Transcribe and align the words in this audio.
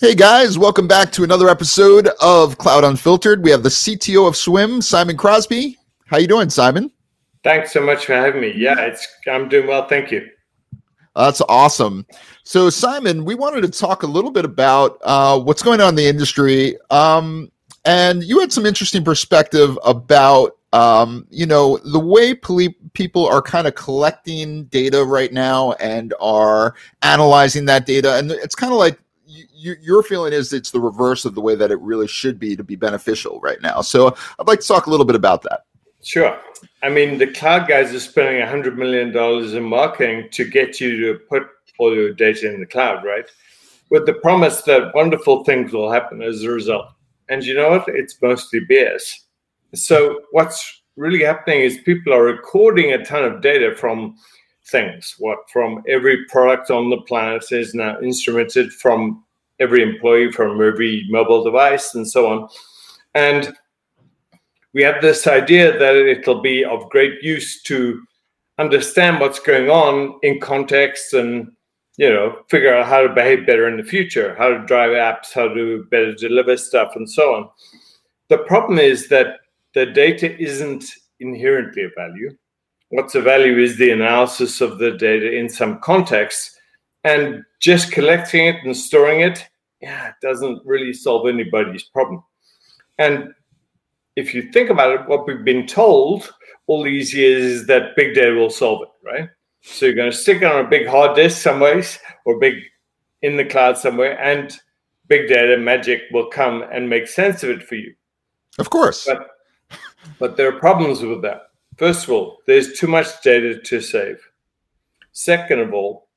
Hey 0.00 0.14
guys, 0.14 0.56
welcome 0.56 0.88
back 0.88 1.12
to 1.12 1.24
another 1.24 1.50
episode 1.50 2.08
of 2.22 2.56
Cloud 2.56 2.84
Unfiltered. 2.84 3.44
We 3.44 3.50
have 3.50 3.62
the 3.62 3.68
CTO 3.68 4.26
of 4.26 4.34
Swim, 4.34 4.80
Simon 4.80 5.14
Crosby. 5.14 5.76
How 6.06 6.16
you 6.16 6.26
doing, 6.26 6.48
Simon? 6.48 6.90
Thanks 7.44 7.74
so 7.74 7.82
much 7.82 8.06
for 8.06 8.14
having 8.14 8.40
me. 8.40 8.50
Yeah, 8.56 8.80
it's 8.80 9.06
I'm 9.30 9.50
doing 9.50 9.66
well, 9.66 9.86
thank 9.86 10.10
you. 10.10 10.26
That's 11.14 11.42
awesome. 11.50 12.06
So, 12.44 12.70
Simon, 12.70 13.26
we 13.26 13.34
wanted 13.34 13.60
to 13.60 13.68
talk 13.68 14.02
a 14.02 14.06
little 14.06 14.30
bit 14.30 14.46
about 14.46 14.96
uh, 15.02 15.38
what's 15.38 15.62
going 15.62 15.82
on 15.82 15.90
in 15.90 15.94
the 15.96 16.06
industry, 16.06 16.78
um, 16.88 17.52
and 17.84 18.24
you 18.24 18.40
had 18.40 18.54
some 18.54 18.64
interesting 18.64 19.04
perspective 19.04 19.78
about 19.84 20.56
um, 20.72 21.26
you 21.28 21.44
know 21.44 21.76
the 21.76 22.00
way 22.00 22.34
poli- 22.34 22.74
people 22.94 23.26
are 23.26 23.42
kind 23.42 23.66
of 23.66 23.74
collecting 23.74 24.64
data 24.64 25.04
right 25.04 25.30
now 25.30 25.72
and 25.72 26.14
are 26.20 26.74
analyzing 27.02 27.66
that 27.66 27.84
data, 27.84 28.14
and 28.14 28.30
it's 28.30 28.54
kind 28.54 28.72
of 28.72 28.78
like 28.78 28.98
you, 29.52 29.76
your 29.80 30.02
feeling 30.02 30.32
is 30.32 30.52
it's 30.52 30.70
the 30.70 30.80
reverse 30.80 31.24
of 31.24 31.34
the 31.34 31.40
way 31.40 31.54
that 31.54 31.70
it 31.70 31.80
really 31.80 32.08
should 32.08 32.38
be 32.38 32.56
to 32.56 32.64
be 32.64 32.76
beneficial 32.76 33.40
right 33.40 33.60
now. 33.62 33.80
So 33.80 34.14
I'd 34.38 34.46
like 34.46 34.60
to 34.60 34.66
talk 34.66 34.86
a 34.86 34.90
little 34.90 35.06
bit 35.06 35.16
about 35.16 35.42
that. 35.42 35.62
Sure. 36.02 36.38
I 36.82 36.88
mean, 36.88 37.18
the 37.18 37.26
cloud 37.26 37.68
guys 37.68 37.94
are 37.94 38.00
spending 38.00 38.42
$100 38.42 38.76
million 38.76 39.16
in 39.56 39.64
marketing 39.64 40.28
to 40.32 40.44
get 40.44 40.80
you 40.80 40.98
to 41.00 41.18
put 41.18 41.42
all 41.78 41.94
your 41.94 42.12
data 42.12 42.52
in 42.52 42.60
the 42.60 42.66
cloud, 42.66 43.04
right? 43.04 43.24
With 43.90 44.06
the 44.06 44.14
promise 44.14 44.62
that 44.62 44.94
wonderful 44.94 45.44
things 45.44 45.72
will 45.72 45.90
happen 45.90 46.22
as 46.22 46.42
a 46.42 46.50
result. 46.50 46.86
And 47.28 47.44
you 47.44 47.54
know 47.54 47.70
what? 47.70 47.88
It's 47.88 48.20
mostly 48.22 48.60
BS. 48.60 49.02
So 49.74 50.22
what's 50.32 50.82
really 50.96 51.22
happening 51.22 51.60
is 51.60 51.78
people 51.78 52.12
are 52.12 52.22
recording 52.22 52.92
a 52.92 53.04
ton 53.04 53.24
of 53.24 53.40
data 53.40 53.74
from 53.76 54.16
things. 54.66 55.16
What 55.18 55.38
from 55.52 55.82
every 55.88 56.24
product 56.26 56.70
on 56.70 56.90
the 56.90 57.00
planet 57.02 57.44
is 57.50 57.74
now 57.74 57.98
instrumented 58.00 58.72
from 58.72 59.24
every 59.60 59.82
employee 59.82 60.32
from 60.32 60.60
every 60.60 61.06
mobile 61.10 61.44
device 61.44 61.94
and 61.94 62.08
so 62.08 62.26
on. 62.26 62.48
And 63.14 63.54
we 64.72 64.82
have 64.82 65.02
this 65.02 65.26
idea 65.26 65.78
that 65.78 65.96
it'll 65.96 66.40
be 66.40 66.64
of 66.64 66.88
great 66.90 67.22
use 67.22 67.62
to 67.64 68.02
understand 68.58 69.20
what's 69.20 69.40
going 69.40 69.70
on 69.70 70.18
in 70.22 70.38
context 70.40 71.14
and 71.14 71.50
you 71.96 72.08
know 72.08 72.36
figure 72.48 72.74
out 72.74 72.86
how 72.86 73.02
to 73.02 73.08
behave 73.08 73.46
better 73.46 73.66
in 73.66 73.76
the 73.76 73.82
future 73.82 74.34
how 74.36 74.48
to 74.48 74.66
drive 74.66 74.90
apps 74.90 75.32
how 75.34 75.48
to 75.48 75.84
better 75.90 76.12
deliver 76.14 76.56
stuff 76.56 76.92
and 76.94 77.10
so 77.10 77.34
on 77.34 77.48
the 78.28 78.38
problem 78.38 78.78
is 78.78 79.08
that 79.08 79.38
the 79.74 79.86
data 79.86 80.38
isn't 80.38 80.84
inherently 81.20 81.84
of 81.84 81.92
value 81.96 82.30
what's 82.90 83.14
of 83.14 83.24
value 83.24 83.58
is 83.58 83.76
the 83.76 83.90
analysis 83.90 84.60
of 84.60 84.78
the 84.78 84.92
data 84.92 85.32
in 85.32 85.48
some 85.48 85.80
context 85.80 86.60
and 87.04 87.42
just 87.60 87.92
collecting 87.92 88.46
it 88.46 88.56
and 88.64 88.76
storing 88.76 89.20
it 89.20 89.48
yeah, 89.80 90.08
it 90.08 90.14
doesn't 90.22 90.62
really 90.64 90.92
solve 90.92 91.28
anybody's 91.28 91.84
problem. 91.84 92.22
And 92.98 93.32
if 94.16 94.34
you 94.34 94.50
think 94.52 94.70
about 94.70 94.92
it, 94.92 95.08
what 95.08 95.26
we've 95.26 95.44
been 95.44 95.66
told 95.66 96.32
all 96.66 96.82
these 96.82 97.14
years 97.14 97.42
is 97.42 97.66
that 97.66 97.96
big 97.96 98.14
data 98.14 98.34
will 98.34 98.50
solve 98.50 98.82
it, 98.82 98.88
right? 99.04 99.28
So 99.62 99.86
you're 99.86 99.94
going 99.94 100.10
to 100.10 100.16
stick 100.16 100.42
it 100.42 100.44
on 100.44 100.64
a 100.64 100.68
big 100.68 100.86
hard 100.86 101.16
disk 101.16 101.40
somewhere 101.42 101.82
or 102.24 102.38
big 102.38 102.54
in 103.22 103.36
the 103.36 103.44
cloud 103.44 103.76
somewhere, 103.76 104.18
and 104.18 104.58
big 105.08 105.28
data 105.28 105.58
magic 105.58 106.02
will 106.10 106.28
come 106.28 106.64
and 106.72 106.88
make 106.88 107.06
sense 107.06 107.42
of 107.42 107.50
it 107.50 107.62
for 107.62 107.74
you. 107.74 107.94
Of 108.58 108.70
course. 108.70 109.06
But, 109.06 109.28
but 110.18 110.36
there 110.36 110.48
are 110.48 110.58
problems 110.58 111.02
with 111.02 111.20
that. 111.22 111.42
First 111.76 112.04
of 112.04 112.10
all, 112.10 112.38
there's 112.46 112.78
too 112.78 112.86
much 112.86 113.22
data 113.22 113.60
to 113.60 113.80
save. 113.80 114.18
Second 115.12 115.60
of 115.60 115.74
all, 115.74 116.08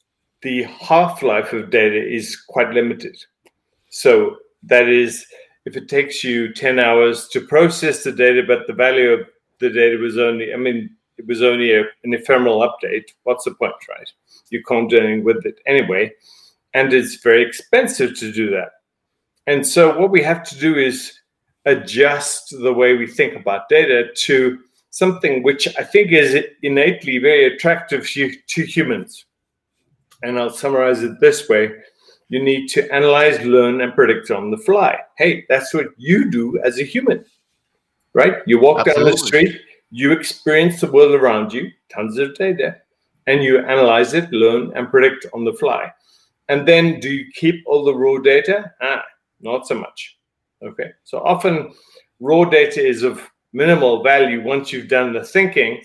the 0.41 0.63
half 0.63 1.23
life 1.23 1.51
of 1.53 1.69
data 1.69 2.01
is 2.05 2.35
quite 2.35 2.71
limited. 2.71 3.17
So 3.93 4.37
that 4.63 4.89
is, 4.89 5.23
if 5.65 5.77
it 5.77 5.87
takes 5.87 6.23
you 6.23 6.51
10 6.51 6.79
hours 6.79 7.27
to 7.27 7.41
process 7.41 8.03
the 8.03 8.11
data, 8.11 8.41
but 8.45 8.65
the 8.65 8.73
value 8.73 9.11
of 9.11 9.27
the 9.59 9.69
data 9.69 9.97
was 9.97 10.17
only, 10.17 10.51
I 10.51 10.57
mean, 10.57 10.89
it 11.19 11.27
was 11.27 11.43
only 11.43 11.73
a, 11.73 11.81
an 12.03 12.15
ephemeral 12.15 12.61
update, 12.61 13.05
what's 13.21 13.45
the 13.45 13.53
point, 13.53 13.75
right? 13.87 14.11
You 14.49 14.63
can't 14.63 14.89
do 14.89 14.97
anything 14.97 15.23
with 15.23 15.45
it 15.45 15.59
anyway. 15.67 16.11
And 16.73 16.91
it's 16.91 17.17
very 17.17 17.43
expensive 17.43 18.17
to 18.17 18.31
do 18.31 18.49
that. 18.49 18.71
And 19.45 19.65
so 19.65 19.95
what 19.99 20.09
we 20.09 20.23
have 20.23 20.43
to 20.45 20.57
do 20.57 20.75
is 20.75 21.19
adjust 21.65 22.49
the 22.63 22.73
way 22.73 22.97
we 22.97 23.05
think 23.05 23.35
about 23.35 23.69
data 23.69 24.11
to 24.11 24.57
something 24.89 25.43
which 25.43 25.67
I 25.77 25.83
think 25.83 26.11
is 26.11 26.43
innately 26.63 27.19
very 27.19 27.45
attractive 27.45 28.09
to 28.09 28.65
humans. 28.65 29.25
And 30.23 30.39
I'll 30.39 30.49
summarize 30.49 31.03
it 31.03 31.19
this 31.19 31.47
way 31.47 31.73
you 32.33 32.41
need 32.41 32.67
to 32.67 32.91
analyze, 32.91 33.39
learn, 33.45 33.81
and 33.81 33.93
predict 33.93 34.31
on 34.31 34.49
the 34.49 34.57
fly. 34.57 34.97
Hey, 35.19 35.45
that's 35.49 35.71
what 35.71 35.89
you 35.97 36.31
do 36.31 36.59
as 36.63 36.79
a 36.79 36.83
human, 36.83 37.23
right? 38.15 38.37
You 38.47 38.59
walk 38.59 38.79
Absolutely. 38.79 39.03
down 39.03 39.11
the 39.11 39.17
street, 39.19 39.61
you 39.91 40.11
experience 40.11 40.81
the 40.81 40.91
world 40.91 41.13
around 41.13 41.53
you, 41.53 41.69
tons 41.89 42.17
of 42.17 42.33
data, 42.33 42.77
and 43.27 43.43
you 43.43 43.59
analyze 43.59 44.15
it, 44.15 44.31
learn, 44.31 44.75
and 44.75 44.89
predict 44.89 45.27
on 45.31 45.45
the 45.45 45.53
fly. 45.53 45.91
And 46.49 46.67
then 46.67 46.99
do 46.99 47.07
you 47.11 47.31
keep 47.35 47.63
all 47.67 47.85
the 47.85 47.93
raw 47.93 48.17
data? 48.17 48.73
Ah, 48.81 49.03
not 49.39 49.67
so 49.67 49.75
much. 49.75 50.17
Okay. 50.63 50.89
So 51.03 51.19
often 51.19 51.71
raw 52.19 52.45
data 52.45 52.83
is 52.83 53.03
of 53.03 53.21
minimal 53.53 54.01
value 54.01 54.41
once 54.43 54.73
you've 54.73 54.87
done 54.87 55.13
the 55.13 55.23
thinking 55.23 55.83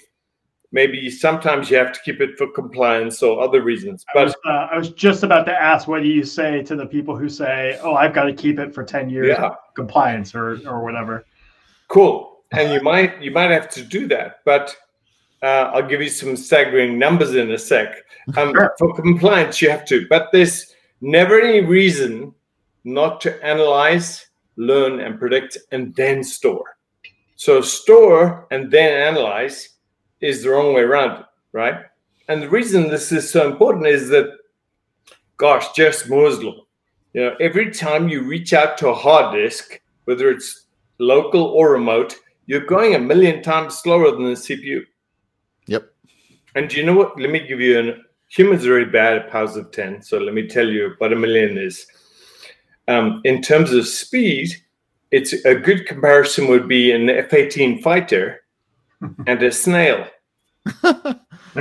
maybe 0.72 1.10
sometimes 1.10 1.70
you 1.70 1.76
have 1.76 1.92
to 1.92 2.00
keep 2.00 2.20
it 2.20 2.36
for 2.36 2.48
compliance 2.48 3.22
or 3.22 3.40
other 3.40 3.62
reasons. 3.62 4.04
But 4.12 4.20
I 4.20 4.24
was, 4.24 4.34
uh, 4.44 4.68
I 4.72 4.78
was, 4.78 4.90
just 4.90 5.22
about 5.22 5.44
to 5.46 5.52
ask, 5.52 5.88
what 5.88 6.02
do 6.02 6.08
you 6.08 6.24
say 6.24 6.62
to 6.62 6.76
the 6.76 6.86
people 6.86 7.16
who 7.16 7.28
say, 7.28 7.78
"Oh, 7.82 7.94
I've 7.94 8.14
got 8.14 8.24
to 8.24 8.32
keep 8.32 8.58
it 8.58 8.74
for 8.74 8.84
ten 8.84 9.08
years, 9.08 9.36
yeah. 9.38 9.50
compliance 9.74 10.34
or 10.34 10.60
or 10.68 10.82
whatever"? 10.82 11.24
Cool, 11.88 12.42
and 12.52 12.72
you 12.72 12.80
might 12.82 13.20
you 13.22 13.30
might 13.30 13.50
have 13.50 13.68
to 13.70 13.82
do 13.82 14.06
that, 14.08 14.40
but 14.44 14.76
uh, 15.42 15.70
I'll 15.72 15.86
give 15.86 16.02
you 16.02 16.10
some 16.10 16.36
staggering 16.36 16.98
numbers 16.98 17.34
in 17.34 17.50
a 17.50 17.58
sec. 17.58 17.96
Um, 18.36 18.52
sure. 18.52 18.74
For 18.78 18.94
compliance, 18.94 19.62
you 19.62 19.70
have 19.70 19.86
to, 19.86 20.06
but 20.08 20.28
there's 20.32 20.74
never 21.00 21.40
any 21.40 21.64
reason 21.64 22.34
not 22.84 23.20
to 23.22 23.44
analyze, 23.44 24.26
learn, 24.56 25.00
and 25.00 25.18
predict, 25.18 25.58
and 25.72 25.94
then 25.94 26.22
store. 26.22 26.76
So 27.36 27.60
store 27.60 28.48
and 28.50 28.70
then 28.70 28.92
analyze 28.92 29.77
is 30.20 30.42
the 30.42 30.50
wrong 30.50 30.74
way 30.74 30.82
around, 30.82 31.24
right? 31.52 31.84
And 32.28 32.42
the 32.42 32.48
reason 32.48 32.88
this 32.88 33.12
is 33.12 33.30
so 33.30 33.50
important 33.50 33.86
is 33.86 34.08
that, 34.10 34.26
gosh, 35.36 35.72
just 35.72 36.08
Moore's 36.08 36.42
law. 36.42 36.64
You 37.14 37.22
know, 37.22 37.36
every 37.40 37.70
time 37.70 38.08
you 38.08 38.22
reach 38.22 38.52
out 38.52 38.76
to 38.78 38.88
a 38.88 38.94
hard 38.94 39.34
disk, 39.34 39.80
whether 40.04 40.30
it's 40.30 40.66
local 40.98 41.42
or 41.42 41.72
remote, 41.72 42.16
you're 42.46 42.66
going 42.66 42.94
a 42.94 42.98
million 42.98 43.42
times 43.42 43.78
slower 43.78 44.10
than 44.10 44.24
the 44.24 44.32
CPU. 44.32 44.84
Yep. 45.66 45.90
And 46.54 46.68
do 46.68 46.76
you 46.76 46.84
know 46.84 46.94
what? 46.94 47.18
Let 47.18 47.30
me 47.30 47.46
give 47.46 47.60
you 47.60 47.78
an 47.78 48.04
humans 48.28 48.64
are 48.64 48.68
very 48.68 48.84
bad 48.84 49.16
at 49.16 49.30
powers 49.30 49.56
of 49.56 49.70
10. 49.72 50.02
So 50.02 50.18
let 50.18 50.34
me 50.34 50.46
tell 50.46 50.68
you 50.68 50.94
what 50.98 51.12
a 51.12 51.16
million 51.16 51.58
is. 51.58 51.86
Um, 52.86 53.20
in 53.24 53.42
terms 53.42 53.72
of 53.72 53.86
speed, 53.86 54.50
it's 55.10 55.32
a 55.44 55.54
good 55.54 55.86
comparison 55.86 56.48
would 56.48 56.68
be 56.68 56.92
an 56.92 57.08
F 57.08 57.32
18 57.32 57.82
fighter 57.82 58.42
and 59.00 59.42
a 59.42 59.52
snail. 59.52 60.06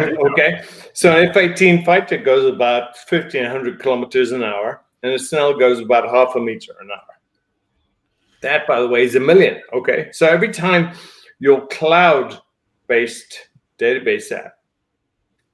okay, 0.03 0.63
so 0.93 1.15
an 1.15 1.29
F-18 1.29 1.85
fighter 1.85 2.17
goes 2.17 2.51
about 2.51 2.95
1,500 3.09 3.79
kilometers 3.79 4.31
an 4.31 4.43
hour, 4.43 4.81
and 5.03 5.13
a 5.13 5.19
snail 5.19 5.57
goes 5.57 5.79
about 5.79 6.09
half 6.09 6.35
a 6.35 6.39
meter 6.39 6.73
an 6.81 6.89
hour. 6.91 7.19
That, 8.41 8.67
by 8.67 8.79
the 8.79 8.87
way, 8.87 9.03
is 9.03 9.15
a 9.15 9.19
million. 9.19 9.61
Okay, 9.73 10.09
so 10.11 10.27
every 10.27 10.51
time 10.51 10.95
your 11.39 11.65
cloud-based 11.67 13.49
database 13.79 14.31
app, 14.31 14.53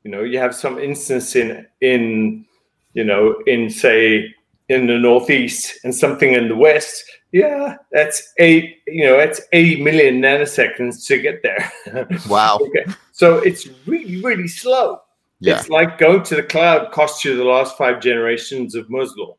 you 0.04 0.12
know, 0.12 0.24
you 0.24 0.38
have 0.38 0.54
some 0.54 0.80
instance 0.80 1.36
in 1.36 1.66
in 1.80 2.46
you 2.94 3.04
know 3.04 3.42
in 3.48 3.70
say 3.70 4.34
in 4.70 4.88
the 4.88 4.98
northeast 4.98 5.80
and 5.84 5.96
something 5.96 6.34
in 6.34 6.50
the 6.50 6.56
west 6.56 7.04
yeah, 7.34 7.78
that's 7.92 8.32
eight. 8.38 8.78
You 8.88 9.06
know, 9.06 9.18
that's 9.18 9.42
eighty 9.52 9.82
million 9.82 10.22
nanoseconds 10.22 11.06
to 11.08 11.18
get 11.18 11.42
there. 11.44 12.08
Wow. 12.30 12.60
okay, 12.62 12.86
so 13.12 13.40
it's 13.40 13.68
really, 13.86 14.22
really 14.22 14.48
slow. 14.48 15.00
Yeah. 15.40 15.60
It's 15.60 15.68
like 15.68 15.98
going 15.98 16.24
to 16.24 16.36
the 16.36 16.44
cloud 16.44 16.92
costs 16.94 17.26
you 17.26 17.36
the 17.36 17.44
last 17.44 17.78
five 17.78 18.00
generations 18.00 18.76
of 18.76 18.90
Moore's 18.90 19.14
law. 19.18 19.36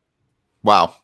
Wow. 0.61 0.95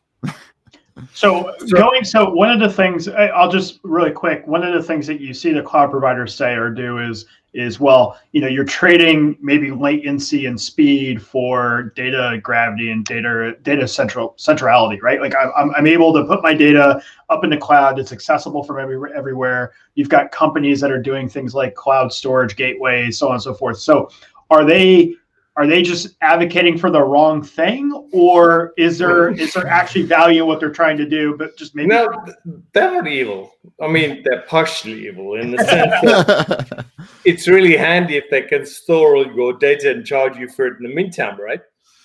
So, 1.14 1.54
so 1.58 1.76
going 1.76 2.04
so 2.04 2.30
one 2.30 2.50
of 2.50 2.60
the 2.60 2.70
things 2.70 3.08
I'll 3.08 3.50
just 3.50 3.80
really 3.82 4.10
quick 4.10 4.46
one 4.46 4.62
of 4.62 4.74
the 4.74 4.82
things 4.82 5.06
that 5.06 5.20
you 5.20 5.32
see 5.32 5.52
the 5.52 5.62
cloud 5.62 5.90
providers 5.90 6.34
say 6.34 6.54
or 6.54 6.70
do 6.70 6.98
is 6.98 7.26
is 7.54 7.78
well 7.78 8.18
you 8.32 8.40
know 8.40 8.46
you're 8.46 8.64
trading 8.64 9.36
maybe 9.40 9.70
latency 9.70 10.46
and 10.46 10.60
speed 10.60 11.22
for 11.22 11.92
data 11.96 12.38
gravity 12.42 12.90
and 12.90 13.04
data 13.06 13.56
data 13.62 13.88
central 13.88 14.34
centrality 14.36 15.00
right? 15.00 15.20
Like 15.20 15.34
I'm, 15.34 15.74
I'm 15.74 15.86
able 15.86 16.12
to 16.12 16.24
put 16.24 16.42
my 16.42 16.52
data 16.52 17.02
up 17.30 17.42
in 17.42 17.50
the 17.50 17.56
cloud. 17.56 17.98
It's 17.98 18.12
accessible 18.12 18.62
from 18.62 18.78
every, 18.78 19.12
everywhere. 19.14 19.72
You've 19.94 20.10
got 20.10 20.30
companies 20.30 20.80
that 20.80 20.90
are 20.90 21.00
doing 21.00 21.28
things 21.28 21.54
like 21.54 21.74
cloud 21.74 22.12
storage 22.12 22.54
gateways 22.56 23.18
so 23.18 23.28
on 23.28 23.34
and 23.34 23.42
so 23.42 23.54
forth. 23.54 23.78
So 23.78 24.10
are 24.50 24.64
they 24.64 25.14
are 25.56 25.66
they 25.66 25.82
just 25.82 26.16
advocating 26.22 26.78
for 26.78 26.90
the 26.90 27.02
wrong 27.02 27.42
thing 27.42 27.92
or 28.12 28.72
is 28.76 28.98
there 28.98 29.30
is 29.30 29.52
there 29.52 29.66
actually 29.66 30.02
value 30.02 30.42
in 30.42 30.48
what 30.48 30.60
they're 30.60 30.70
trying 30.70 30.96
to 30.96 31.08
do 31.08 31.36
but 31.36 31.56
just 31.56 31.74
maybe 31.74 31.88
no 31.88 32.24
they're 32.72 32.90
not 32.90 33.06
evil. 33.06 33.52
I 33.80 33.88
mean 33.88 34.22
they're 34.24 34.42
partially 34.42 35.06
evil 35.08 35.34
in 35.34 35.50
the 35.50 35.58
sense 35.58 35.92
that 36.02 36.86
it's 37.24 37.48
really 37.48 37.76
handy 37.76 38.16
if 38.16 38.24
they 38.30 38.42
can 38.42 38.64
store 38.64 39.16
all 39.16 39.34
your 39.34 39.52
data 39.52 39.90
and 39.90 40.06
charge 40.06 40.36
you 40.36 40.48
for 40.48 40.66
it 40.66 40.78
in 40.78 40.84
the 40.84 40.94
meantime 40.94 41.38
right? 41.40 41.60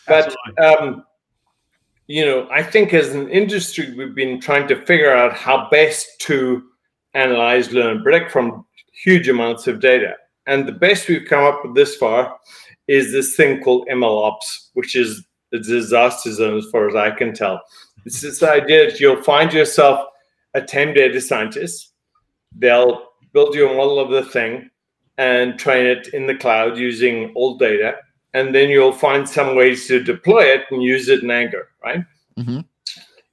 But 0.08 0.36
um, 0.62 1.04
you 2.08 2.26
know 2.26 2.48
i 2.50 2.64
think 2.64 2.94
as 2.94 3.14
an 3.14 3.30
industry 3.30 3.94
we've 3.94 4.16
been 4.16 4.40
trying 4.40 4.68
to 4.68 4.86
figure 4.86 5.14
out 5.14 5.34
how 5.34 5.70
best 5.70 6.08
to 6.20 6.64
analyze 7.14 7.72
learn 7.72 8.02
predict 8.02 8.32
from 8.32 8.66
huge 8.94 9.28
amounts 9.28 9.68
of 9.68 9.80
data 9.80 10.16
and 10.48 10.66
the 10.66 10.72
best 10.72 11.08
we've 11.08 11.28
come 11.28 11.44
up 11.44 11.64
with 11.64 11.76
this 11.76 11.96
far 11.96 12.40
is 12.88 13.12
this 13.12 13.36
thing 13.36 13.62
called 13.62 13.88
MLOps, 13.90 14.70
which 14.74 14.96
is 14.96 15.26
a 15.54 15.60
disaster 15.60 16.32
zone 16.32 16.58
as 16.58 16.66
far 16.72 16.88
as 16.88 16.96
I 16.96 17.12
can 17.12 17.34
tell. 17.34 17.62
It's 18.06 18.22
this 18.22 18.42
idea 18.42 18.90
that 18.90 19.00
you'll 19.00 19.22
find 19.24 19.52
yourself 19.52 20.08
a 20.54 20.62
10 20.62 20.94
data 20.94 21.20
scientist. 21.20 21.94
They'll 22.58 23.10
build 23.34 23.56
you 23.56 23.70
a 23.70 23.76
model 23.76 24.00
of 24.00 24.10
the 24.10 24.24
thing 24.24 24.70
and 25.18 25.60
train 25.60 25.86
it 25.86 26.08
in 26.14 26.28
the 26.28 26.36
cloud 26.36 26.78
using 26.78 27.34
old 27.36 27.60
data. 27.60 27.96
And 28.34 28.56
then 28.56 28.70
you'll 28.70 28.94
find 28.94 29.28
some 29.28 29.56
ways 29.56 29.88
to 29.88 30.02
deploy 30.02 30.44
it 30.44 30.66
and 30.72 30.82
use 30.82 31.10
it 31.10 31.24
in 31.24 31.32
anger, 31.32 31.70
right? 31.84 32.06
Mm-hmm. 32.38 32.60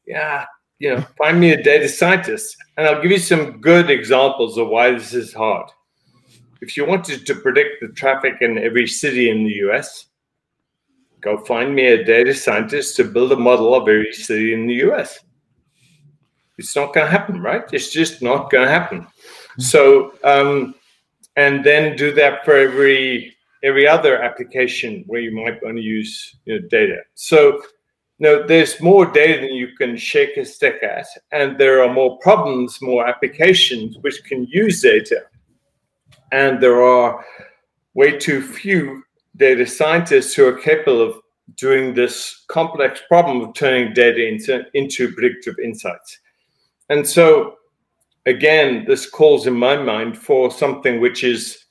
Yeah, 0.06 0.46
you 0.80 0.94
know, 0.94 1.02
find 1.16 1.38
me 1.38 1.52
a 1.52 1.62
data 1.62 1.88
scientist. 1.88 2.56
And 2.76 2.88
I'll 2.88 3.00
give 3.00 3.12
you 3.12 3.18
some 3.18 3.60
good 3.60 3.90
examples 3.90 4.58
of 4.58 4.68
why 4.68 4.90
this 4.90 5.14
is 5.14 5.32
hard 5.32 5.70
if 6.64 6.78
you 6.78 6.86
wanted 6.86 7.26
to 7.26 7.34
predict 7.34 7.82
the 7.82 7.88
traffic 7.88 8.36
in 8.40 8.56
every 8.56 8.86
city 8.86 9.28
in 9.28 9.44
the 9.44 9.56
US, 9.66 10.06
go 11.20 11.36
find 11.44 11.74
me 11.74 11.84
a 11.88 12.02
data 12.02 12.34
scientist 12.34 12.96
to 12.96 13.04
build 13.04 13.32
a 13.32 13.36
model 13.36 13.74
of 13.74 13.82
every 13.82 14.14
city 14.14 14.54
in 14.54 14.66
the 14.66 14.78
US. 14.86 15.20
It's 16.56 16.74
not 16.74 16.94
going 16.94 17.06
to 17.06 17.10
happen, 17.18 17.42
right? 17.42 17.64
It's 17.70 17.90
just 17.90 18.22
not 18.22 18.50
going 18.50 18.64
to 18.64 18.70
happen. 18.70 19.06
So, 19.58 20.14
um, 20.24 20.74
and 21.36 21.62
then 21.62 21.96
do 21.96 22.12
that 22.14 22.44
for 22.44 22.56
every 22.56 23.36
every 23.62 23.86
other 23.86 24.22
application 24.22 25.04
where 25.06 25.20
you 25.20 25.32
might 25.32 25.62
want 25.62 25.76
to 25.76 25.82
use 25.82 26.36
you 26.44 26.60
know, 26.60 26.68
data. 26.68 26.98
So, 27.14 27.62
you 28.18 28.24
know, 28.26 28.46
there's 28.46 28.80
more 28.80 29.06
data 29.06 29.40
than 29.40 29.54
you 29.54 29.68
can 29.78 29.96
shake 29.96 30.36
a 30.36 30.44
stick 30.44 30.82
at, 30.82 31.06
and 31.32 31.58
there 31.58 31.82
are 31.82 31.92
more 31.92 32.18
problems, 32.18 32.82
more 32.82 33.06
applications 33.08 33.96
which 34.02 34.22
can 34.24 34.46
use 34.50 34.82
data 34.82 35.24
and 36.34 36.60
there 36.60 36.82
are 36.82 37.24
way 37.94 38.18
too 38.18 38.42
few 38.42 39.04
data 39.36 39.64
scientists 39.64 40.34
who 40.34 40.44
are 40.44 40.58
capable 40.58 41.00
of 41.00 41.20
doing 41.54 41.94
this 41.94 42.44
complex 42.48 43.02
problem 43.06 43.40
of 43.40 43.54
turning 43.54 43.94
data 43.94 44.26
into, 44.26 44.64
into 44.74 45.12
predictive 45.12 45.54
insights. 45.62 46.18
And 46.88 47.06
so, 47.06 47.58
again, 48.26 48.84
this 48.84 49.08
calls 49.08 49.46
in 49.46 49.54
my 49.54 49.76
mind 49.76 50.18
for 50.18 50.50
something 50.50 51.00
which 51.00 51.22
is 51.22 51.66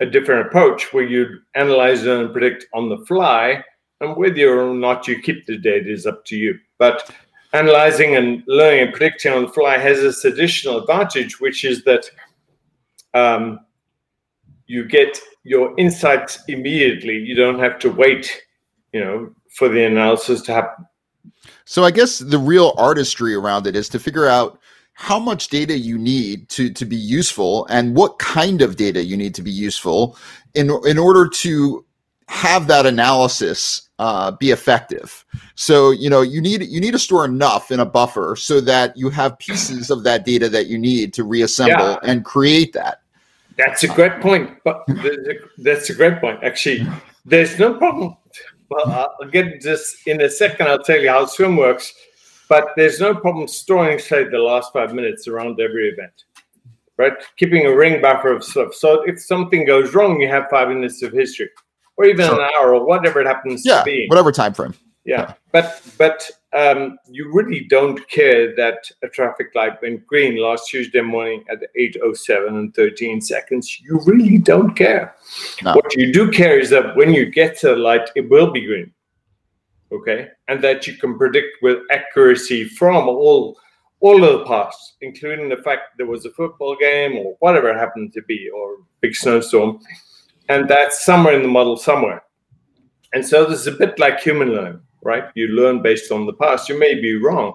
a 0.00 0.06
different 0.06 0.48
approach 0.48 0.92
where 0.92 1.06
you 1.06 1.38
analyze 1.54 2.04
and 2.04 2.30
predict 2.30 2.66
on 2.74 2.90
the 2.90 2.98
fly, 3.06 3.64
and 4.02 4.16
whether 4.16 4.60
or 4.60 4.74
not 4.74 5.08
you 5.08 5.22
keep 5.22 5.46
the 5.46 5.56
data 5.56 5.90
is 5.90 6.06
up 6.06 6.26
to 6.26 6.36
you. 6.36 6.58
But 6.76 7.10
analyzing 7.54 8.16
and 8.16 8.42
learning 8.48 8.80
and 8.82 8.92
predicting 8.92 9.32
on 9.32 9.42
the 9.44 9.48
fly 9.48 9.78
has 9.78 10.00
this 10.00 10.26
additional 10.26 10.80
advantage, 10.80 11.40
which 11.40 11.64
is 11.64 11.84
that 11.84 12.04
um, 13.14 13.60
you 14.66 14.86
get 14.86 15.18
your 15.42 15.74
insights 15.78 16.42
immediately. 16.48 17.18
You 17.18 17.34
don't 17.34 17.58
have 17.58 17.78
to 17.80 17.90
wait, 17.90 18.42
you 18.92 19.00
know, 19.00 19.30
for 19.54 19.68
the 19.68 19.84
analysis 19.84 20.42
to 20.42 20.52
happen. 20.52 20.86
So 21.64 21.84
I 21.84 21.90
guess 21.90 22.18
the 22.18 22.38
real 22.38 22.74
artistry 22.76 23.34
around 23.34 23.66
it 23.66 23.76
is 23.76 23.88
to 23.90 23.98
figure 23.98 24.26
out 24.26 24.58
how 24.94 25.18
much 25.18 25.48
data 25.48 25.76
you 25.76 25.98
need 25.98 26.48
to 26.50 26.70
to 26.72 26.84
be 26.84 26.96
useful 26.96 27.66
and 27.66 27.96
what 27.96 28.18
kind 28.18 28.62
of 28.62 28.76
data 28.76 29.02
you 29.02 29.16
need 29.16 29.34
to 29.34 29.42
be 29.42 29.50
useful 29.50 30.16
in 30.54 30.70
in 30.86 30.98
order 30.98 31.28
to 31.28 31.84
have 32.28 32.66
that 32.68 32.86
analysis 32.86 33.90
uh, 33.98 34.30
be 34.32 34.50
effective. 34.50 35.24
So 35.56 35.90
you 35.90 36.08
know 36.08 36.22
you 36.22 36.40
need 36.40 36.62
you 36.62 36.80
need 36.80 36.92
to 36.92 36.98
store 36.98 37.24
enough 37.24 37.70
in 37.70 37.80
a 37.80 37.86
buffer 37.86 38.36
so 38.36 38.60
that 38.62 38.96
you 38.96 39.10
have 39.10 39.38
pieces 39.38 39.90
of 39.90 40.04
that 40.04 40.24
data 40.24 40.48
that 40.48 40.66
you 40.66 40.78
need 40.78 41.12
to 41.14 41.24
reassemble 41.24 41.90
yeah. 41.90 41.98
and 42.02 42.24
create 42.24 42.72
that. 42.74 43.00
That's 43.56 43.84
a 43.84 43.88
great 43.88 44.20
point. 44.20 44.58
But 44.64 44.86
that's 45.58 45.90
a 45.90 45.94
great 45.94 46.20
point. 46.20 46.42
Actually, 46.42 46.86
there's 47.24 47.58
no 47.58 47.74
problem. 47.74 48.16
Well, 48.70 49.14
I'll 49.20 49.28
get 49.28 49.62
this 49.62 49.96
in 50.06 50.20
a 50.20 50.30
second. 50.30 50.68
I'll 50.68 50.82
tell 50.82 51.00
you 51.00 51.10
how 51.10 51.26
swim 51.26 51.56
works. 51.56 51.92
But 52.48 52.68
there's 52.76 53.00
no 53.00 53.14
problem 53.14 53.48
storing, 53.48 53.98
say, 53.98 54.24
the 54.24 54.38
last 54.38 54.72
five 54.72 54.94
minutes 54.94 55.28
around 55.28 55.60
every 55.60 55.88
event, 55.88 56.24
right? 56.98 57.12
Keeping 57.36 57.66
a 57.66 57.74
ring 57.74 58.02
buffer 58.02 58.32
of 58.32 58.44
stuff. 58.44 58.74
So 58.74 59.02
if 59.02 59.20
something 59.20 59.64
goes 59.64 59.94
wrong, 59.94 60.20
you 60.20 60.28
have 60.28 60.44
five 60.50 60.68
minutes 60.68 61.02
of 61.02 61.12
history, 61.12 61.48
or 61.96 62.04
even 62.04 62.26
sure. 62.26 62.40
an 62.40 62.50
hour, 62.54 62.74
or 62.74 62.86
whatever 62.86 63.20
it 63.20 63.26
happens 63.26 63.62
yeah, 63.64 63.78
to 63.78 63.84
be. 63.84 64.06
Whatever 64.08 64.30
time 64.30 64.52
frame. 64.52 64.74
Yeah, 65.04 65.34
but 65.52 65.82
but 65.98 66.30
um, 66.54 66.98
you 67.10 67.32
really 67.32 67.64
don't 67.64 68.08
care 68.08 68.54
that 68.54 68.88
a 69.02 69.08
traffic 69.08 69.48
light 69.56 69.82
went 69.82 70.06
green 70.06 70.40
last 70.40 70.68
Tuesday 70.68 71.00
morning 71.00 71.44
at 71.50 71.58
8:07 71.76 72.48
and 72.48 72.74
13 72.74 73.20
seconds. 73.20 73.80
You 73.80 74.00
really 74.06 74.38
don't 74.38 74.74
care. 74.74 75.16
No. 75.62 75.74
What 75.74 75.96
you 75.96 76.12
do 76.12 76.30
care 76.30 76.58
is 76.58 76.70
that 76.70 76.94
when 76.94 77.12
you 77.12 77.26
get 77.26 77.58
to 77.58 77.68
the 77.70 77.76
light, 77.76 78.08
it 78.14 78.30
will 78.30 78.52
be 78.52 78.64
green. 78.64 78.92
Okay, 79.90 80.28
and 80.46 80.62
that 80.62 80.86
you 80.86 80.94
can 80.94 81.18
predict 81.18 81.60
with 81.60 81.78
accuracy 81.90 82.64
from 82.64 83.08
all 83.08 83.58
all 83.98 84.22
of 84.22 84.38
the 84.38 84.44
past, 84.44 84.94
including 85.00 85.48
the 85.48 85.56
fact 85.56 85.96
there 85.96 86.06
was 86.06 86.24
a 86.24 86.30
football 86.30 86.76
game 86.76 87.16
or 87.16 87.36
whatever 87.40 87.70
it 87.70 87.76
happened 87.76 88.12
to 88.12 88.22
be, 88.22 88.48
or 88.50 88.76
big 89.00 89.16
snowstorm, 89.16 89.80
and 90.48 90.68
that's 90.68 91.04
somewhere 91.04 91.34
in 91.34 91.42
the 91.42 91.48
model 91.48 91.76
somewhere. 91.76 92.22
And 93.12 93.26
so 93.26 93.44
this 93.44 93.60
is 93.60 93.66
a 93.66 93.72
bit 93.72 93.98
like 93.98 94.20
human 94.20 94.50
learning 94.50 94.80
right? 95.04 95.24
You 95.34 95.48
learn 95.48 95.82
based 95.82 96.10
on 96.10 96.26
the 96.26 96.32
past. 96.32 96.68
You 96.68 96.78
may 96.78 96.94
be 96.94 97.16
wrong. 97.16 97.54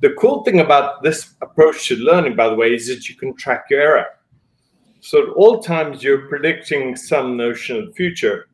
The 0.00 0.14
cool 0.14 0.42
thing 0.44 0.60
about 0.60 1.02
this 1.02 1.34
approach 1.40 1.88
to 1.88 1.96
learning, 1.96 2.36
by 2.36 2.48
the 2.48 2.54
way, 2.54 2.74
is 2.74 2.88
that 2.88 3.08
you 3.08 3.14
can 3.16 3.34
track 3.36 3.66
your 3.70 3.80
error. 3.80 4.06
So 5.00 5.22
at 5.22 5.28
all 5.30 5.62
times, 5.62 6.02
you're 6.02 6.28
predicting 6.28 6.96
some 6.96 7.36
notion 7.36 7.76
of 7.76 7.86
the 7.86 7.92
future, 7.92 8.48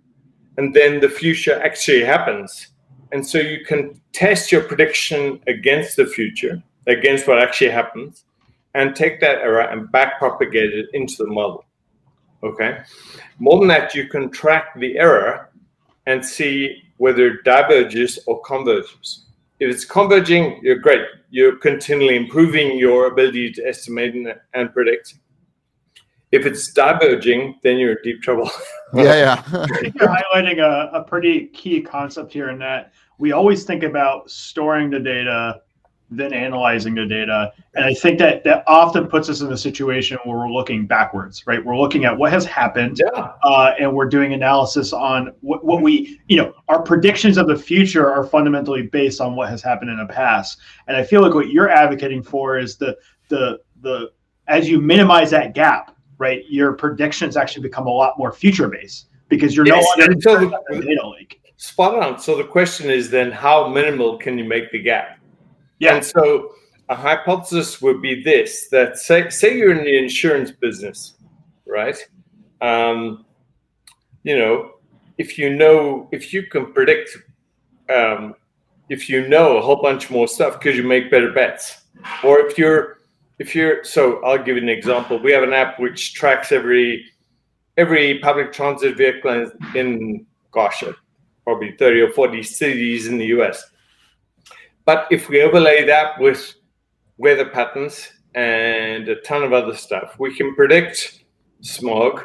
and 0.58 0.72
then 0.72 1.00
the 1.00 1.08
future 1.08 1.60
actually 1.62 2.04
happens. 2.04 2.68
And 3.12 3.26
so 3.26 3.38
you 3.38 3.64
can 3.64 4.00
test 4.12 4.50
your 4.50 4.62
prediction 4.62 5.40
against 5.46 5.96
the 5.96 6.06
future, 6.06 6.62
against 6.86 7.26
what 7.26 7.42
actually 7.42 7.70
happens, 7.70 8.24
and 8.74 8.94
take 8.94 9.20
that 9.20 9.38
error 9.38 9.62
and 9.62 9.90
back 9.90 10.18
propagate 10.18 10.72
it 10.72 10.86
into 10.92 11.24
the 11.24 11.30
model. 11.30 11.64
Okay. 12.42 12.78
More 13.38 13.58
than 13.58 13.68
that, 13.68 13.94
you 13.94 14.08
can 14.08 14.30
track 14.30 14.78
the 14.78 14.98
error 14.98 15.50
and 16.06 16.24
see 16.24 16.82
whether 16.98 17.26
it 17.26 17.44
diverges 17.44 18.18
or 18.26 18.40
converges. 18.42 19.26
If 19.58 19.70
it's 19.70 19.84
converging, 19.84 20.60
you're 20.62 20.78
great. 20.78 21.02
You're 21.30 21.56
continually 21.56 22.16
improving 22.16 22.78
your 22.78 23.06
ability 23.06 23.52
to 23.52 23.66
estimate 23.66 24.14
and 24.54 24.72
predict. 24.72 25.14
If 26.32 26.44
it's 26.44 26.72
diverging, 26.72 27.60
then 27.62 27.78
you're 27.78 27.92
in 27.92 27.98
deep 28.02 28.22
trouble. 28.22 28.50
yeah, 28.94 29.02
yeah. 29.02 29.42
I 29.52 29.80
think 29.80 29.94
you're 29.94 30.08
highlighting 30.08 30.58
a, 30.58 30.90
a 30.92 31.04
pretty 31.04 31.46
key 31.48 31.80
concept 31.80 32.32
here 32.32 32.50
in 32.50 32.58
that 32.58 32.92
we 33.18 33.32
always 33.32 33.64
think 33.64 33.82
about 33.82 34.30
storing 34.30 34.90
the 34.90 35.00
data 35.00 35.62
then 36.10 36.32
analyzing 36.32 36.94
the 36.94 37.04
data. 37.04 37.52
And 37.74 37.84
I 37.84 37.92
think 37.92 38.18
that 38.20 38.44
that 38.44 38.62
often 38.66 39.06
puts 39.08 39.28
us 39.28 39.40
in 39.40 39.52
a 39.52 39.56
situation 39.56 40.18
where 40.24 40.36
we're 40.38 40.50
looking 40.50 40.86
backwards, 40.86 41.46
right? 41.46 41.64
We're 41.64 41.76
looking 41.76 42.04
at 42.04 42.16
what 42.16 42.30
has 42.32 42.44
happened, 42.44 43.00
yeah. 43.00 43.32
uh, 43.42 43.74
and 43.78 43.92
we're 43.92 44.08
doing 44.08 44.32
analysis 44.32 44.92
on 44.92 45.32
what, 45.40 45.64
what 45.64 45.82
we, 45.82 46.20
you 46.28 46.36
know, 46.36 46.52
our 46.68 46.80
predictions 46.82 47.36
of 47.36 47.48
the 47.48 47.56
future 47.56 48.10
are 48.10 48.24
fundamentally 48.24 48.82
based 48.82 49.20
on 49.20 49.34
what 49.34 49.48
has 49.48 49.62
happened 49.62 49.90
in 49.90 49.98
the 49.98 50.06
past. 50.06 50.58
And 50.86 50.96
I 50.96 51.02
feel 51.02 51.22
like 51.22 51.34
what 51.34 51.50
you're 51.50 51.70
advocating 51.70 52.22
for 52.22 52.58
is 52.58 52.76
the 52.76 52.96
the 53.28 53.58
the 53.82 54.12
as 54.46 54.68
you 54.68 54.80
minimize 54.80 55.30
that 55.30 55.54
gap, 55.54 55.96
right? 56.18 56.44
Your 56.48 56.72
predictions 56.74 57.36
actually 57.36 57.62
become 57.62 57.86
a 57.86 57.90
lot 57.90 58.16
more 58.16 58.32
future 58.32 58.68
based 58.68 59.08
because 59.28 59.56
you're 59.56 59.66
yes, 59.66 59.84
no 59.98 60.04
longer 60.04 60.20
so 60.20 60.38
the, 60.38 60.80
data 60.80 61.08
lake. 61.08 61.40
Spot 61.58 62.02
on. 62.02 62.20
So 62.20 62.36
the 62.36 62.44
question 62.44 62.90
is 62.90 63.10
then, 63.10 63.32
how 63.32 63.66
minimal 63.66 64.18
can 64.18 64.38
you 64.38 64.44
make 64.44 64.70
the 64.70 64.80
gap? 64.80 65.15
Yeah. 65.78 65.96
And 65.96 66.04
so 66.04 66.52
a 66.88 66.94
hypothesis 66.94 67.82
would 67.82 68.00
be 68.00 68.22
this 68.22 68.68
that 68.68 68.98
say, 68.98 69.28
say 69.30 69.56
you're 69.56 69.76
in 69.76 69.84
the 69.84 69.98
insurance 69.98 70.50
business, 70.50 71.14
right? 71.66 71.96
Um, 72.60 73.24
you 74.22 74.36
know, 74.36 74.72
if 75.18 75.38
you 75.38 75.54
know, 75.54 76.08
if 76.12 76.32
you 76.32 76.44
can 76.44 76.72
predict, 76.72 77.16
um, 77.94 78.34
if 78.88 79.08
you 79.08 79.28
know 79.28 79.56
a 79.56 79.60
whole 79.60 79.82
bunch 79.82 80.10
more 80.10 80.28
stuff 80.28 80.58
because 80.58 80.76
you 80.76 80.84
make 80.84 81.10
better 81.10 81.32
bets, 81.32 81.82
or 82.22 82.40
if 82.40 82.58
you're, 82.58 82.98
if 83.38 83.54
you're, 83.54 83.84
so 83.84 84.22
I'll 84.24 84.38
give 84.38 84.56
you 84.56 84.62
an 84.62 84.68
example. 84.68 85.18
We 85.18 85.32
have 85.32 85.42
an 85.42 85.52
app 85.52 85.78
which 85.78 86.14
tracks 86.14 86.52
every 86.52 87.04
every 87.76 88.18
public 88.20 88.52
transit 88.52 88.96
vehicle 88.96 89.30
in, 89.30 89.76
in 89.76 90.26
gosh, 90.50 90.82
probably 91.44 91.76
30 91.76 92.00
or 92.00 92.10
40 92.10 92.42
cities 92.42 93.06
in 93.06 93.18
the 93.18 93.26
US. 93.26 93.62
But 94.86 95.08
if 95.10 95.28
we 95.28 95.42
overlay 95.42 95.84
that 95.84 96.18
with 96.20 96.54
weather 97.18 97.44
patterns 97.44 98.08
and 98.34 99.08
a 99.08 99.20
ton 99.22 99.42
of 99.42 99.52
other 99.52 99.74
stuff, 99.74 100.14
we 100.18 100.34
can 100.34 100.54
predict 100.54 101.24
smog 101.60 102.22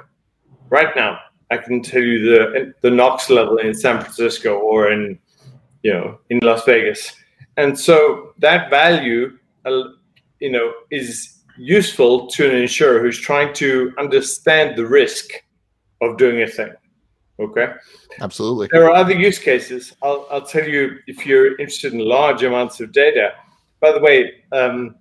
right 0.69 0.95
now. 0.95 1.19
I 1.49 1.57
can 1.57 1.81
tell 1.81 2.01
you 2.01 2.19
the 2.23 2.73
the 2.81 2.91
NOx 2.91 3.29
level 3.29 3.57
in 3.57 3.73
San 3.73 3.99
Francisco 3.99 4.57
or 4.57 4.91
in 4.91 5.19
you 5.83 5.91
know 5.91 6.19
in 6.29 6.39
Las 6.39 6.63
Vegas, 6.63 7.13
and 7.57 7.77
so 7.77 8.33
that 8.37 8.69
value, 8.69 9.37
uh, 9.65 9.83
you 10.39 10.51
know, 10.51 10.71
is 10.91 11.41
useful 11.57 12.27
to 12.27 12.49
an 12.49 12.55
insurer 12.55 13.01
who's 13.01 13.19
trying 13.19 13.53
to 13.55 13.91
understand 13.97 14.77
the 14.77 14.85
risk 14.85 15.31
of 16.01 16.17
doing 16.17 16.41
a 16.41 16.47
thing. 16.47 16.71
Okay. 17.41 17.73
Absolutely. 18.19 18.69
There 18.71 18.85
are 18.85 18.91
other 18.91 19.13
use 19.13 19.39
cases. 19.39 19.93
I'll, 20.03 20.27
I'll 20.29 20.45
tell 20.45 20.67
you 20.67 20.99
if 21.07 21.25
you're 21.25 21.57
interested 21.59 21.93
in 21.93 21.99
large 21.99 22.43
amounts 22.43 22.79
of 22.79 22.91
data. 22.91 23.33
By 23.79 23.91
the 23.91 23.99
way, 23.99 24.43
um, 24.51 24.95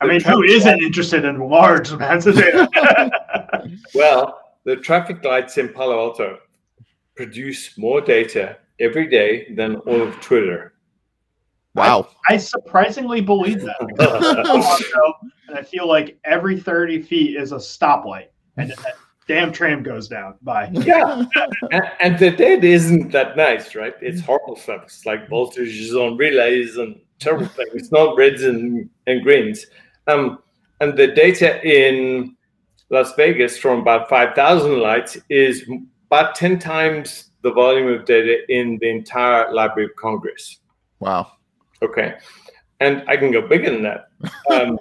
I 0.00 0.06
mean, 0.06 0.20
who 0.20 0.42
isn't 0.42 0.82
interested 0.82 1.24
in 1.24 1.38
large 1.38 1.92
amounts 1.92 2.26
of 2.26 2.34
data? 2.34 2.68
well, 3.94 4.40
the 4.64 4.76
traffic 4.76 5.22
lights 5.24 5.58
in 5.58 5.68
Palo 5.68 5.96
Alto 5.98 6.38
produce 7.14 7.78
more 7.78 8.00
data 8.00 8.56
every 8.80 9.06
day 9.06 9.52
than 9.54 9.76
all 9.76 10.02
of 10.02 10.20
Twitter. 10.20 10.74
Wow. 11.74 12.08
I, 12.28 12.34
I 12.34 12.36
surprisingly 12.38 13.20
believe 13.20 13.60
that. 13.60 13.80
and 15.48 15.56
I 15.56 15.62
feel 15.62 15.86
like 15.86 16.18
every 16.24 16.58
30 16.58 17.02
feet 17.02 17.36
is 17.36 17.52
a 17.52 17.56
stoplight. 17.56 18.28
And 18.56 18.74
damn 19.30 19.52
tram 19.52 19.80
goes 19.82 20.08
down 20.08 20.34
by. 20.42 20.68
Yeah. 20.72 21.24
and, 21.70 21.84
and, 22.00 22.18
the 22.18 22.32
data 22.32 22.66
isn't 22.66 23.12
that 23.12 23.36
nice, 23.36 23.76
right? 23.76 23.94
It's 24.00 24.20
horrible 24.20 24.56
stuff. 24.56 24.82
It's 24.86 25.06
like 25.06 25.28
voltages 25.28 25.94
on 25.94 26.16
relays 26.16 26.76
and 26.78 27.00
terrible 27.20 27.46
things. 27.46 27.70
It's 27.74 27.92
not 27.92 28.16
reds 28.16 28.42
and, 28.42 28.90
and 29.06 29.22
greens. 29.22 29.66
Um, 30.08 30.40
and 30.80 30.98
the 30.98 31.08
data 31.08 31.62
in 31.64 32.36
Las 32.90 33.14
Vegas 33.14 33.56
from 33.56 33.80
about 33.80 34.08
5,000 34.08 34.80
lights 34.80 35.16
is 35.28 35.64
about 36.08 36.34
10 36.34 36.58
times 36.58 37.30
the 37.42 37.52
volume 37.52 37.86
of 37.86 38.04
data 38.04 38.38
in 38.48 38.78
the 38.80 38.90
entire 38.90 39.52
Library 39.52 39.84
of 39.84 39.94
Congress. 39.94 40.58
Wow. 40.98 41.30
Okay. 41.82 42.16
And 42.80 43.04
I 43.06 43.16
can 43.16 43.30
go 43.30 43.46
bigger 43.46 43.70
than 43.70 43.82
that. 43.84 44.08
Um, 44.50 44.78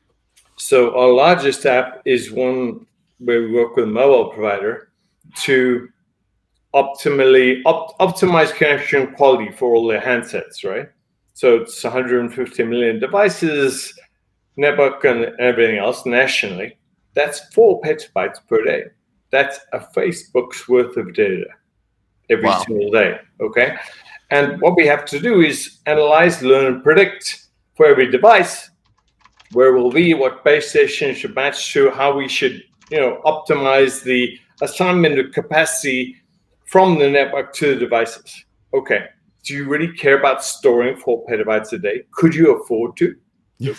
so 0.56 0.98
our 0.98 1.12
largest 1.12 1.66
app 1.66 2.00
is 2.06 2.32
one 2.32 2.86
where 3.24 3.42
we 3.42 3.52
work 3.52 3.76
with 3.76 3.84
a 3.84 3.88
mobile 3.88 4.30
provider 4.30 4.92
to 5.42 5.88
optimally 6.74 7.62
op- 7.64 7.98
optimize 7.98 8.54
connection 8.54 9.14
quality 9.14 9.50
for 9.52 9.74
all 9.74 9.86
their 9.86 10.00
handsets, 10.00 10.64
right? 10.64 10.88
So 11.34 11.56
it's 11.56 11.82
150 11.82 12.64
million 12.64 12.98
devices, 12.98 13.98
network 14.56 15.04
and 15.04 15.26
everything 15.38 15.78
else 15.78 16.04
nationally. 16.06 16.78
That's 17.14 17.40
four 17.54 17.80
petabytes 17.80 18.46
per 18.48 18.64
day. 18.64 18.84
That's 19.30 19.58
a 19.72 19.80
Facebook's 19.80 20.68
worth 20.68 20.96
of 20.96 21.14
data 21.14 21.46
every 22.30 22.44
wow. 22.44 22.62
single 22.66 22.90
day. 22.90 23.18
Okay. 23.40 23.76
And 24.30 24.60
what 24.60 24.76
we 24.76 24.86
have 24.86 25.04
to 25.06 25.20
do 25.20 25.40
is 25.42 25.80
analyze, 25.86 26.42
learn, 26.42 26.66
and 26.72 26.82
predict 26.82 27.48
for 27.76 27.86
every 27.86 28.10
device 28.10 28.70
where 29.52 29.74
we'll 29.74 29.90
be, 29.90 30.14
what 30.14 30.44
base 30.44 30.70
station 30.70 31.14
should 31.14 31.34
match 31.34 31.72
to, 31.74 31.90
how 31.90 32.16
we 32.16 32.28
should, 32.28 32.62
you 32.92 33.00
know, 33.00 33.22
optimize 33.24 34.02
the 34.02 34.38
assignment 34.60 35.18
of 35.18 35.32
capacity 35.32 36.14
from 36.66 36.98
the 36.98 37.08
network 37.08 37.54
to 37.54 37.74
the 37.74 37.80
devices. 37.80 38.44
Okay. 38.74 39.06
Do 39.44 39.54
you 39.54 39.66
really 39.66 39.90
care 39.92 40.18
about 40.18 40.44
storing 40.44 40.96
four 40.96 41.24
petabytes 41.26 41.72
a 41.72 41.78
day? 41.78 42.02
Could 42.12 42.34
you 42.34 42.60
afford 42.60 42.96
to? 42.98 43.16
Yeah. 43.58 43.72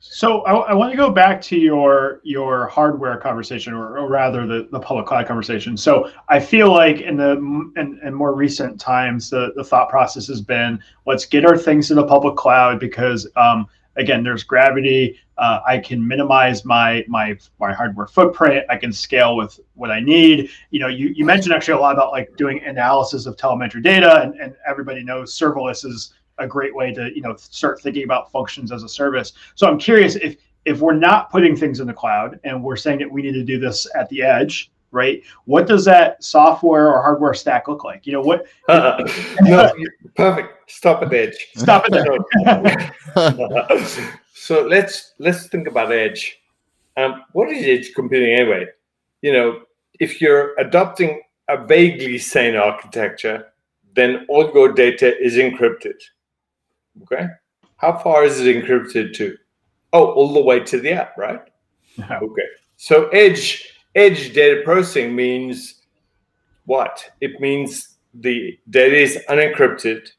So 0.00 0.42
I, 0.42 0.70
I, 0.70 0.74
want 0.74 0.90
to 0.90 0.96
go 0.96 1.10
back 1.10 1.40
to 1.42 1.56
your 1.56 2.20
your 2.24 2.66
hardware 2.68 3.16
conversation, 3.18 3.72
or, 3.72 3.98
or, 3.98 4.08
rather 4.08 4.46
the, 4.46 4.68
the 4.72 4.80
public 4.80 5.06
cloud 5.06 5.26
conversation. 5.26 5.76
So 5.76 6.10
I 6.28 6.40
feel 6.40 6.72
like 6.72 7.00
in 7.00 7.16
the 7.16 7.32
in, 7.76 8.00
in 8.02 8.14
more 8.14 8.34
recent 8.34 8.80
times, 8.80 9.30
the, 9.30 9.52
the 9.54 9.64
thought 9.64 9.88
process 9.90 10.26
has 10.28 10.40
been 10.40 10.80
let's 11.06 11.24
get 11.24 11.44
our 11.44 11.56
things 11.56 11.88
to 11.88 11.94
the 11.94 12.06
public 12.06 12.36
cloud 12.36 12.80
because 12.80 13.28
um, 13.36 13.66
again, 13.98 14.22
there's 14.22 14.42
gravity. 14.42 15.18
Uh, 15.36 15.60
I 15.66 15.78
can 15.78 16.06
minimize 16.06 16.64
my 16.64 17.04
my 17.08 17.36
my 17.60 17.72
hardware 17.72 18.06
footprint. 18.06 18.64
I 18.70 18.76
can 18.76 18.92
scale 18.92 19.36
with 19.36 19.60
what 19.74 19.90
I 19.90 20.00
need. 20.00 20.50
You 20.70 20.80
know, 20.80 20.88
you, 20.88 21.08
you 21.08 21.24
mentioned 21.24 21.54
actually 21.54 21.74
a 21.74 21.80
lot 21.80 21.94
about 21.94 22.12
like 22.12 22.34
doing 22.36 22.62
analysis 22.64 23.26
of 23.26 23.36
telemetry 23.36 23.82
data, 23.82 24.22
and, 24.22 24.34
and 24.40 24.56
everybody 24.66 25.04
knows 25.04 25.36
serverless 25.36 25.84
is 25.84 26.14
a 26.38 26.46
great 26.46 26.74
way 26.74 26.92
to 26.94 27.14
you 27.14 27.20
know 27.20 27.36
start 27.36 27.80
thinking 27.82 28.04
about 28.04 28.32
functions 28.32 28.72
as 28.72 28.82
a 28.82 28.88
service. 28.88 29.32
So 29.54 29.68
I'm 29.68 29.78
curious 29.78 30.16
if 30.16 30.36
if 30.64 30.80
we're 30.80 30.94
not 30.94 31.30
putting 31.30 31.56
things 31.56 31.80
in 31.80 31.86
the 31.86 31.94
cloud 31.94 32.40
and 32.44 32.62
we're 32.62 32.76
saying 32.76 32.98
that 33.00 33.10
we 33.10 33.22
need 33.22 33.32
to 33.32 33.44
do 33.44 33.58
this 33.58 33.86
at 33.94 34.08
the 34.08 34.22
edge, 34.22 34.70
right? 34.90 35.22
What 35.44 35.66
does 35.66 35.84
that 35.84 36.22
software 36.22 36.92
or 36.92 37.02
hardware 37.02 37.34
stack 37.34 37.68
look 37.68 37.84
like? 37.84 38.06
You 38.06 38.14
know 38.14 38.20
what? 38.20 38.46
Uh, 38.68 39.08
no, 39.42 39.70
perfect. 40.16 40.70
Stop 40.70 41.02
at 41.02 41.12
edge. 41.12 41.48
Stop 41.54 41.84
at 41.86 41.94
edge. 43.70 43.98
so 44.34 44.62
let's 44.62 45.14
let's 45.18 45.48
think 45.48 45.68
about 45.68 45.92
edge. 45.92 46.40
Um, 46.96 47.24
what 47.32 47.50
is 47.50 47.64
edge 47.64 47.94
computing 47.94 48.34
anyway? 48.34 48.66
You 49.22 49.32
know, 49.32 49.60
if 50.00 50.20
you're 50.20 50.54
adopting 50.58 51.22
a 51.48 51.64
vaguely 51.64 52.18
sane 52.18 52.56
architecture, 52.56 53.46
then 53.94 54.26
all 54.28 54.50
your 54.52 54.72
data 54.72 55.18
is 55.20 55.34
encrypted. 55.34 56.00
Okay. 57.02 57.26
How 57.76 57.96
far 57.98 58.24
is 58.24 58.40
it 58.40 58.56
encrypted 58.56 59.14
to? 59.14 59.36
Oh, 59.92 60.12
all 60.12 60.34
the 60.34 60.42
way 60.42 60.60
to 60.60 60.80
the 60.80 60.92
app, 60.92 61.16
right? 61.16 61.40
Okay. 61.98 62.42
So 62.76 63.08
edge 63.08 63.77
edge 63.94 64.32
data 64.32 64.62
processing 64.64 65.14
means 65.14 65.82
what? 66.66 67.10
It 67.20 67.40
means 67.40 67.96
the 68.14 68.58
data 68.70 68.96
is 68.96 69.18
unencrypted, 69.28 70.10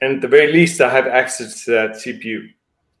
and 0.00 0.16
at 0.16 0.20
the 0.20 0.28
very 0.28 0.52
least, 0.52 0.80
I 0.80 0.90
have 0.90 1.06
access 1.06 1.64
to 1.64 1.70
that 1.72 1.90
CPU. 1.92 2.48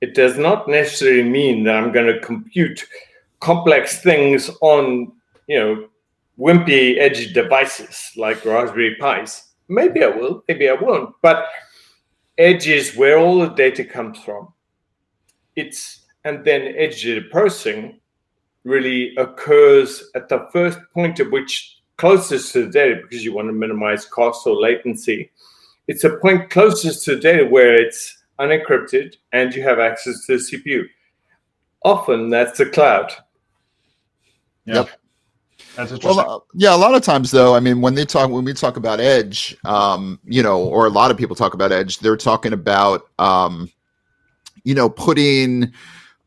It 0.00 0.14
does 0.14 0.38
not 0.38 0.68
necessarily 0.68 1.22
mean 1.22 1.64
that 1.64 1.76
I'm 1.76 1.92
going 1.92 2.06
to 2.06 2.20
compute 2.20 2.86
complex 3.40 4.00
things 4.00 4.50
on, 4.60 5.12
you 5.46 5.58
know, 5.58 5.88
wimpy 6.38 6.98
edge 6.98 7.32
devices 7.32 8.12
like 8.16 8.44
Raspberry 8.44 8.96
Pis. 9.00 9.42
Maybe 9.68 10.04
I 10.04 10.08
will, 10.08 10.44
maybe 10.48 10.68
I 10.68 10.74
won't, 10.74 11.14
but 11.22 11.46
edge 12.38 12.68
is 12.68 12.94
where 12.96 13.18
all 13.18 13.40
the 13.40 13.48
data 13.48 13.84
comes 13.84 14.18
from. 14.18 14.52
It's 15.56 16.04
and 16.24 16.44
then 16.44 16.74
edge 16.76 17.02
data 17.02 17.22
processing 17.30 18.00
really 18.66 19.14
occurs 19.16 20.10
at 20.14 20.28
the 20.28 20.48
first 20.52 20.78
point 20.92 21.20
at 21.20 21.30
which 21.30 21.78
closest 21.96 22.52
to 22.52 22.66
the 22.66 22.70
data 22.70 23.00
because 23.00 23.24
you 23.24 23.32
want 23.32 23.48
to 23.48 23.52
minimize 23.52 24.04
cost 24.04 24.46
or 24.46 24.56
latency. 24.56 25.30
It's 25.88 26.04
a 26.04 26.16
point 26.16 26.50
closest 26.50 27.04
to 27.04 27.14
the 27.14 27.20
data 27.20 27.46
where 27.46 27.74
it's 27.74 28.24
unencrypted 28.40 29.14
and 29.32 29.54
you 29.54 29.62
have 29.62 29.78
access 29.78 30.26
to 30.26 30.36
the 30.36 30.42
CPU. 30.42 30.84
Often 31.84 32.30
that's 32.30 32.58
the 32.58 32.66
cloud. 32.66 33.12
Yep. 34.64 34.90
That's 35.76 35.92
interesting. 35.92 36.24
Well, 36.24 36.36
uh, 36.36 36.40
yeah, 36.54 36.74
a 36.74 36.76
lot 36.76 36.94
of 36.94 37.02
times 37.02 37.30
though, 37.30 37.54
I 37.54 37.60
mean, 37.60 37.80
when 37.80 37.94
they 37.94 38.04
talk, 38.04 38.30
when 38.30 38.44
we 38.44 38.52
talk 38.52 38.76
about 38.76 38.98
edge, 38.98 39.56
um, 39.64 40.18
you 40.24 40.42
know, 40.42 40.64
or 40.64 40.86
a 40.86 40.90
lot 40.90 41.12
of 41.12 41.16
people 41.16 41.36
talk 41.36 41.54
about 41.54 41.70
edge, 41.70 42.00
they're 42.00 42.16
talking 42.16 42.52
about, 42.52 43.02
um, 43.20 43.70
you 44.64 44.74
know, 44.74 44.90
putting, 44.90 45.72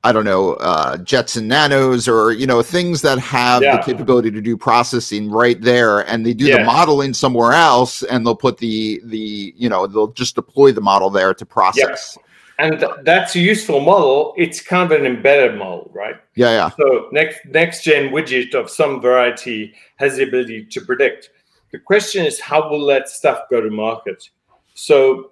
I 0.04 0.14
don't 0.14 0.24
know, 0.24 0.54
uh, 0.54 0.98
Jetson 0.98 1.48
nanos 1.48 2.08
or 2.08 2.32
you 2.32 2.48
know 2.48 2.62
things 2.62 3.02
that 3.02 3.20
have 3.20 3.62
yeah. 3.62 3.78
the 3.78 3.84
capability 3.84 4.32
to 4.32 4.42
do 4.42 4.56
processing 4.56 5.30
right 5.30 5.60
there, 5.62 6.08
and 6.08 6.26
they 6.26 6.34
do 6.34 6.46
yeah. 6.46 6.60
the 6.60 6.64
modeling 6.64 7.14
somewhere 7.14 7.52
else, 7.52 8.04
and 8.04 8.26
they'll 8.26 8.36
put 8.36 8.58
the 8.60 9.02
the 9.04 9.54
you 9.58 9.68
know 9.68 9.88
they'll 9.88 10.14
just 10.14 10.36
deploy 10.36 10.72
the 10.72 10.82
model 10.82 11.10
there 11.10 11.34
to 11.34 11.46
process. 11.46 12.18
Yeah 12.18 12.24
and 12.60 12.86
that's 13.04 13.36
a 13.36 13.40
useful 13.40 13.80
model. 13.80 14.34
It's 14.38 14.60
kind 14.60 14.92
of 14.92 15.00
an 15.00 15.06
embedded 15.06 15.58
model, 15.58 15.90
right? 15.94 16.18
Yeah, 16.36 16.52
yeah. 16.52 16.70
So 16.78 17.08
next 17.12 17.40
next 17.46 17.84
gen 17.84 18.10
widget 18.10 18.54
of 18.54 18.70
some 18.70 19.02
variety 19.02 19.74
has 19.96 20.18
the 20.18 20.24
ability 20.24 20.66
to 20.66 20.82
predict. 20.82 21.30
The 21.72 21.80
question 21.80 22.26
is, 22.26 22.40
how 22.40 22.70
will 22.70 22.86
that 22.88 23.08
stuff 23.08 23.44
go 23.50 23.62
to 23.62 23.70
market? 23.70 24.30
So 24.74 25.32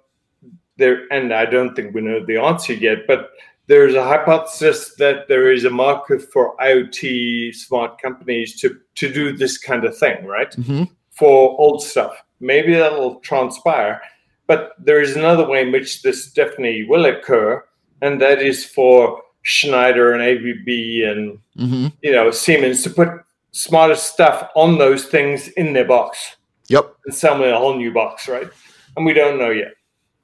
there, 0.78 1.06
and 1.12 1.34
I 1.34 1.44
don't 1.44 1.74
think 1.74 1.94
we 1.94 2.00
know 2.00 2.24
the 2.24 2.38
answer 2.38 2.72
yet, 2.72 3.06
but 3.06 3.30
there's 3.68 3.94
a 3.94 4.02
hypothesis 4.02 4.94
that 4.96 5.28
there 5.28 5.52
is 5.52 5.64
a 5.64 5.70
market 5.70 6.20
for 6.32 6.56
IoT 6.56 7.54
smart 7.54 8.02
companies 8.02 8.56
to 8.60 8.78
to 8.96 9.12
do 9.12 9.36
this 9.36 9.56
kind 9.56 9.84
of 9.84 9.96
thing, 9.96 10.24
right? 10.26 10.50
Mm-hmm. 10.50 10.84
For 11.10 11.56
old 11.58 11.82
stuff. 11.82 12.14
Maybe 12.40 12.74
that'll 12.74 13.20
transpire 13.20 14.00
but 14.48 14.72
there 14.78 15.00
is 15.00 15.14
another 15.14 15.46
way 15.46 15.62
in 15.62 15.70
which 15.70 16.02
this 16.02 16.32
definitely 16.32 16.84
will 16.84 17.04
occur, 17.04 17.62
and 18.00 18.20
that 18.20 18.42
is 18.42 18.64
for 18.64 19.22
Schneider 19.42 20.12
and 20.12 20.22
ABB 20.22 20.68
and 21.06 21.38
mm-hmm. 21.56 21.86
you 22.02 22.12
know 22.12 22.32
Siemens 22.32 22.82
to 22.82 22.90
put 22.90 23.08
smarter 23.52 23.94
stuff 23.94 24.48
on 24.56 24.78
those 24.78 25.04
things 25.04 25.48
in 25.48 25.74
their 25.74 25.84
box. 25.84 26.36
Yep. 26.68 26.96
And 27.04 27.14
sell 27.14 27.38
me 27.38 27.48
a 27.48 27.56
whole 27.56 27.76
new 27.76 27.92
box, 27.92 28.28
right? 28.28 28.48
And 28.96 29.06
we 29.06 29.12
don't 29.12 29.38
know 29.38 29.50
yet. 29.50 29.74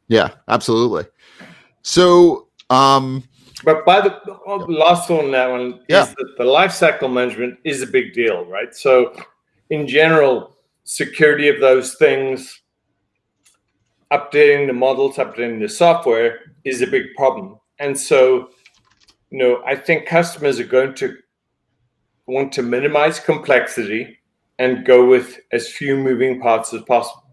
Yeah, 0.08 0.30
absolutely. 0.48 1.04
So, 1.82 2.48
um, 2.68 3.24
but 3.64 3.84
by 3.84 4.00
the 4.00 4.20
oh, 4.46 4.64
last 4.68 5.10
one, 5.10 5.30
that 5.32 5.50
one 5.50 5.80
yeah. 5.88 6.02
is 6.02 6.14
that 6.14 6.34
the 6.38 6.44
life 6.44 6.72
cycle 6.72 7.08
management 7.08 7.58
is 7.64 7.82
a 7.82 7.86
big 7.86 8.12
deal, 8.12 8.44
right? 8.44 8.74
So, 8.74 9.14
in 9.70 9.86
general, 9.88 10.56
security 10.84 11.48
of 11.48 11.60
those 11.60 11.94
things, 11.94 12.60
updating 14.12 14.66
the 14.66 14.72
models, 14.72 15.16
updating 15.16 15.60
the 15.60 15.68
software 15.68 16.40
is 16.64 16.82
a 16.82 16.86
big 16.86 17.14
problem. 17.16 17.58
And 17.78 17.98
so, 17.98 18.50
you 19.30 19.38
know, 19.38 19.62
I 19.66 19.74
think 19.74 20.06
customers 20.06 20.60
are 20.60 20.64
going 20.64 20.94
to 20.94 21.16
want 22.26 22.52
to 22.52 22.62
minimize 22.62 23.18
complexity 23.18 24.18
and 24.58 24.84
go 24.84 25.06
with 25.06 25.40
as 25.52 25.68
few 25.68 25.96
moving 25.96 26.40
parts 26.40 26.72
as 26.72 26.82
possible. 26.82 27.24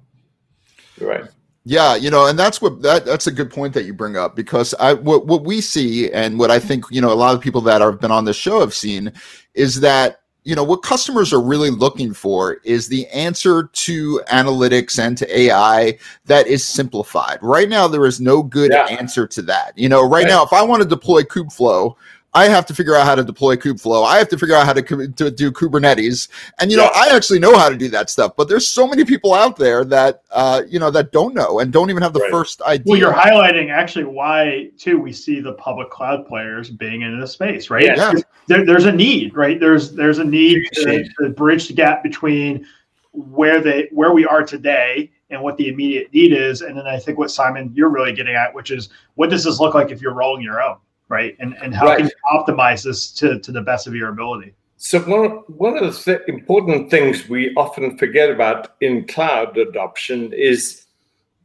Right. 0.99 1.25
Yeah, 1.63 1.95
you 1.95 2.09
know, 2.09 2.25
and 2.25 2.39
that's 2.39 2.59
what 2.59 2.81
that 2.81 3.05
that's 3.05 3.27
a 3.27 3.31
good 3.31 3.51
point 3.51 3.73
that 3.75 3.85
you 3.85 3.93
bring 3.93 4.17
up 4.17 4.35
because 4.35 4.73
I 4.79 4.93
what 4.93 5.27
what 5.27 5.43
we 5.43 5.61
see 5.61 6.11
and 6.11 6.39
what 6.39 6.49
I 6.49 6.57
think, 6.57 6.85
you 6.89 7.01
know, 7.01 7.11
a 7.11 7.13
lot 7.13 7.35
of 7.35 7.41
people 7.41 7.61
that 7.61 7.81
have 7.81 8.01
been 8.01 8.11
on 8.11 8.25
the 8.25 8.33
show 8.33 8.61
have 8.61 8.73
seen 8.73 9.13
is 9.53 9.79
that 9.81 10.21
you 10.43 10.55
know 10.55 10.63
what 10.63 10.81
customers 10.81 11.31
are 11.31 11.41
really 11.41 11.69
looking 11.69 12.15
for 12.15 12.53
is 12.63 12.87
the 12.87 13.05
answer 13.09 13.69
to 13.73 14.19
analytics 14.31 14.97
and 14.97 15.15
to 15.19 15.39
AI 15.39 15.99
that 16.25 16.47
is 16.47 16.65
simplified. 16.65 17.37
Right 17.43 17.69
now, 17.69 17.87
there 17.87 18.07
is 18.07 18.19
no 18.19 18.41
good 18.41 18.71
yeah. 18.71 18.87
answer 18.87 19.27
to 19.27 19.41
that. 19.43 19.77
You 19.77 19.87
know, 19.87 20.01
right, 20.01 20.23
right, 20.23 20.27
now, 20.27 20.43
if 20.43 20.53
I 20.53 20.63
want 20.63 20.81
to 20.81 20.89
deploy 20.89 21.21
Kubeflow, 21.21 21.95
I 22.33 22.47
have 22.47 22.65
to 22.67 22.73
figure 22.73 22.95
out 22.95 23.05
how 23.05 23.15
to 23.15 23.23
deploy 23.23 23.57
Kubeflow. 23.57 24.05
I 24.05 24.17
have 24.17 24.29
to 24.29 24.37
figure 24.37 24.55
out 24.55 24.65
how 24.65 24.71
to, 24.71 24.81
to 24.81 25.31
do 25.31 25.51
Kubernetes. 25.51 26.29
And, 26.59 26.71
you 26.71 26.77
know, 26.77 26.89
I 26.95 27.09
actually 27.11 27.39
know 27.39 27.57
how 27.57 27.67
to 27.67 27.75
do 27.75 27.89
that 27.89 28.09
stuff, 28.09 28.37
but 28.37 28.47
there's 28.47 28.67
so 28.67 28.87
many 28.87 29.03
people 29.03 29.33
out 29.33 29.57
there 29.57 29.83
that, 29.85 30.23
uh, 30.31 30.61
you 30.65 30.79
know, 30.79 30.89
that 30.91 31.11
don't 31.11 31.35
know 31.35 31.59
and 31.59 31.73
don't 31.73 31.89
even 31.89 32.01
have 32.01 32.13
the 32.13 32.21
right. 32.21 32.31
first 32.31 32.61
idea. 32.61 32.85
Well, 32.87 32.99
you're 32.99 33.13
highlighting 33.13 33.69
actually 33.69 34.05
why, 34.05 34.69
too, 34.77 34.97
we 34.97 35.11
see 35.11 35.41
the 35.41 35.53
public 35.53 35.89
cloud 35.89 36.25
players 36.25 36.69
being 36.69 37.01
in 37.01 37.19
this 37.19 37.33
space, 37.33 37.69
right? 37.69 37.83
Yeah. 37.83 38.13
There, 38.47 38.65
there's 38.65 38.85
a 38.85 38.93
need, 38.93 39.35
right? 39.35 39.59
There's, 39.59 39.91
there's 39.91 40.19
a 40.19 40.25
need 40.25 40.69
to, 40.71 41.03
to 41.19 41.29
bridge 41.29 41.67
the 41.67 41.73
gap 41.73 42.01
between 42.01 42.65
where 43.11 43.59
they, 43.59 43.89
where 43.91 44.13
we 44.13 44.25
are 44.25 44.43
today 44.43 45.11
and 45.31 45.41
what 45.41 45.57
the 45.57 45.67
immediate 45.67 46.13
need 46.13 46.31
is. 46.31 46.61
And 46.61 46.77
then 46.77 46.87
I 46.87 46.97
think 46.97 47.17
what 47.17 47.29
Simon, 47.29 47.71
you're 47.73 47.89
really 47.89 48.13
getting 48.13 48.35
at, 48.35 48.53
which 48.53 48.71
is 48.71 48.87
what 49.15 49.29
does 49.29 49.43
this 49.43 49.59
look 49.59 49.73
like 49.73 49.91
if 49.91 50.01
you're 50.01 50.13
rolling 50.13 50.43
your 50.43 50.61
own? 50.61 50.77
Right? 51.11 51.35
And 51.39 51.55
and 51.61 51.75
how 51.75 51.87
right. 51.87 51.97
can 51.97 52.07
you 52.07 52.13
optimize 52.33 52.83
this 52.83 53.11
to 53.19 53.37
to 53.39 53.51
the 53.51 53.61
best 53.61 53.85
of 53.85 53.93
your 53.93 54.09
ability? 54.09 54.55
So 54.77 54.99
one 55.01 55.43
one 55.65 55.77
of 55.77 55.83
the 55.83 56.01
th- 56.01 56.27
important 56.27 56.89
things 56.89 57.29
we 57.29 57.53
often 57.55 57.97
forget 57.97 58.31
about 58.31 58.75
in 58.81 59.05
cloud 59.05 59.57
adoption 59.57 60.33
is 60.33 60.85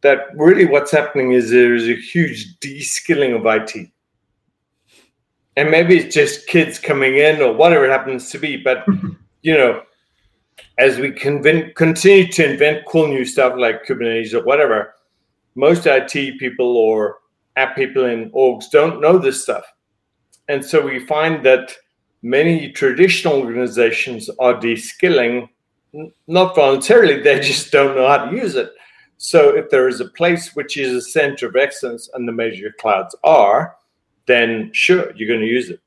that 0.00 0.28
really 0.36 0.66
what's 0.66 0.92
happening 0.92 1.32
is 1.32 1.50
there 1.50 1.74
is 1.74 1.88
a 1.88 1.96
huge 1.96 2.58
de-skilling 2.60 3.32
of 3.32 3.44
IT. 3.44 3.90
And 5.56 5.70
maybe 5.70 5.96
it's 5.98 6.14
just 6.14 6.46
kids 6.46 6.78
coming 6.78 7.16
in 7.16 7.42
or 7.42 7.52
whatever 7.52 7.86
it 7.86 7.90
happens 7.90 8.30
to 8.30 8.38
be, 8.38 8.56
but 8.56 8.86
you 9.42 9.54
know, 9.54 9.82
as 10.78 10.98
we 10.98 11.10
convin- 11.10 11.72
continue 11.74 12.30
to 12.32 12.52
invent 12.52 12.86
cool 12.86 13.08
new 13.08 13.24
stuff 13.24 13.54
like 13.56 13.84
Kubernetes 13.86 14.34
or 14.34 14.44
whatever, 14.44 14.94
most 15.54 15.86
IT 15.86 16.38
people 16.38 16.76
or 16.76 17.18
app 17.56 17.74
people 17.74 18.04
in 18.04 18.30
orgs 18.30 18.70
don't 18.70 19.00
know 19.00 19.18
this 19.18 19.42
stuff. 19.42 19.64
And 20.48 20.64
so 20.64 20.84
we 20.84 21.04
find 21.06 21.44
that 21.44 21.74
many 22.22 22.70
traditional 22.72 23.40
organizations 23.40 24.30
are 24.38 24.58
de-skilling, 24.58 25.48
not 26.26 26.54
voluntarily, 26.54 27.20
they 27.22 27.40
just 27.40 27.72
don't 27.72 27.96
know 27.96 28.06
how 28.06 28.26
to 28.26 28.36
use 28.36 28.54
it. 28.54 28.70
So 29.18 29.56
if 29.56 29.70
there 29.70 29.88
is 29.88 30.00
a 30.00 30.08
place 30.08 30.54
which 30.54 30.76
is 30.76 30.92
a 30.92 31.00
center 31.00 31.48
of 31.48 31.56
excellence 31.56 32.10
and 32.12 32.28
the 32.28 32.32
major 32.32 32.74
clouds 32.78 33.16
are, 33.24 33.76
then 34.26 34.70
sure, 34.72 35.12
you're 35.16 35.28
going 35.28 35.40
to 35.40 35.46
use 35.46 35.70
it. 35.70 35.80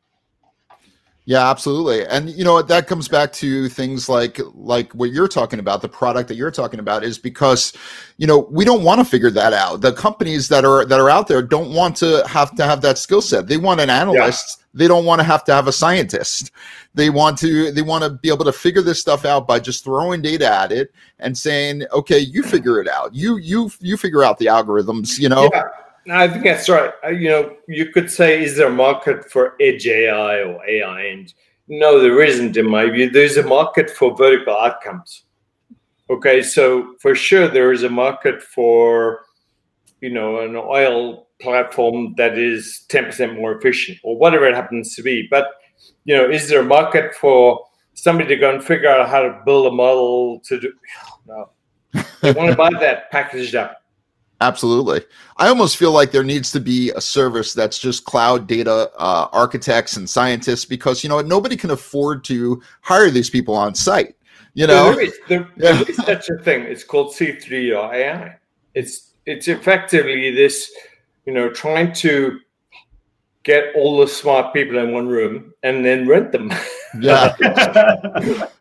Yeah, 1.30 1.48
absolutely. 1.48 2.08
And 2.08 2.32
you 2.32 2.44
know 2.44 2.60
that 2.60 2.88
comes 2.88 3.08
back 3.08 3.32
to 3.34 3.70
things 3.70 4.10
like 4.10 4.40
like 4.56 4.92
what 4.94 5.12
you're 5.12 5.28
talking 5.28 5.60
about, 5.60 5.84
the 5.84 5.88
product 5.88 6.28
that 6.30 6.38
you're 6.38 6.50
talking 6.50 6.80
about 6.80 7.04
is 7.04 7.20
because 7.20 7.72
you 8.18 8.26
know, 8.26 8.48
we 8.50 8.66
don't 8.66 8.84
want 8.84 9.00
to 9.00 9.06
figure 9.06 9.30
that 9.30 9.54
out. 9.54 9.82
The 9.82 9.94
companies 9.94 10.48
that 10.48 10.66
are 10.66 10.86
that 10.86 11.00
are 11.00 11.08
out 11.08 11.28
there 11.28 11.44
don't 11.44 11.72
want 11.72 11.96
to 11.98 12.28
have 12.28 12.56
to 12.56 12.64
have 12.64 12.82
that 12.82 12.98
skill 12.98 13.22
set. 13.22 13.46
They 13.46 13.58
want 13.58 13.80
an 13.80 13.92
analyst. 13.92 14.58
Yeah. 14.58 14.66
They 14.74 14.88
don't 14.88 15.06
want 15.06 15.20
to 15.20 15.24
have 15.24 15.44
to 15.44 15.54
have 15.54 15.68
a 15.68 15.72
scientist. 15.72 16.50
They 16.96 17.12
want 17.12 17.38
to 17.38 17.72
they 17.74 17.84
want 17.84 18.04
to 18.06 18.10
be 18.10 18.30
able 18.30 18.46
to 18.46 18.52
figure 18.52 18.82
this 18.82 19.00
stuff 19.00 19.24
out 19.24 19.46
by 19.46 19.60
just 19.60 19.84
throwing 19.84 20.24
data 20.24 20.52
at 20.52 20.72
it 20.72 20.92
and 21.20 21.38
saying, 21.38 21.84
"Okay, 21.94 22.18
you 22.18 22.42
figure 22.42 22.82
it 22.82 22.88
out. 22.88 23.14
You 23.14 23.38
you 23.38 23.70
you 23.82 23.98
figure 23.98 24.24
out 24.24 24.40
the 24.40 24.48
algorithms, 24.48 25.20
you 25.20 25.30
know." 25.30 25.48
Yeah. 25.54 25.62
I 26.12 26.28
think 26.28 26.44
that's 26.44 26.70
right. 26.70 26.92
Uh, 27.04 27.10
you 27.10 27.30
know, 27.30 27.56
you 27.68 27.92
could 27.92 28.10
say, 28.10 28.44
is 28.44 28.56
there 28.56 28.68
a 28.68 28.74
market 28.74 29.30
for 29.30 29.56
edge 29.62 29.88
AI 29.88 30.42
or 30.42 30.66
AI? 30.68 31.02
And 31.04 31.34
no, 31.68 32.00
there 32.00 32.22
isn't, 32.24 32.58
in 32.58 32.70
my 32.70 32.90
view. 32.90 33.10
There's 33.10 33.38
a 33.38 33.44
market 33.44 33.90
for 33.90 34.16
vertical 34.16 34.58
outcomes. 34.58 35.26
Okay, 36.10 36.42
so 36.42 36.96
for 37.00 37.14
sure, 37.14 37.48
there 37.48 37.72
is 37.72 37.84
a 37.84 37.90
market 37.90 38.42
for, 38.42 39.26
you 40.02 40.10
know, 40.10 40.40
an 40.40 40.56
oil 40.56 41.28
platform 41.40 42.16
that 42.18 42.38
is 42.38 42.86
10% 42.90 43.36
more 43.36 43.56
efficient 43.56 44.00
or 44.04 44.18
whatever 44.18 44.48
it 44.48 44.56
happens 44.56 44.96
to 44.96 45.04
be. 45.04 45.28
But, 45.30 45.46
you 46.06 46.16
know, 46.16 46.28
is 46.28 46.50
there 46.50 46.62
a 46.62 46.66
market 46.66 47.14
for 47.14 47.64
somebody 47.94 48.28
to 48.30 48.36
go 48.36 48.54
and 48.54 48.64
figure 48.64 48.90
out 48.90 49.08
how 49.08 49.22
to 49.22 49.40
build 49.46 49.68
a 49.68 49.72
model 49.72 50.40
to 50.46 50.60
do? 50.60 50.74
No. 51.28 51.52
They 52.22 52.32
want 52.32 52.50
to 52.50 52.56
buy 52.56 52.72
that 52.80 53.12
packaged 53.12 53.56
up. 53.56 53.79
Absolutely. 54.42 55.02
I 55.38 55.50
almost 55.50 55.76
feel 55.76 55.92
like 55.92 56.12
there 56.12 56.24
needs 56.24 56.52
to 56.54 56.62
be 56.62 56.92
a 56.92 57.02
service 57.02 57.54
that's 57.54 57.78
just 57.78 58.06
cloud 58.06 58.48
data 58.48 58.90
uh, 58.98 59.28
architects 59.34 59.98
and 59.98 60.10
scientists 60.10 60.64
because, 60.64 61.04
you 61.04 61.10
know, 61.10 61.20
nobody 61.20 61.58
can 61.58 61.72
afford 61.72 62.24
to 62.26 62.62
hire 62.82 63.10
these 63.10 63.30
people 63.30 63.54
on 63.54 63.76
site. 63.76 64.16
You 64.54 64.68
know, 64.68 64.94
there 64.94 65.02
is, 65.02 65.20
there, 65.28 65.48
yeah. 65.58 65.74
there 65.84 65.90
is 65.90 65.98
such 65.98 66.30
a 66.30 66.38
thing. 66.38 66.64
It's 66.64 66.84
called 66.84 67.14
C3 67.14 67.78
or 67.78 67.94
AI. 67.94 68.38
It's 68.74 69.12
it's 69.26 69.48
effectively 69.48 70.32
this, 70.32 70.72
you 71.26 71.34
know, 71.34 71.50
trying 71.50 71.94
to 71.94 72.40
get 73.44 73.76
all 73.76 74.00
the 74.00 74.08
smart 74.08 74.54
people 74.54 74.78
in 74.80 74.92
one 74.92 75.08
room 75.08 75.54
and 75.64 75.86
then 75.86 76.08
rent 76.08 76.32
them. 76.32 76.52
Yeah. 77.00 77.36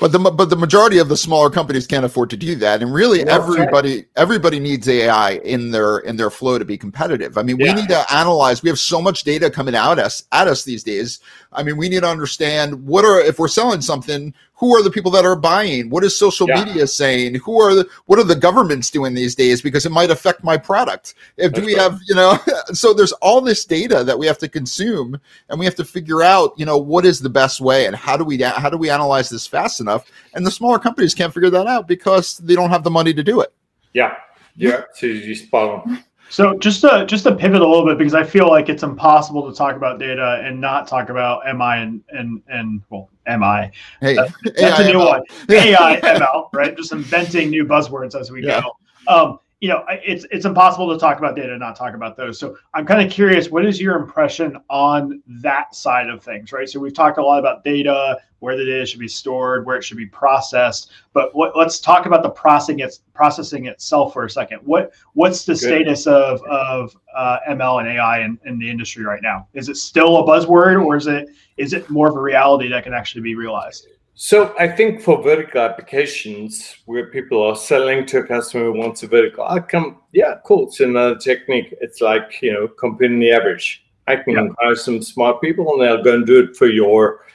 but 0.00 0.12
the 0.12 0.18
but 0.18 0.48
the 0.48 0.56
majority 0.56 0.96
of 0.98 1.08
the 1.08 1.16
smaller 1.16 1.50
companies 1.50 1.86
can't 1.86 2.06
afford 2.06 2.30
to 2.30 2.38
do 2.38 2.54
that 2.54 2.82
and 2.82 2.94
really 2.94 3.20
everybody 3.22 3.96
right. 3.96 4.08
everybody 4.16 4.58
needs 4.58 4.88
ai 4.88 5.32
in 5.44 5.70
their 5.72 5.98
in 5.98 6.16
their 6.16 6.30
flow 6.30 6.58
to 6.58 6.64
be 6.64 6.78
competitive 6.78 7.36
i 7.36 7.42
mean 7.42 7.58
yeah. 7.58 7.74
we 7.74 7.80
need 7.80 7.88
to 7.88 8.14
analyze 8.14 8.62
we 8.62 8.70
have 8.70 8.78
so 8.78 9.00
much 9.00 9.24
data 9.24 9.50
coming 9.50 9.74
out 9.74 9.98
us 9.98 10.24
at 10.32 10.48
us 10.48 10.64
these 10.64 10.82
days 10.82 11.20
i 11.52 11.62
mean 11.62 11.76
we 11.76 11.88
need 11.88 12.00
to 12.00 12.08
understand 12.08 12.86
what 12.86 13.04
are 13.04 13.20
if 13.20 13.38
we're 13.38 13.46
selling 13.46 13.82
something 13.82 14.32
who 14.56 14.74
are 14.74 14.82
the 14.82 14.90
people 14.90 15.10
that 15.12 15.24
are 15.24 15.36
buying? 15.36 15.90
What 15.90 16.02
is 16.02 16.18
social 16.18 16.48
yeah. 16.48 16.64
media 16.64 16.86
saying? 16.86 17.36
Who 17.36 17.60
are 17.60 17.74
the 17.74 17.88
what 18.06 18.18
are 18.18 18.24
the 18.24 18.34
governments 18.34 18.90
doing 18.90 19.14
these 19.14 19.34
days? 19.34 19.60
Because 19.60 19.84
it 19.84 19.92
might 19.92 20.10
affect 20.10 20.42
my 20.42 20.56
product. 20.56 21.14
If 21.36 21.52
do 21.52 21.64
we 21.64 21.74
right. 21.74 21.82
have 21.82 22.00
you 22.08 22.14
know 22.14 22.38
so 22.72 22.94
there's 22.94 23.12
all 23.12 23.40
this 23.40 23.64
data 23.64 24.02
that 24.04 24.18
we 24.18 24.26
have 24.26 24.38
to 24.38 24.48
consume 24.48 25.20
and 25.48 25.58
we 25.58 25.66
have 25.66 25.74
to 25.76 25.84
figure 25.84 26.22
out 26.22 26.54
you 26.56 26.64
know 26.64 26.78
what 26.78 27.04
is 27.04 27.20
the 27.20 27.28
best 27.28 27.60
way 27.60 27.86
and 27.86 27.94
how 27.94 28.16
do 28.16 28.24
we 28.24 28.40
how 28.40 28.70
do 28.70 28.78
we 28.78 28.90
analyze 28.90 29.28
this 29.28 29.46
fast 29.46 29.80
enough? 29.80 30.10
And 30.34 30.46
the 30.46 30.50
smaller 30.50 30.78
companies 30.78 31.14
can't 31.14 31.32
figure 31.32 31.50
that 31.50 31.66
out 31.66 31.86
because 31.86 32.38
they 32.38 32.54
don't 32.54 32.70
have 32.70 32.82
the 32.82 32.90
money 32.90 33.12
to 33.12 33.22
do 33.22 33.40
it. 33.40 33.52
Yeah. 33.92 34.16
Yeah 34.56 34.84
so 34.94 35.06
you 35.06 35.34
spot 35.34 35.86
on 35.86 36.04
so 36.28 36.58
just 36.58 36.80
to 36.82 37.06
just 37.06 37.24
to 37.24 37.34
pivot 37.34 37.60
a 37.60 37.66
little 37.66 37.86
bit 37.86 37.98
because 37.98 38.14
I 38.14 38.24
feel 38.24 38.48
like 38.48 38.68
it's 38.68 38.82
impossible 38.82 39.50
to 39.50 39.56
talk 39.56 39.76
about 39.76 39.98
data 39.98 40.42
and 40.44 40.60
not 40.60 40.88
talk 40.88 41.08
about 41.08 41.44
MI 41.46 41.82
and 41.82 42.02
and 42.10 42.42
and 42.48 42.82
well 42.90 43.08
MI. 43.26 43.70
Hey, 44.00 44.14
that's, 44.14 44.32
that's 44.56 44.80
a 44.80 44.92
new 44.92 44.98
one. 44.98 45.22
AI 45.50 46.00
ML, 46.02 46.48
right? 46.52 46.76
Just 46.76 46.92
inventing 46.92 47.50
new 47.50 47.64
buzzwords 47.64 48.18
as 48.18 48.30
we 48.30 48.44
yeah. 48.44 48.62
go. 48.62 48.76
Um, 49.08 49.38
you 49.60 49.68
know, 49.68 49.84
it's 49.88 50.26
it's 50.30 50.44
impossible 50.44 50.92
to 50.92 50.98
talk 50.98 51.18
about 51.18 51.34
data 51.34 51.52
and 51.52 51.60
not 51.60 51.76
talk 51.76 51.94
about 51.94 52.16
those. 52.16 52.38
So 52.38 52.56
I'm 52.74 52.84
kind 52.84 53.04
of 53.04 53.10
curious, 53.10 53.50
what 53.50 53.64
is 53.64 53.80
your 53.80 53.96
impression 53.96 54.58
on 54.68 55.22
that 55.26 55.74
side 55.74 56.10
of 56.10 56.22
things, 56.22 56.52
right? 56.52 56.68
So 56.68 56.78
we've 56.78 56.94
talked 56.94 57.18
a 57.18 57.24
lot 57.24 57.38
about 57.38 57.64
data, 57.64 58.18
where 58.40 58.56
the 58.56 58.64
data 58.64 58.86
should 58.86 59.00
be 59.00 59.08
stored, 59.08 59.66
where 59.66 59.76
it 59.76 59.84
should 59.84 59.96
be 59.96 60.06
processed. 60.06 60.90
But 61.12 61.34
what, 61.34 61.56
let's 61.56 61.80
talk 61.80 62.06
about 62.06 62.22
the 62.22 62.30
processing 62.30 62.88
processing 63.14 63.66
itself 63.66 64.12
for 64.12 64.24
a 64.24 64.30
second. 64.30 64.60
What 64.64 64.92
what's 65.14 65.44
the 65.44 65.54
Good. 65.54 65.60
status 65.60 66.06
of 66.06 66.42
of 66.44 66.96
uh, 67.14 67.38
ML 67.48 67.80
and 67.80 67.88
AI 67.88 68.20
in, 68.20 68.38
in 68.44 68.58
the 68.58 68.68
industry 68.68 69.04
right 69.04 69.22
now? 69.22 69.48
Is 69.54 69.68
it 69.68 69.76
still 69.76 70.18
a 70.18 70.24
buzzword, 70.24 70.84
or 70.84 70.96
is 70.96 71.06
it 71.06 71.28
is 71.56 71.72
it 71.72 71.88
more 71.90 72.08
of 72.08 72.16
a 72.16 72.20
reality 72.20 72.68
that 72.68 72.84
can 72.84 72.94
actually 72.94 73.22
be 73.22 73.34
realized? 73.34 73.88
So 74.18 74.54
I 74.58 74.66
think 74.66 75.02
for 75.02 75.22
vertical 75.22 75.60
applications 75.60 76.78
where 76.86 77.08
people 77.10 77.42
are 77.42 77.54
selling 77.54 78.06
to 78.06 78.20
a 78.20 78.26
customer 78.26 78.64
who 78.64 78.72
wants 78.72 79.02
a 79.02 79.08
vertical 79.08 79.44
outcome, 79.44 79.98
yeah, 80.12 80.36
cool. 80.42 80.68
It's 80.68 80.80
another 80.80 81.16
technique. 81.16 81.74
It's 81.82 82.00
like, 82.00 82.40
you 82.40 82.50
know, 82.50 82.66
computing 82.66 83.20
the 83.20 83.30
average. 83.30 83.84
I 84.06 84.16
can 84.16 84.32
yeah. 84.32 84.48
hire 84.58 84.74
some 84.74 85.02
smart 85.02 85.42
people 85.42 85.70
and 85.74 85.82
they'll 85.82 86.02
go 86.02 86.14
and 86.14 86.26
do 86.26 86.44
it 86.44 86.56
for 86.56 86.66
your 86.66 87.26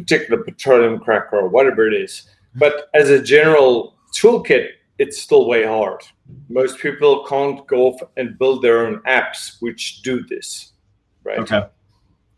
particular 0.00 0.42
petroleum 0.42 0.98
cracker 0.98 1.36
or 1.36 1.48
whatever 1.48 1.86
it 1.86 1.94
is. 1.94 2.28
But 2.54 2.88
as 2.94 3.10
a 3.10 3.22
general 3.22 3.94
toolkit, 4.16 4.68
it's 4.98 5.20
still 5.20 5.46
way 5.46 5.64
hard. 5.64 6.02
Most 6.48 6.78
people 6.78 7.24
can't 7.26 7.66
go 7.66 7.86
off 7.88 8.00
and 8.16 8.38
build 8.38 8.62
their 8.62 8.86
own 8.86 8.98
apps 9.00 9.56
which 9.60 10.02
do 10.02 10.22
this, 10.24 10.72
right? 11.24 11.38
Okay. 11.38 11.66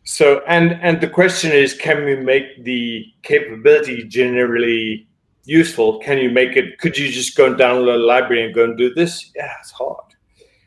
So 0.05 0.43
and 0.47 0.73
and 0.83 1.01
the 1.01 1.09
question 1.09 1.53
is, 1.53 1.75
can 1.75 2.05
we 2.05 2.17
make 2.17 2.65
the 2.65 3.07
capability 3.23 4.05
generally 4.05 5.09
useful? 5.45 5.99
Can 6.01 6.19
you 6.19 6.31
make 6.31 6.57
it? 6.57 6.79
Could 6.79 6.97
you 6.99 7.11
just 7.11 7.37
go 7.37 7.47
and 7.47 7.57
download 7.57 7.95
a 7.95 7.99
library 7.99 8.45
and 8.45 8.55
go 8.55 8.65
and 8.65 8.77
do 8.77 8.93
this? 8.95 9.31
Yeah, 9.35 9.53
it's 9.61 9.71
hard. 9.71 10.05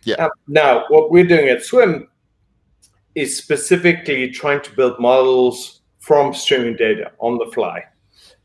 Yeah. 0.04 0.16
Now, 0.20 0.30
now 0.48 0.86
what 0.90 1.12
we're 1.12 1.28
doing 1.28 1.50
at 1.50 1.64
Swim 1.64 2.08
is 3.16 3.38
specifically 3.38 4.30
trying 4.30 4.62
to 4.62 4.72
build 4.76 5.00
models 5.00 5.75
from 6.06 6.36
streaming 6.36 6.76
data 6.76 7.12
on 7.18 7.40
the 7.40 7.52
fly. 7.52 7.84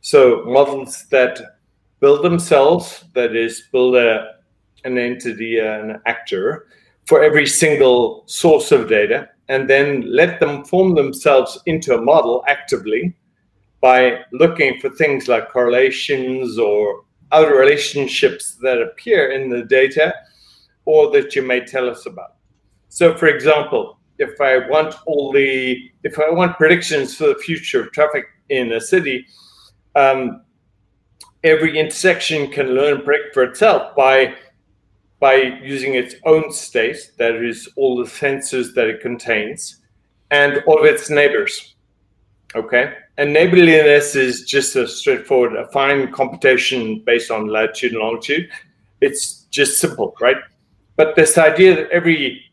So 0.01 0.45
models 0.47 1.05
that 1.11 1.39
build 2.01 2.25
themselves, 2.25 3.05
that 3.13 3.37
is, 3.37 3.65
build 3.71 3.97
a, 3.97 4.37
an 4.85 4.97
entity, 4.97 5.59
an 5.59 6.01
actor 6.07 6.69
for 7.07 7.23
every 7.23 7.47
single 7.47 8.23
source 8.25 8.73
of 8.73 8.89
data, 8.89 9.29
and 9.49 9.69
then 9.69 10.11
let 10.11 10.41
them 10.41 10.65
form 10.65 10.95
themselves 10.95 11.61
into 11.67 11.95
a 11.95 12.01
model 12.01 12.43
actively 12.49 13.15
by 13.83 14.21
looking 14.33 14.81
for 14.81 14.89
things 14.89 15.29
like 15.29 15.51
correlations 15.51 16.59
or 16.59 17.05
other 17.31 17.59
relationships 17.59 18.57
that 18.63 18.81
appear 18.81 19.33
in 19.33 19.51
the 19.51 19.65
data 19.65 20.15
or 20.87 21.11
that 21.11 21.37
you 21.37 21.43
may 21.43 21.61
tell 21.61 21.91
us 21.91 22.07
about. 22.07 22.37
So, 22.89 23.15
for 23.15 23.27
example, 23.27 24.00
if 24.21 24.41
I 24.41 24.69
want 24.69 24.95
the, 25.33 25.91
if 26.05 26.19
I 26.19 26.31
want 26.31 26.57
predictions 26.57 27.17
for 27.17 27.29
the 27.29 27.35
future 27.37 27.83
of 27.83 27.93
traffic 27.93 28.27
in 28.51 28.73
a 28.73 28.81
city, 28.81 29.27
um, 29.97 30.43
every 31.43 31.79
intersection 31.79 32.51
can 32.51 32.75
learn 32.75 33.03
predict 33.03 33.35
for 33.35 33.43
itself 33.43 33.97
by 33.97 34.35
by 35.21 35.35
using 35.63 35.95
its 35.95 36.15
own 36.25 36.51
state, 36.51 37.13
that 37.19 37.35
is, 37.35 37.69
all 37.77 37.99
the 37.99 38.05
sensors 38.05 38.73
that 38.75 38.87
it 38.87 39.03
contains, 39.03 39.83
and 40.31 40.63
all 40.67 40.79
of 40.79 40.87
its 40.87 41.11
neighbors. 41.11 41.75
Okay, 42.55 42.95
and 43.19 43.33
neighborliness 43.33 44.17
is 44.17 44.45
just 44.45 44.77
a 44.77 44.89
straightforward, 44.89 45.55
a 45.57 45.69
fine 45.69 46.11
computation 46.11 47.01
based 47.01 47.31
on 47.31 47.49
latitude 47.49 47.93
and 47.93 48.01
longitude. 48.01 48.49
It's 49.01 49.45
just 49.51 49.79
simple, 49.79 50.17
right? 50.21 50.39
But 50.97 51.17
this 51.17 51.39
idea 51.39 51.77
that 51.77 51.91
every 51.91 52.50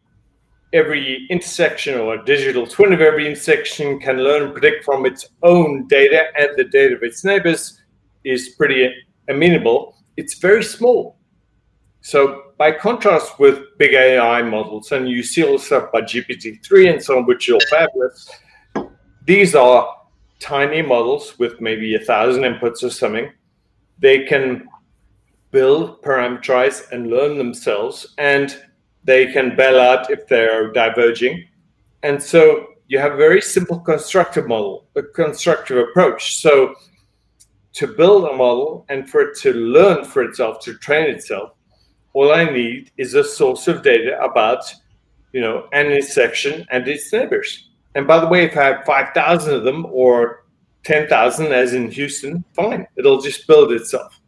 every 0.77 1.27
intersection 1.29 1.99
or 1.99 2.13
a 2.13 2.25
digital 2.25 2.65
twin 2.65 2.93
of 2.93 3.01
every 3.01 3.27
intersection 3.27 3.99
can 3.99 4.17
learn 4.17 4.43
and 4.43 4.53
predict 4.53 4.85
from 4.85 5.05
its 5.05 5.27
own 5.43 5.87
data 5.87 6.25
and 6.39 6.49
the 6.55 6.63
data 6.63 6.95
of 6.95 7.03
its 7.03 7.23
neighbors 7.23 7.81
is 8.23 8.49
pretty 8.49 8.93
amenable. 9.27 9.97
It's 10.15 10.35
very 10.35 10.63
small. 10.63 11.17
So 12.01 12.43
by 12.57 12.71
contrast 12.71 13.39
with 13.39 13.77
big 13.77 13.93
AI 13.93 14.41
models, 14.41 14.91
and 14.91 15.09
you 15.09 15.23
see 15.23 15.43
all 15.43 15.57
stuff 15.57 15.91
by 15.91 16.01
GPT-3 16.01 16.93
and 16.93 17.03
so 17.03 17.17
on, 17.17 17.25
which 17.25 17.49
are 17.49 17.59
fabulous, 17.69 18.29
these 19.25 19.55
are 19.55 19.93
tiny 20.39 20.81
models 20.81 21.37
with 21.37 21.59
maybe 21.59 21.95
a 21.95 21.99
thousand 21.99 22.43
inputs 22.43 22.83
or 22.83 22.89
something. 22.89 23.29
They 23.99 24.23
can 24.23 24.67
build, 25.51 26.01
parameterize, 26.01 26.91
and 26.91 27.09
learn 27.09 27.37
themselves, 27.37 28.13
and 28.17 28.57
they 29.07 29.31
can 29.31 29.55
bail 29.55 29.79
out 29.79 30.11
if 30.11 30.27
they're 30.27 30.71
diverging. 30.73 31.47
And 32.03 32.21
so 32.21 32.67
you 32.87 32.99
have 32.99 33.13
a 33.13 33.17
very 33.17 33.41
simple 33.41 33.79
constructive 33.79 34.47
model, 34.47 34.85
a 34.95 35.01
constructive 35.01 35.77
approach. 35.77 36.35
So 36.35 36.75
to 37.73 37.87
build 37.87 38.25
a 38.25 38.35
model 38.35 38.85
and 38.89 39.09
for 39.09 39.21
it 39.21 39.37
to 39.39 39.53
learn 39.53 40.03
for 40.03 40.23
itself, 40.23 40.59
to 40.65 40.77
train 40.77 41.09
itself, 41.09 41.51
all 42.13 42.33
I 42.33 42.43
need 42.45 42.91
is 42.97 43.13
a 43.13 43.23
source 43.23 43.67
of 43.69 43.81
data 43.81 44.19
about, 44.21 44.63
you 45.31 45.39
know, 45.39 45.69
an 45.71 45.85
intersection 45.85 46.65
and 46.69 46.85
its 46.87 47.11
neighbors. 47.13 47.69
And 47.95 48.05
by 48.05 48.19
the 48.19 48.27
way, 48.27 48.43
if 48.43 48.57
I 48.57 48.65
have 48.65 48.85
5,000 48.85 49.53
of 49.53 49.63
them 49.63 49.85
or 49.89 50.45
10,000, 50.83 51.53
as 51.53 51.73
in 51.73 51.89
Houston, 51.91 52.43
fine, 52.53 52.85
it'll 52.97 53.21
just 53.21 53.47
build 53.47 53.71
itself. 53.71 54.19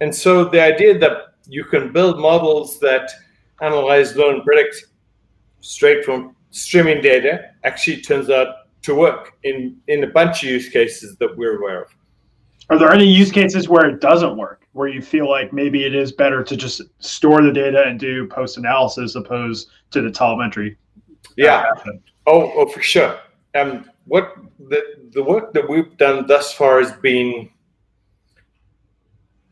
And 0.00 0.14
so 0.14 0.44
the 0.44 0.62
idea 0.62 0.98
that 0.98 1.34
you 1.48 1.64
can 1.64 1.92
build 1.92 2.18
models 2.18 2.78
that 2.80 3.10
analyze, 3.60 4.16
learn, 4.16 4.42
predict 4.42 4.86
straight 5.60 6.04
from 6.04 6.36
streaming 6.50 7.02
data 7.02 7.50
actually 7.64 8.00
turns 8.00 8.30
out 8.30 8.48
to 8.82 8.94
work 8.94 9.32
in, 9.42 9.76
in 9.88 10.04
a 10.04 10.06
bunch 10.06 10.42
of 10.42 10.50
use 10.50 10.68
cases 10.68 11.16
that 11.16 11.36
we're 11.36 11.58
aware 11.58 11.82
of. 11.82 11.88
Are 12.70 12.78
there 12.78 12.92
any 12.92 13.06
use 13.06 13.30
cases 13.30 13.68
where 13.68 13.86
it 13.86 14.00
doesn't 14.00 14.36
work, 14.36 14.66
where 14.72 14.88
you 14.88 15.02
feel 15.02 15.28
like 15.28 15.52
maybe 15.52 15.84
it 15.84 15.94
is 15.94 16.12
better 16.12 16.42
to 16.42 16.56
just 16.56 16.80
store 16.98 17.42
the 17.42 17.52
data 17.52 17.84
and 17.86 18.00
do 18.00 18.26
post 18.28 18.56
analysis 18.56 19.16
opposed 19.16 19.68
to 19.90 20.00
the 20.00 20.10
telemetry? 20.10 20.78
Yeah. 21.36 21.64
Oh, 22.26 22.52
oh, 22.56 22.66
for 22.68 22.80
sure. 22.80 23.18
Um, 23.54 23.90
what 24.06 24.34
the 24.68 24.82
the 25.12 25.22
work 25.22 25.52
that 25.52 25.68
we've 25.68 25.96
done 25.96 26.26
thus 26.26 26.52
far 26.52 26.80
has 26.80 26.92
been 26.92 27.48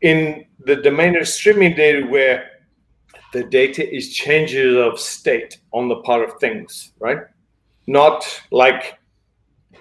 in 0.01 0.45
the 0.65 0.75
domain 0.75 1.15
of 1.15 1.27
streaming 1.27 1.75
data, 1.75 2.05
where 2.05 2.49
the 3.33 3.43
data 3.43 3.83
is 3.93 4.13
changes 4.13 4.77
of 4.77 4.99
state 4.99 5.57
on 5.71 5.89
the 5.89 5.97
part 5.97 6.27
of 6.27 6.39
things, 6.39 6.93
right? 6.99 7.19
Not 7.87 8.23
like 8.51 8.99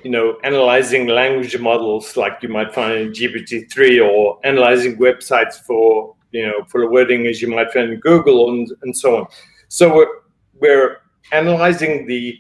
you 0.03 0.11
know, 0.11 0.37
analyzing 0.43 1.07
language 1.07 1.57
models 1.59 2.17
like 2.17 2.43
you 2.43 2.49
might 2.49 2.75
find 2.75 2.99
in 2.99 3.13
GPT-3 3.13 4.05
or 4.05 4.39
analyzing 4.45 4.97
websites 4.97 5.55
for, 5.55 6.17
you 6.33 6.47
know, 6.47 6.65
for 6.67 6.81
the 6.81 6.89
wording 6.89 7.27
as 7.27 7.41
you 7.41 7.49
might 7.49 7.73
find 7.73 7.93
in 7.93 8.01
Google 8.01 8.51
and, 8.51 8.69
and 8.83 8.97
so 8.97 9.19
on. 9.19 9.27
So 9.69 9.95
we're, 9.95 10.23
we're 10.61 10.97
analyzing 11.31 12.07
the 12.07 12.37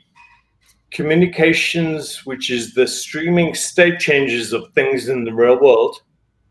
communications, 0.90 2.26
which 2.26 2.50
is 2.50 2.74
the 2.74 2.86
streaming 2.86 3.54
state 3.54 4.00
changes 4.00 4.52
of 4.52 4.72
things 4.74 5.08
in 5.08 5.24
the 5.24 5.32
real 5.32 5.60
world, 5.60 6.00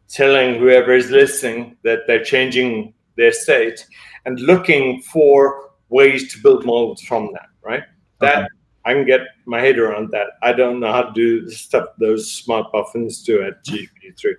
telling 0.08 0.60
whoever 0.60 0.94
is 0.94 1.12
listening 1.12 1.76
that 1.84 2.00
they're 2.08 2.24
changing 2.24 2.94
their 3.18 3.34
state 3.34 3.86
and 4.26 4.40
looking 4.40 5.02
for 5.02 5.72
ways 5.90 6.32
to 6.34 6.42
build 6.42 6.66
models 6.66 7.02
from 7.02 7.32
that, 7.34 7.48
right? 7.64 7.84
That 8.20 8.38
okay. 8.38 8.48
I 8.86 8.94
can 8.94 9.06
get 9.06 9.22
my 9.46 9.60
head 9.60 9.78
around 9.78 10.10
that. 10.12 10.28
I 10.42 10.54
don't 10.54 10.80
know 10.80 10.92
how 10.92 11.04
to 11.04 11.14
do 11.14 11.46
the 11.46 11.52
stuff 11.52 11.90
those 12.00 12.32
smart 12.32 12.68
muffins 12.74 13.24
do 13.24 13.44
at 13.44 13.64
GPT-3. 13.66 14.36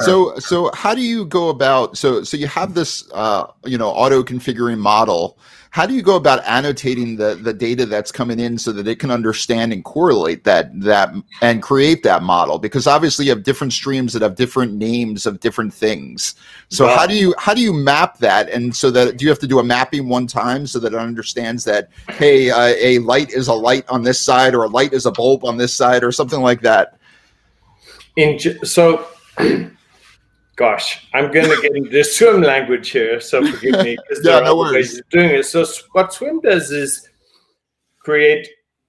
So, 0.00 0.36
so 0.38 0.70
how 0.74 0.94
do 0.94 1.02
you 1.02 1.24
go 1.24 1.50
about? 1.50 1.96
So, 1.96 2.24
so 2.24 2.36
you 2.36 2.48
have 2.48 2.74
this, 2.74 3.08
uh, 3.12 3.46
you 3.64 3.78
know, 3.78 3.90
auto 3.90 4.24
configuring 4.24 4.78
model. 4.78 5.38
How 5.70 5.86
do 5.86 5.94
you 5.94 6.02
go 6.02 6.14
about 6.14 6.40
annotating 6.44 7.16
the 7.16 7.34
the 7.34 7.52
data 7.52 7.84
that's 7.84 8.12
coming 8.12 8.38
in 8.38 8.58
so 8.58 8.70
that 8.72 8.86
it 8.86 9.00
can 9.00 9.10
understand 9.10 9.72
and 9.72 9.84
correlate 9.84 10.44
that 10.44 10.68
that 10.80 11.12
and 11.42 11.62
create 11.62 12.02
that 12.04 12.22
model? 12.22 12.58
Because 12.58 12.86
obviously, 12.86 13.26
you 13.26 13.32
have 13.32 13.42
different 13.42 13.72
streams 13.72 14.12
that 14.12 14.22
have 14.22 14.36
different 14.36 14.74
names 14.74 15.26
of 15.26 15.40
different 15.40 15.74
things. 15.74 16.34
So, 16.68 16.86
wow. 16.86 16.96
how 16.96 17.06
do 17.06 17.14
you 17.14 17.34
how 17.38 17.54
do 17.54 17.60
you 17.60 17.72
map 17.72 18.18
that? 18.18 18.48
And 18.50 18.74
so 18.74 18.90
that 18.92 19.16
do 19.16 19.24
you 19.24 19.28
have 19.28 19.40
to 19.40 19.48
do 19.48 19.58
a 19.58 19.64
mapping 19.64 20.08
one 20.08 20.26
time 20.28 20.66
so 20.66 20.78
that 20.78 20.92
it 20.92 20.98
understands 20.98 21.64
that 21.64 21.88
hey, 22.08 22.50
uh, 22.50 22.74
a 22.78 22.98
light 23.00 23.30
is 23.30 23.48
a 23.48 23.54
light 23.54 23.84
on 23.88 24.02
this 24.02 24.20
side, 24.20 24.54
or 24.54 24.64
a 24.64 24.68
light 24.68 24.92
is 24.92 25.06
a 25.06 25.12
bulb 25.12 25.44
on 25.44 25.56
this 25.56 25.74
side, 25.74 26.04
or 26.04 26.12
something 26.12 26.40
like 26.40 26.62
that? 26.62 26.98
In 28.16 28.38
so 28.64 29.06
gosh, 30.56 31.06
I'm 31.14 31.32
going 31.32 31.48
to 31.50 31.60
get 31.60 31.76
into 31.76 31.90
the 31.90 32.04
swim 32.04 32.42
language 32.42 32.90
here, 32.90 33.20
so 33.20 33.44
forgive 33.44 33.84
me 33.84 33.96
because 33.96 34.24
yeah, 34.24 34.32
there 34.32 34.42
are 34.42 34.44
no 34.44 34.62
other 34.62 34.74
ways 34.74 34.98
of 34.98 35.08
doing 35.08 35.30
it. 35.30 35.46
So 35.46 35.64
what 35.92 36.12
swim 36.12 36.40
does 36.40 36.70
is 36.70 37.08
create 38.00 38.48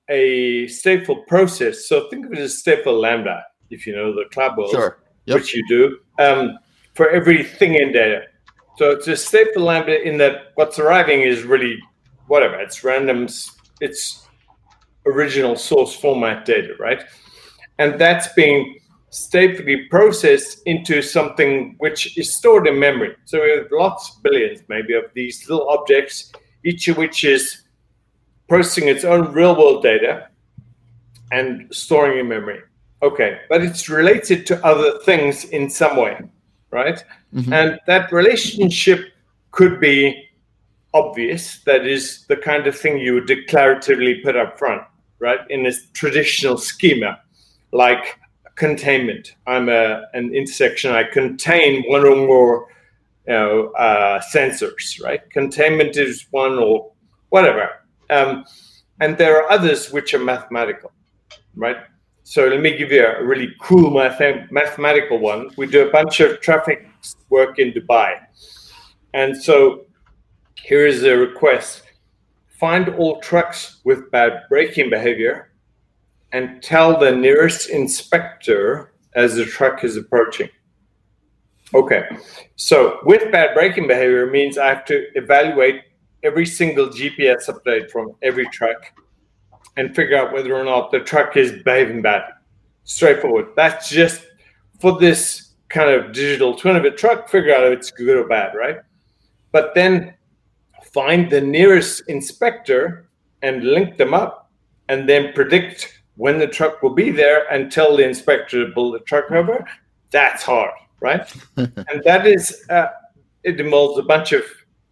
a 0.09 0.65
stateful 0.65 1.25
process. 1.27 1.87
So 1.87 2.09
think 2.09 2.25
of 2.25 2.33
it 2.33 2.39
as 2.39 2.61
stateful 2.61 2.99
lambda, 2.99 3.43
if 3.69 3.87
you 3.87 3.95
know 3.95 4.13
the 4.13 4.25
club 4.31 4.57
world, 4.57 4.71
sure. 4.71 4.99
yep. 5.25 5.37
which 5.37 5.55
you 5.55 5.63
do, 5.67 5.97
um, 6.23 6.57
for 6.93 7.09
every 7.09 7.43
thing 7.43 7.75
in 7.75 7.91
data. 7.91 8.23
So 8.77 8.91
it's 8.91 9.07
a 9.07 9.11
stateful 9.11 9.63
lambda 9.63 10.05
in 10.07 10.17
that 10.17 10.51
what's 10.55 10.79
arriving 10.79 11.21
is 11.21 11.43
really 11.43 11.79
whatever. 12.27 12.59
It's 12.59 12.83
random. 12.83 13.27
It's 13.81 14.27
original 15.05 15.55
source 15.55 15.95
format 15.95 16.45
data, 16.45 16.73
right? 16.79 17.03
And 17.77 17.99
that's 17.99 18.33
being 18.33 18.79
statefully 19.15 19.89
processed 19.89 20.61
into 20.65 21.01
something 21.01 21.75
which 21.77 22.17
is 22.17 22.35
stored 22.35 22.67
in 22.67 22.77
memory. 22.77 23.15
So 23.23 23.41
we 23.41 23.51
have 23.51 23.67
lots, 23.71 24.19
billions 24.21 24.61
maybe, 24.67 24.93
of 24.93 25.05
these 25.13 25.49
little 25.49 25.69
objects, 25.69 26.33
each 26.65 26.89
of 26.89 26.97
which 26.97 27.23
is 27.23 27.63
processing 28.49 28.89
its 28.89 29.05
own 29.05 29.31
real 29.31 29.55
world 29.55 29.83
data 29.83 30.27
and 31.31 31.73
storing 31.73 32.19
in 32.19 32.27
memory. 32.27 32.59
Okay, 33.01 33.39
but 33.47 33.61
it's 33.61 33.87
related 33.87 34.45
to 34.47 34.65
other 34.65 34.99
things 35.05 35.45
in 35.45 35.69
some 35.69 35.95
way, 35.95 36.19
right? 36.71 37.01
Mm-hmm. 37.33 37.53
And 37.53 37.79
that 37.87 38.11
relationship 38.11 38.99
could 39.51 39.79
be 39.79 40.29
obvious. 40.93 41.59
That 41.63 41.85
is 41.85 42.25
the 42.27 42.35
kind 42.35 42.67
of 42.67 42.77
thing 42.77 42.97
you 42.97 43.13
would 43.13 43.27
declaratively 43.27 44.21
put 44.23 44.35
up 44.35 44.59
front, 44.59 44.81
right? 45.19 45.39
In 45.49 45.65
a 45.67 45.71
traditional 45.93 46.57
schema, 46.57 47.21
like 47.71 48.19
containment. 48.55 49.35
I'm 49.47 49.69
a, 49.69 50.03
an 50.13 50.33
intersection. 50.33 50.91
I 50.91 51.03
contain 51.03 51.83
one 51.87 52.05
or 52.05 52.15
more 52.15 52.67
you 53.27 53.33
know, 53.33 53.71
uh, 53.71 54.21
sensors, 54.33 55.01
right? 55.03 55.27
Containment 55.31 55.97
is 55.97 56.25
one 56.31 56.57
or 56.57 56.91
whatever. 57.29 57.69
Um, 58.09 58.45
and 58.99 59.17
there 59.17 59.41
are 59.41 59.51
others 59.51 59.91
which 59.91 60.13
are 60.13 60.19
mathematical, 60.19 60.91
right? 61.55 61.77
So 62.23 62.47
let 62.47 62.61
me 62.61 62.77
give 62.77 62.91
you 62.91 63.05
a 63.05 63.23
really 63.23 63.53
cool 63.61 63.91
math- 63.91 64.51
mathematical 64.51 65.19
one. 65.19 65.49
We 65.57 65.67
do 65.67 65.87
a 65.87 65.91
bunch 65.91 66.19
of 66.19 66.39
traffic 66.41 66.87
work 67.29 67.59
in 67.59 67.71
Dubai. 67.71 68.19
And 69.13 69.35
so 69.35 69.85
here 70.55 70.85
is 70.85 71.03
a 71.03 71.15
request 71.15 71.83
find 72.59 72.89
all 72.95 73.19
trucks 73.19 73.81
with 73.83 74.09
bad 74.11 74.43
braking 74.49 74.89
behavior 74.89 75.51
and 76.35 76.61
tell 76.61 76.99
the 76.99 77.15
nearest 77.15 77.69
inspector 77.69 78.91
as 79.13 79.35
the 79.35 79.45
truck 79.45 79.85
is 79.85 79.95
approaching. 79.95 80.49
Okay, 81.73 82.03
so 82.57 82.99
with 83.03 83.31
bad 83.31 83.55
braking 83.55 83.87
behavior 83.87 84.29
means 84.29 84.57
I 84.57 84.67
have 84.67 84.83
to 84.85 85.05
evaluate 85.15 85.83
every 86.23 86.45
single 86.45 86.89
GPS 86.89 87.47
update 87.47 87.89
from 87.89 88.15
every 88.21 88.45
truck 88.47 88.91
and 89.77 89.95
figure 89.95 90.17
out 90.17 90.33
whether 90.33 90.53
or 90.53 90.65
not 90.65 90.91
the 90.91 90.99
truck 90.99 91.37
is 91.37 91.63
behaving 91.63 92.01
badly. 92.01 92.33
Straightforward. 92.83 93.51
That's 93.55 93.89
just 93.89 94.25
for 94.81 94.99
this 94.99 95.53
kind 95.69 95.89
of 95.89 96.11
digital 96.11 96.53
twin 96.53 96.75
of 96.75 96.83
a 96.83 96.91
truck, 96.91 97.29
figure 97.29 97.55
out 97.55 97.63
if 97.63 97.79
it's 97.79 97.91
good 97.91 98.17
or 98.17 98.27
bad, 98.27 98.55
right? 98.55 98.79
But 99.53 99.73
then 99.73 100.15
find 100.91 101.31
the 101.31 101.39
nearest 101.39 102.09
inspector 102.09 103.07
and 103.41 103.63
link 103.63 103.95
them 103.95 104.13
up 104.13 104.51
and 104.89 105.07
then 105.07 105.31
predict 105.31 105.94
when 106.17 106.39
the 106.39 106.47
truck 106.47 106.81
will 106.81 106.93
be 106.93 107.11
there 107.11 107.51
and 107.51 107.71
tell 107.71 107.95
the 107.95 108.03
inspector 108.05 108.65
to 108.65 108.71
pull 108.73 108.91
the 108.91 108.99
truck 108.99 109.31
over. 109.31 109.65
That's 110.11 110.43
hard, 110.43 110.71
right? 110.99 111.31
and 111.57 112.03
that 112.03 112.25
is, 112.25 112.65
uh, 112.69 112.87
it 113.43 113.59
involves 113.59 113.99
a 113.99 114.03
bunch 114.03 114.31
of 114.31 114.43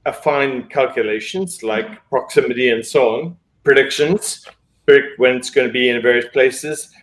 uh, 0.05 0.11
fine 0.11 0.67
calculations 0.67 1.63
like 1.63 1.87
proximity 2.09 2.69
and 2.69 2.85
so 2.85 3.15
on, 3.15 3.37
predictions, 3.63 4.45
predict 4.85 5.19
when 5.19 5.35
it's 5.35 5.49
going 5.49 5.67
to 5.67 5.73
be 5.73 5.89
in 5.89 6.01
various 6.01 6.27
places, 6.33 6.93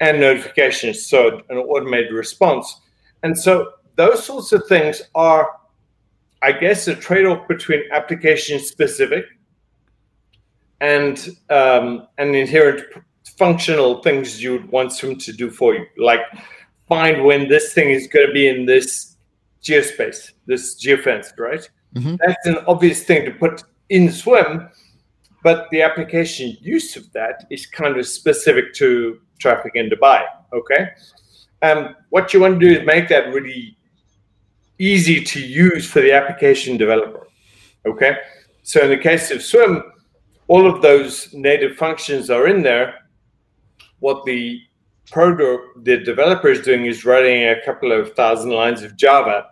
and 0.00 0.20
notifications, 0.20 1.06
so 1.06 1.40
an 1.48 1.56
automated 1.56 2.12
response. 2.12 2.80
And 3.22 3.38
so 3.38 3.72
those 3.96 4.24
sorts 4.24 4.52
of 4.52 4.66
things 4.66 5.02
are, 5.14 5.50
I 6.42 6.52
guess, 6.52 6.88
a 6.88 6.94
trade 6.94 7.26
off 7.26 7.46
between 7.48 7.82
application 7.92 8.58
specific 8.58 9.24
and 10.80 11.28
um, 11.50 12.06
an 12.18 12.34
inherent 12.34 12.82
functional 13.36 14.02
things 14.02 14.42
you 14.42 14.52
would 14.52 14.70
want 14.70 14.98
them 15.00 15.16
to 15.16 15.32
do 15.32 15.50
for 15.50 15.74
you, 15.74 15.86
like 15.98 16.20
find 16.88 17.24
when 17.24 17.48
this 17.48 17.72
thing 17.72 17.90
is 17.90 18.06
going 18.06 18.26
to 18.26 18.32
be 18.32 18.48
in 18.48 18.66
this 18.66 19.16
geospace, 19.62 20.32
this 20.46 20.76
geofence, 20.76 21.36
right? 21.38 21.68
Mm-hmm. 21.94 22.16
That's 22.24 22.46
an 22.46 22.58
obvious 22.66 23.04
thing 23.04 23.24
to 23.24 23.30
put 23.32 23.62
in 23.88 24.10
Swim, 24.10 24.68
but 25.42 25.68
the 25.70 25.82
application 25.82 26.56
use 26.60 26.96
of 26.96 27.10
that 27.12 27.46
is 27.50 27.66
kind 27.66 27.96
of 27.96 28.06
specific 28.06 28.74
to 28.74 29.20
traffic 29.38 29.72
in 29.74 29.90
Dubai. 29.90 30.24
Okay, 30.52 30.88
um, 31.62 31.96
what 32.10 32.32
you 32.32 32.40
want 32.40 32.60
to 32.60 32.66
do 32.68 32.80
is 32.80 32.86
make 32.86 33.08
that 33.08 33.32
really 33.32 33.76
easy 34.78 35.22
to 35.22 35.40
use 35.40 35.88
for 35.88 36.00
the 36.00 36.12
application 36.12 36.76
developer. 36.76 37.26
Okay, 37.86 38.16
so 38.62 38.80
in 38.80 38.90
the 38.90 38.96
case 38.96 39.30
of 39.30 39.42
Swim, 39.42 39.82
all 40.48 40.66
of 40.66 40.82
those 40.82 41.32
native 41.32 41.76
functions 41.76 42.30
are 42.30 42.46
in 42.46 42.62
there. 42.62 42.94
What 44.00 44.24
the 44.24 44.60
proto 45.10 45.58
the 45.82 45.98
developer 45.98 46.48
is 46.48 46.60
doing 46.60 46.86
is 46.86 47.04
writing 47.04 47.48
a 47.48 47.62
couple 47.64 47.92
of 47.92 48.14
thousand 48.14 48.50
lines 48.50 48.82
of 48.82 48.96
Java 48.96 49.46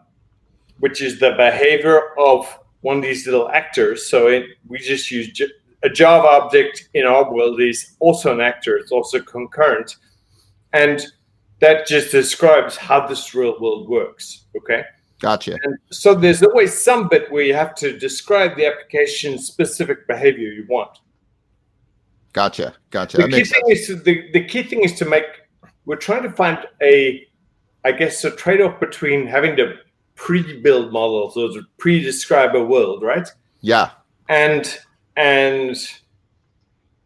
which 0.83 1.01
is 1.01 1.21
the 1.21 1.31
behavior 1.37 2.19
of 2.19 2.59
one 2.81 2.97
of 2.97 3.03
these 3.05 3.25
little 3.25 3.49
actors. 3.51 4.11
So 4.11 4.27
it, 4.27 4.47
we 4.67 4.81
just 4.81 5.13
use 5.13 5.29
j- 5.29 5.47
a 5.85 5.89
Java 5.89 6.27
object 6.27 6.89
in 6.95 7.07
our 7.07 7.33
world 7.33 7.61
is 7.61 7.95
also 8.01 8.33
an 8.33 8.41
actor. 8.41 8.77
It's 8.77 8.91
also 8.91 9.21
concurrent, 9.21 9.99
and 10.73 11.01
that 11.61 11.87
just 11.87 12.11
describes 12.11 12.77
how 12.77 13.07
this 13.07 13.33
real 13.33 13.61
world 13.61 13.89
works. 13.89 14.47
Okay. 14.57 14.83
Gotcha. 15.21 15.57
And 15.63 15.79
so 15.93 16.17
there's 16.17 16.43
always 16.43 16.77
some 16.77 17.09
bit 17.09 17.31
where 17.31 17.45
you 17.45 17.55
have 17.55 17.77
to 17.77 17.97
describe 17.97 18.57
the 18.57 18.67
application 18.67 19.39
specific 19.39 20.09
behavior 20.09 20.49
you 20.49 20.67
want. 20.69 20.99
Gotcha. 22.33 22.75
Gotcha. 22.91 23.19
The 23.19 23.29
key 23.29 23.45
thing 23.45 23.45
sense. 23.45 23.81
is 23.81 23.87
to, 23.89 23.97
the, 23.97 24.31
the 24.33 24.45
key 24.45 24.63
thing 24.63 24.83
is 24.83 24.95
to 24.95 25.05
make 25.05 25.25
we're 25.85 25.97
trying 25.97 26.23
to 26.23 26.31
find 26.31 26.59
a 26.83 27.27
I 27.85 27.93
guess 27.93 28.25
a 28.25 28.31
trade-off 28.31 28.79
between 28.79 29.27
having 29.27 29.57
to 29.57 29.75
pre-build 30.15 30.93
models 30.93 31.37
or 31.37 31.49
to 31.49 31.63
pre-describe 31.79 32.55
a 32.55 32.65
world, 32.65 33.03
right? 33.03 33.27
Yeah. 33.61 33.91
And 34.29 34.79
and 35.17 35.77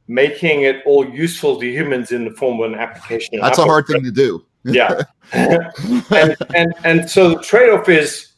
making 0.06 0.62
it 0.62 0.82
all 0.86 1.08
useful 1.08 1.58
to 1.58 1.66
humans 1.66 2.12
in 2.12 2.24
the 2.24 2.30
form 2.32 2.60
of 2.60 2.72
an 2.72 2.78
application. 2.78 3.40
That's 3.40 3.58
a 3.58 3.64
hard 3.64 3.86
thing 3.86 4.04
to 4.04 4.12
do. 4.12 4.44
yeah. 4.64 5.02
and, 5.32 6.36
and 6.54 6.74
and 6.84 7.10
so 7.10 7.30
the 7.30 7.42
trade-off 7.42 7.88
is 7.88 8.32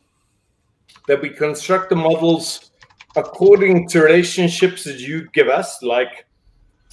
that 1.07 1.21
we 1.21 1.31
construct 1.31 1.91
the 1.91 1.97
models 1.97 2.71
according 3.17 3.89
to 3.89 4.01
relationships 4.01 4.85
that 4.85 5.01
you 5.01 5.29
give 5.33 5.49
us, 5.49 5.83
like 5.83 6.27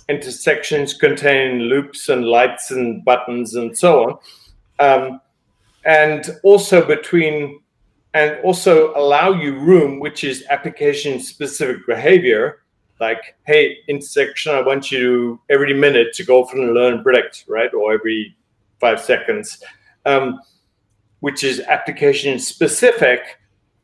intersections 0.09 0.93
contain 0.93 1.59
loops 1.61 2.09
and 2.09 2.25
lights 2.25 2.71
and 2.71 3.03
buttons 3.03 3.55
and 3.55 3.77
so 3.77 4.03
on. 4.03 4.17
Um, 4.79 5.21
and 5.85 6.29
also 6.43 6.85
between 6.85 7.61
and 8.13 8.39
also 8.43 8.93
allow 8.95 9.33
you 9.33 9.59
room, 9.59 9.99
which 9.99 10.23
is 10.23 10.45
application 10.49 11.19
specific 11.19 11.85
behavior. 11.85 12.63
Like, 13.01 13.35
hey, 13.45 13.79
intersection, 13.89 14.55
I 14.55 14.61
want 14.61 14.89
you 14.89 15.41
every 15.49 15.73
minute 15.73 16.13
to 16.13 16.23
go 16.23 16.45
from 16.45 16.61
learn 16.61 17.03
predict, 17.03 17.43
right? 17.49 17.73
Or 17.73 17.93
every 17.93 18.37
five 18.79 19.01
seconds, 19.01 19.61
um, 20.05 20.39
which 21.19 21.43
is 21.43 21.59
application 21.59 22.39
specific, 22.39 23.19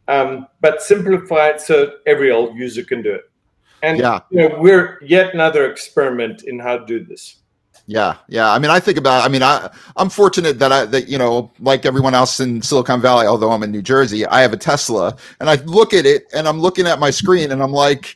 um, 0.07 0.47
but 0.61 0.81
simplified 0.81 1.59
so 1.59 1.95
every 2.07 2.31
old 2.31 2.55
user 2.55 2.83
can 2.83 3.01
do 3.01 3.13
it. 3.13 3.30
And 3.83 3.99
yeah. 3.99 4.19
you 4.29 4.47
know, 4.47 4.59
we're 4.59 4.99
yet 5.01 5.33
another 5.33 5.69
experiment 5.69 6.43
in 6.43 6.59
how 6.59 6.77
to 6.77 6.85
do 6.85 7.03
this. 7.03 7.37
Yeah, 7.87 8.17
yeah. 8.27 8.51
I 8.51 8.59
mean, 8.59 8.71
I 8.71 8.79
think 8.79 8.97
about. 8.97 9.25
I 9.25 9.27
mean, 9.27 9.43
I 9.43 9.69
I'm 9.97 10.09
fortunate 10.09 10.59
that 10.59 10.71
I 10.71 10.85
that 10.85 11.09
you 11.09 11.17
know, 11.17 11.51
like 11.59 11.85
everyone 11.85 12.13
else 12.13 12.39
in 12.39 12.61
Silicon 12.61 13.01
Valley, 13.01 13.25
although 13.25 13.51
I'm 13.51 13.63
in 13.63 13.71
New 13.71 13.81
Jersey, 13.81 14.25
I 14.25 14.41
have 14.41 14.53
a 14.53 14.57
Tesla, 14.57 15.15
and 15.39 15.49
I 15.49 15.55
look 15.65 15.93
at 15.93 16.05
it, 16.05 16.25
and 16.33 16.47
I'm 16.47 16.59
looking 16.59 16.85
at 16.85 16.99
my 16.99 17.09
screen, 17.09 17.51
and 17.51 17.61
I'm 17.61 17.73
like, 17.73 18.15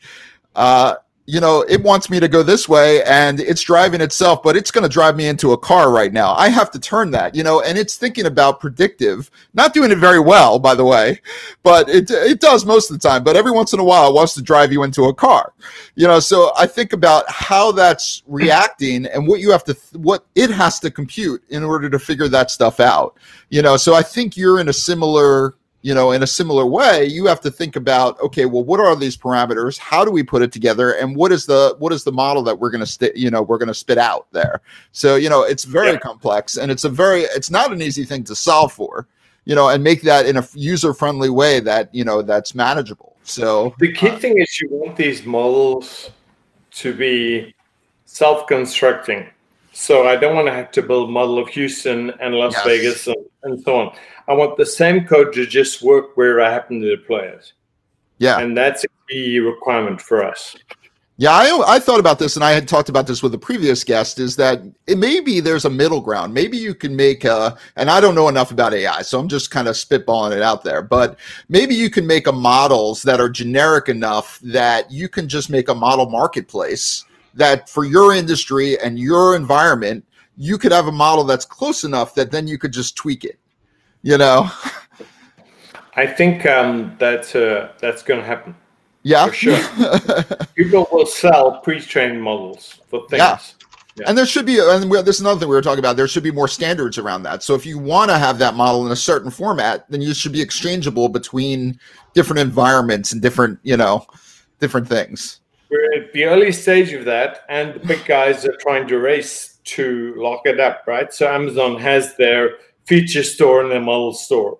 uh, 0.54 0.94
you 1.26 1.40
know, 1.40 1.62
it 1.68 1.82
wants 1.82 2.08
me 2.08 2.20
to 2.20 2.28
go 2.28 2.44
this 2.44 2.68
way 2.68 3.02
and 3.02 3.40
it's 3.40 3.60
driving 3.60 4.00
itself, 4.00 4.44
but 4.44 4.56
it's 4.56 4.70
going 4.70 4.82
to 4.82 4.88
drive 4.88 5.16
me 5.16 5.26
into 5.26 5.52
a 5.52 5.58
car 5.58 5.90
right 5.90 6.12
now. 6.12 6.34
I 6.34 6.48
have 6.48 6.70
to 6.70 6.78
turn 6.78 7.10
that, 7.10 7.34
you 7.34 7.42
know, 7.42 7.60
and 7.60 7.76
it's 7.76 7.96
thinking 7.96 8.26
about 8.26 8.60
predictive, 8.60 9.28
not 9.52 9.74
doing 9.74 9.90
it 9.90 9.98
very 9.98 10.20
well, 10.20 10.60
by 10.60 10.76
the 10.76 10.84
way, 10.84 11.20
but 11.64 11.88
it, 11.88 12.10
it 12.10 12.40
does 12.40 12.64
most 12.64 12.90
of 12.90 13.00
the 13.00 13.08
time. 13.08 13.24
But 13.24 13.34
every 13.34 13.50
once 13.50 13.72
in 13.72 13.80
a 13.80 13.84
while, 13.84 14.08
it 14.08 14.14
wants 14.14 14.34
to 14.34 14.42
drive 14.42 14.72
you 14.72 14.84
into 14.84 15.04
a 15.04 15.14
car, 15.14 15.52
you 15.96 16.06
know. 16.06 16.20
So 16.20 16.52
I 16.56 16.66
think 16.66 16.92
about 16.92 17.28
how 17.28 17.72
that's 17.72 18.22
reacting 18.28 19.06
and 19.06 19.26
what 19.26 19.40
you 19.40 19.50
have 19.50 19.64
to, 19.64 19.76
what 19.94 20.24
it 20.36 20.50
has 20.50 20.78
to 20.80 20.92
compute 20.92 21.42
in 21.48 21.64
order 21.64 21.90
to 21.90 21.98
figure 21.98 22.28
that 22.28 22.52
stuff 22.52 22.78
out, 22.78 23.16
you 23.50 23.62
know. 23.62 23.76
So 23.76 23.94
I 23.94 24.02
think 24.02 24.36
you're 24.36 24.60
in 24.60 24.68
a 24.68 24.72
similar 24.72 25.54
you 25.86 25.94
know, 25.94 26.10
in 26.10 26.24
a 26.24 26.26
similar 26.26 26.66
way, 26.66 27.04
you 27.04 27.26
have 27.26 27.40
to 27.42 27.48
think 27.48 27.76
about, 27.76 28.20
okay, 28.20 28.44
well, 28.44 28.64
what 28.64 28.80
are 28.80 28.96
these 28.96 29.16
parameters? 29.16 29.78
How 29.78 30.04
do 30.04 30.10
we 30.10 30.24
put 30.24 30.42
it 30.42 30.50
together? 30.50 30.94
And 30.94 31.14
what 31.14 31.30
is 31.30 31.46
the 31.46 31.76
what 31.78 31.92
is 31.92 32.02
the 32.02 32.10
model 32.10 32.42
that 32.42 32.58
we're 32.58 32.70
going 32.70 32.80
to 32.80 32.86
st- 32.86 33.16
you 33.16 33.30
know, 33.30 33.40
we're 33.40 33.56
going 33.56 33.68
to 33.68 33.74
spit 33.74 33.96
out 33.96 34.26
there? 34.32 34.62
So, 34.90 35.14
you 35.14 35.28
know, 35.28 35.44
it's 35.44 35.62
very 35.62 35.92
yeah. 35.92 35.98
complex 35.98 36.56
and 36.56 36.72
it's 36.72 36.82
a 36.82 36.88
very 36.88 37.20
it's 37.20 37.52
not 37.52 37.72
an 37.72 37.80
easy 37.80 38.04
thing 38.04 38.24
to 38.24 38.34
solve 38.34 38.72
for, 38.72 39.06
you 39.44 39.54
know, 39.54 39.68
and 39.68 39.84
make 39.84 40.02
that 40.02 40.26
in 40.26 40.38
a 40.38 40.48
user 40.54 40.92
friendly 40.92 41.30
way 41.30 41.60
that, 41.60 41.94
you 41.94 42.02
know, 42.02 42.20
that's 42.20 42.52
manageable. 42.52 43.14
So 43.22 43.72
the 43.78 43.92
key 43.92 44.08
uh, 44.08 44.18
thing 44.18 44.38
is 44.38 44.60
you 44.60 44.68
want 44.72 44.96
these 44.96 45.24
models 45.24 46.10
to 46.82 46.96
be 46.96 47.54
self-constructing. 48.06 49.28
So 49.78 50.08
I 50.08 50.16
don't 50.16 50.34
want 50.34 50.46
to 50.46 50.54
have 50.54 50.70
to 50.72 50.82
build 50.82 51.10
model 51.10 51.38
of 51.38 51.48
Houston 51.48 52.10
and 52.18 52.34
Las 52.34 52.54
yes. 52.54 52.64
Vegas 52.64 53.06
and, 53.08 53.26
and 53.42 53.62
so 53.62 53.78
on. 53.78 53.96
I 54.26 54.32
want 54.32 54.56
the 54.56 54.64
same 54.64 55.06
code 55.06 55.34
to 55.34 55.44
just 55.44 55.82
work 55.82 56.16
where 56.16 56.40
I 56.40 56.50
happen 56.50 56.80
to 56.80 56.96
deploy 56.96 57.24
it. 57.24 57.52
Yeah. 58.16 58.40
And 58.40 58.56
that's 58.56 58.84
a 58.84 58.88
key 59.10 59.38
requirement 59.38 60.00
for 60.00 60.24
us. 60.24 60.56
Yeah, 61.18 61.32
I, 61.32 61.74
I 61.74 61.78
thought 61.78 62.00
about 62.00 62.18
this 62.18 62.36
and 62.36 62.44
I 62.44 62.52
had 62.52 62.66
talked 62.66 62.88
about 62.88 63.06
this 63.06 63.22
with 63.22 63.34
a 63.34 63.38
previous 63.38 63.84
guest 63.84 64.18
is 64.18 64.34
that 64.36 64.62
it 64.86 64.96
maybe 64.96 65.40
there's 65.40 65.66
a 65.66 65.70
middle 65.70 66.00
ground. 66.00 66.32
Maybe 66.32 66.56
you 66.56 66.74
can 66.74 66.96
make 66.96 67.24
a, 67.24 67.58
and 67.76 67.90
I 67.90 68.00
don't 68.00 68.14
know 68.14 68.28
enough 68.28 68.52
about 68.52 68.72
AI, 68.72 69.02
so 69.02 69.20
I'm 69.20 69.28
just 69.28 69.50
kind 69.50 69.68
of 69.68 69.74
spitballing 69.74 70.34
it 70.34 70.42
out 70.42 70.64
there, 70.64 70.80
but 70.80 71.18
maybe 71.50 71.74
you 71.74 71.90
can 71.90 72.06
make 72.06 72.28
a 72.28 72.32
models 72.32 73.02
that 73.02 73.20
are 73.20 73.28
generic 73.28 73.90
enough 73.90 74.40
that 74.40 74.90
you 74.90 75.10
can 75.10 75.28
just 75.28 75.50
make 75.50 75.68
a 75.68 75.74
model 75.74 76.08
marketplace 76.08 77.04
that 77.36 77.68
for 77.68 77.84
your 77.84 78.14
industry 78.14 78.78
and 78.80 78.98
your 78.98 79.36
environment, 79.36 80.04
you 80.36 80.58
could 80.58 80.72
have 80.72 80.86
a 80.86 80.92
model 80.92 81.24
that's 81.24 81.44
close 81.44 81.84
enough 81.84 82.14
that 82.14 82.30
then 82.30 82.46
you 82.46 82.58
could 82.58 82.72
just 82.72 82.96
tweak 82.96 83.24
it. 83.24 83.38
You 84.02 84.18
know. 84.18 84.50
I 85.96 86.06
think 86.06 86.44
um, 86.44 86.94
that 86.98 87.34
uh, 87.34 87.72
that's 87.80 88.02
going 88.02 88.20
to 88.20 88.26
happen. 88.26 88.54
Yeah, 89.02 89.26
for 89.28 89.32
sure. 89.32 90.46
People 90.54 90.88
will 90.92 91.06
sell 91.06 91.60
pre-trained 91.60 92.20
models 92.20 92.80
for 92.88 93.06
things. 93.08 93.20
Yeah. 93.20 93.38
Yeah. 93.98 94.04
And 94.08 94.18
there 94.18 94.26
should 94.26 94.44
be, 94.44 94.58
and 94.60 94.92
this 94.92 95.16
is 95.16 95.20
another 95.22 95.40
thing 95.40 95.48
we 95.48 95.54
were 95.54 95.62
talking 95.62 95.78
about. 95.78 95.96
There 95.96 96.06
should 96.06 96.22
be 96.22 96.30
more 96.30 96.48
standards 96.48 96.98
around 96.98 97.22
that. 97.22 97.42
So 97.42 97.54
if 97.54 97.64
you 97.64 97.78
want 97.78 98.10
to 98.10 98.18
have 98.18 98.38
that 98.38 98.54
model 98.54 98.84
in 98.84 98.92
a 98.92 98.96
certain 98.96 99.30
format, 99.30 99.90
then 99.90 100.02
you 100.02 100.12
should 100.12 100.32
be 100.32 100.42
exchangeable 100.42 101.08
between 101.08 101.80
different 102.12 102.40
environments 102.40 103.12
and 103.12 103.22
different, 103.22 103.58
you 103.62 103.76
know, 103.76 104.04
different 104.60 104.86
things. 104.86 105.40
We're 105.70 105.94
at 105.94 106.12
the 106.12 106.24
early 106.24 106.52
stage 106.52 106.92
of 106.92 107.04
that, 107.06 107.40
and 107.48 107.74
the 107.74 107.80
big 107.80 108.04
guys 108.04 108.44
are 108.44 108.56
trying 108.60 108.86
to 108.88 108.98
race 108.98 109.58
to 109.64 110.14
lock 110.16 110.42
it 110.44 110.60
up, 110.60 110.84
right? 110.86 111.12
So 111.12 111.28
Amazon 111.28 111.78
has 111.80 112.16
their 112.16 112.58
feature 112.84 113.24
store 113.24 113.62
and 113.62 113.70
their 113.70 113.80
model 113.80 114.12
store, 114.12 114.58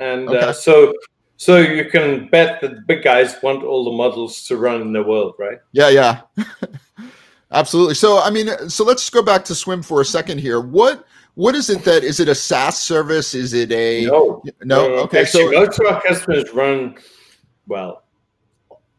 and 0.00 0.28
uh, 0.28 0.32
okay. 0.32 0.46
uh, 0.46 0.52
so 0.52 0.92
so 1.36 1.58
you 1.58 1.84
can 1.84 2.28
bet 2.28 2.60
that 2.60 2.74
the 2.74 2.80
big 2.82 3.02
guys 3.02 3.36
want 3.42 3.62
all 3.62 3.84
the 3.84 3.92
models 3.92 4.44
to 4.48 4.56
run 4.56 4.82
in 4.82 4.92
the 4.92 5.02
world, 5.02 5.34
right? 5.38 5.58
Yeah, 5.72 5.88
yeah. 5.88 6.20
Absolutely. 7.52 7.94
So 7.94 8.20
I 8.20 8.30
mean, 8.30 8.48
so 8.68 8.84
let's 8.84 9.08
go 9.10 9.22
back 9.22 9.44
to 9.46 9.54
swim 9.54 9.82
for 9.82 10.00
a 10.00 10.04
second 10.04 10.38
here. 10.38 10.60
What 10.60 11.06
what 11.34 11.54
is 11.54 11.70
it 11.70 11.84
that 11.84 12.02
is 12.02 12.18
it 12.18 12.28
a 12.28 12.34
SaaS 12.34 12.80
service? 12.80 13.34
Is 13.34 13.54
it 13.54 13.70
a 13.70 14.06
no? 14.06 14.42
No. 14.64 14.88
no 14.88 14.94
okay. 15.04 15.22
Actually, 15.22 15.54
so 15.54 15.60
most 15.64 15.80
of 15.80 15.86
our 15.86 16.02
customers 16.02 16.52
run 16.52 16.96
well 17.68 18.02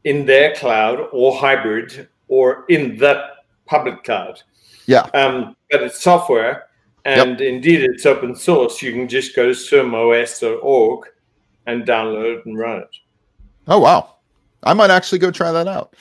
in 0.04 0.26
their 0.26 0.56
cloud 0.56 1.08
or 1.12 1.36
hybrid 1.36 2.08
or 2.28 2.66
in 2.70 2.98
the 2.98 3.24
public 3.66 4.04
cloud. 4.04 4.42
Yeah. 4.86 5.08
Um, 5.14 5.56
but 5.70 5.84
it's 5.84 6.02
software, 6.02 6.68
and 7.06 7.40
yep. 7.40 7.42
indeed 7.42 7.84
it's 7.84 8.06
open 8.06 8.36
source. 8.36 8.82
You 8.82 8.92
can 8.92 9.08
just 9.08 9.36
go 9.36 9.48
to 9.48 9.56
swimos.org 9.56 11.08
and 11.68 11.86
download 11.86 12.40
it 12.40 12.46
and 12.46 12.58
run 12.58 12.80
it. 12.80 12.90
Oh 13.68 13.80
wow. 13.80 14.16
I 14.64 14.74
might 14.74 14.92
actually 14.92 15.18
go 15.18 15.32
try 15.32 15.52
that 15.52 15.68
out. 15.68 15.96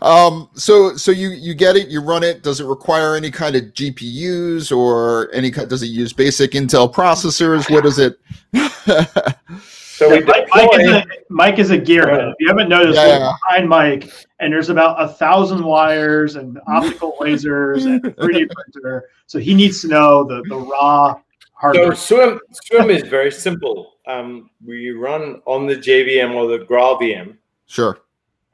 Um, 0.00 0.48
so, 0.54 0.96
so 0.96 1.10
you 1.10 1.30
you 1.30 1.52
get 1.52 1.74
it, 1.74 1.88
you 1.88 2.00
run 2.00 2.22
it. 2.22 2.44
Does 2.44 2.60
it 2.60 2.66
require 2.66 3.16
any 3.16 3.30
kind 3.30 3.56
of 3.56 3.62
GPUs 3.74 4.76
or 4.76 5.32
any? 5.32 5.50
Does 5.50 5.82
it 5.82 5.88
use 5.88 6.12
basic 6.12 6.52
Intel 6.52 6.92
processors? 6.92 7.68
What 7.70 7.84
is 7.86 7.98
it? 7.98 8.18
so 9.94 10.12
yeah, 10.12 10.20
Mike, 10.26 10.48
Mike, 10.52 10.80
is 10.80 10.90
a, 10.90 11.04
Mike 11.30 11.58
is 11.60 11.70
a 11.70 11.78
gearhead. 11.78 12.32
If 12.32 12.36
you 12.40 12.48
haven't 12.48 12.68
noticed, 12.68 12.96
yeah, 12.96 13.18
yeah. 13.18 13.32
behind 13.46 13.68
Mike, 13.68 14.10
and 14.40 14.52
there's 14.52 14.68
about 14.68 15.00
a 15.00 15.06
thousand 15.06 15.62
wires 15.62 16.34
and 16.34 16.58
optical 16.66 17.16
lasers 17.20 17.86
and 17.86 18.02
3D 18.02 18.50
printer. 18.50 19.08
So 19.26 19.38
he 19.38 19.54
needs 19.54 19.82
to 19.82 19.88
know 19.88 20.24
the 20.24 20.42
the 20.48 20.56
raw 20.56 21.14
hardware. 21.52 21.94
So 21.94 22.16
swim 22.16 22.40
swim 22.50 22.90
is 22.90 23.02
very 23.04 23.30
simple. 23.30 23.92
Um, 24.08 24.50
we 24.66 24.90
run 24.90 25.40
on 25.46 25.66
the 25.66 25.76
JVM 25.76 26.34
or 26.34 26.58
the 26.58 26.64
GraalVM. 26.64 27.36
Sure. 27.66 28.00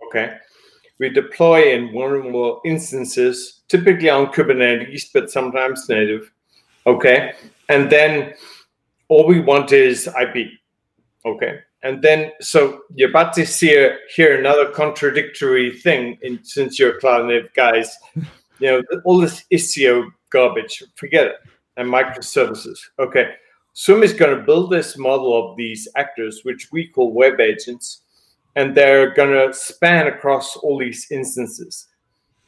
Okay. 0.06 0.36
We 0.98 1.08
deploy 1.08 1.72
in 1.72 1.94
one 1.94 2.10
or 2.12 2.22
more 2.22 2.60
instances, 2.66 3.62
typically 3.68 4.10
on 4.10 4.26
Kubernetes, 4.26 5.08
but 5.14 5.30
sometimes 5.30 5.88
native. 5.88 6.30
Okay. 6.86 7.32
And 7.70 7.90
then 7.90 8.34
all 9.08 9.26
we 9.26 9.40
want 9.40 9.72
is 9.72 10.06
IP. 10.06 10.59
Okay. 11.24 11.60
And 11.82 12.02
then, 12.02 12.32
so 12.40 12.82
you're 12.94 13.10
about 13.10 13.32
to 13.34 13.46
see 13.46 13.74
a, 13.74 13.96
hear 14.14 14.38
another 14.38 14.70
contradictory 14.70 15.76
thing 15.78 16.18
in, 16.22 16.42
since 16.44 16.78
you're 16.78 16.98
cloud 17.00 17.26
native 17.26 17.52
guys. 17.54 17.96
You 18.62 18.72
know, 18.72 19.00
all 19.06 19.16
this 19.16 19.44
Istio 19.50 20.04
garbage, 20.28 20.82
forget 20.94 21.28
it. 21.28 21.36
And 21.78 21.88
microservices. 21.88 22.78
Okay. 22.98 23.32
Swim 23.72 24.02
is 24.02 24.12
going 24.12 24.36
to 24.36 24.44
build 24.44 24.70
this 24.70 24.98
model 24.98 25.32
of 25.32 25.56
these 25.56 25.88
actors, 25.96 26.42
which 26.42 26.68
we 26.70 26.88
call 26.88 27.10
web 27.14 27.40
agents 27.40 28.02
and 28.56 28.74
they're 28.74 29.14
going 29.14 29.30
to 29.30 29.56
span 29.56 30.06
across 30.08 30.56
all 30.56 30.78
these 30.78 31.06
instances. 31.10 31.88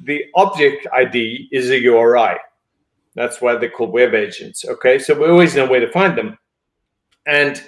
The 0.01 0.25
object 0.35 0.87
ID 0.93 1.49
is 1.53 1.71
a 1.71 1.79
URI. 1.81 2.37
That's 3.15 3.41
why 3.41 3.57
they're 3.57 3.71
called 3.71 3.93
web 3.93 4.15
agents. 4.15 4.65
Okay, 4.65 4.99
so 4.99 5.15
we 5.15 5.29
always 5.29 5.55
know 5.55 5.67
where 5.67 5.81
to 5.81 5.93
find 5.93 6.17
them. 6.17 6.39
And 7.27 7.63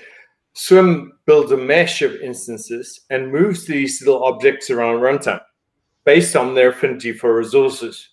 Swim 0.54 1.12
builds 1.26 1.50
a 1.50 1.56
mesh 1.56 2.00
of 2.00 2.14
instances 2.16 3.00
and 3.10 3.32
moves 3.32 3.66
these 3.66 4.00
little 4.00 4.24
objects 4.24 4.70
around 4.70 5.00
runtime 5.00 5.40
based 6.04 6.36
on 6.36 6.54
their 6.54 6.70
affinity 6.70 7.12
for 7.12 7.36
resources. 7.36 8.10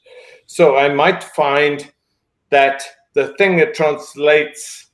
So 0.48 0.76
I 0.78 0.94
might 0.94 1.24
find 1.24 1.92
that 2.50 2.84
the 3.14 3.34
thing 3.38 3.58
that 3.58 3.76
translates 3.76 4.88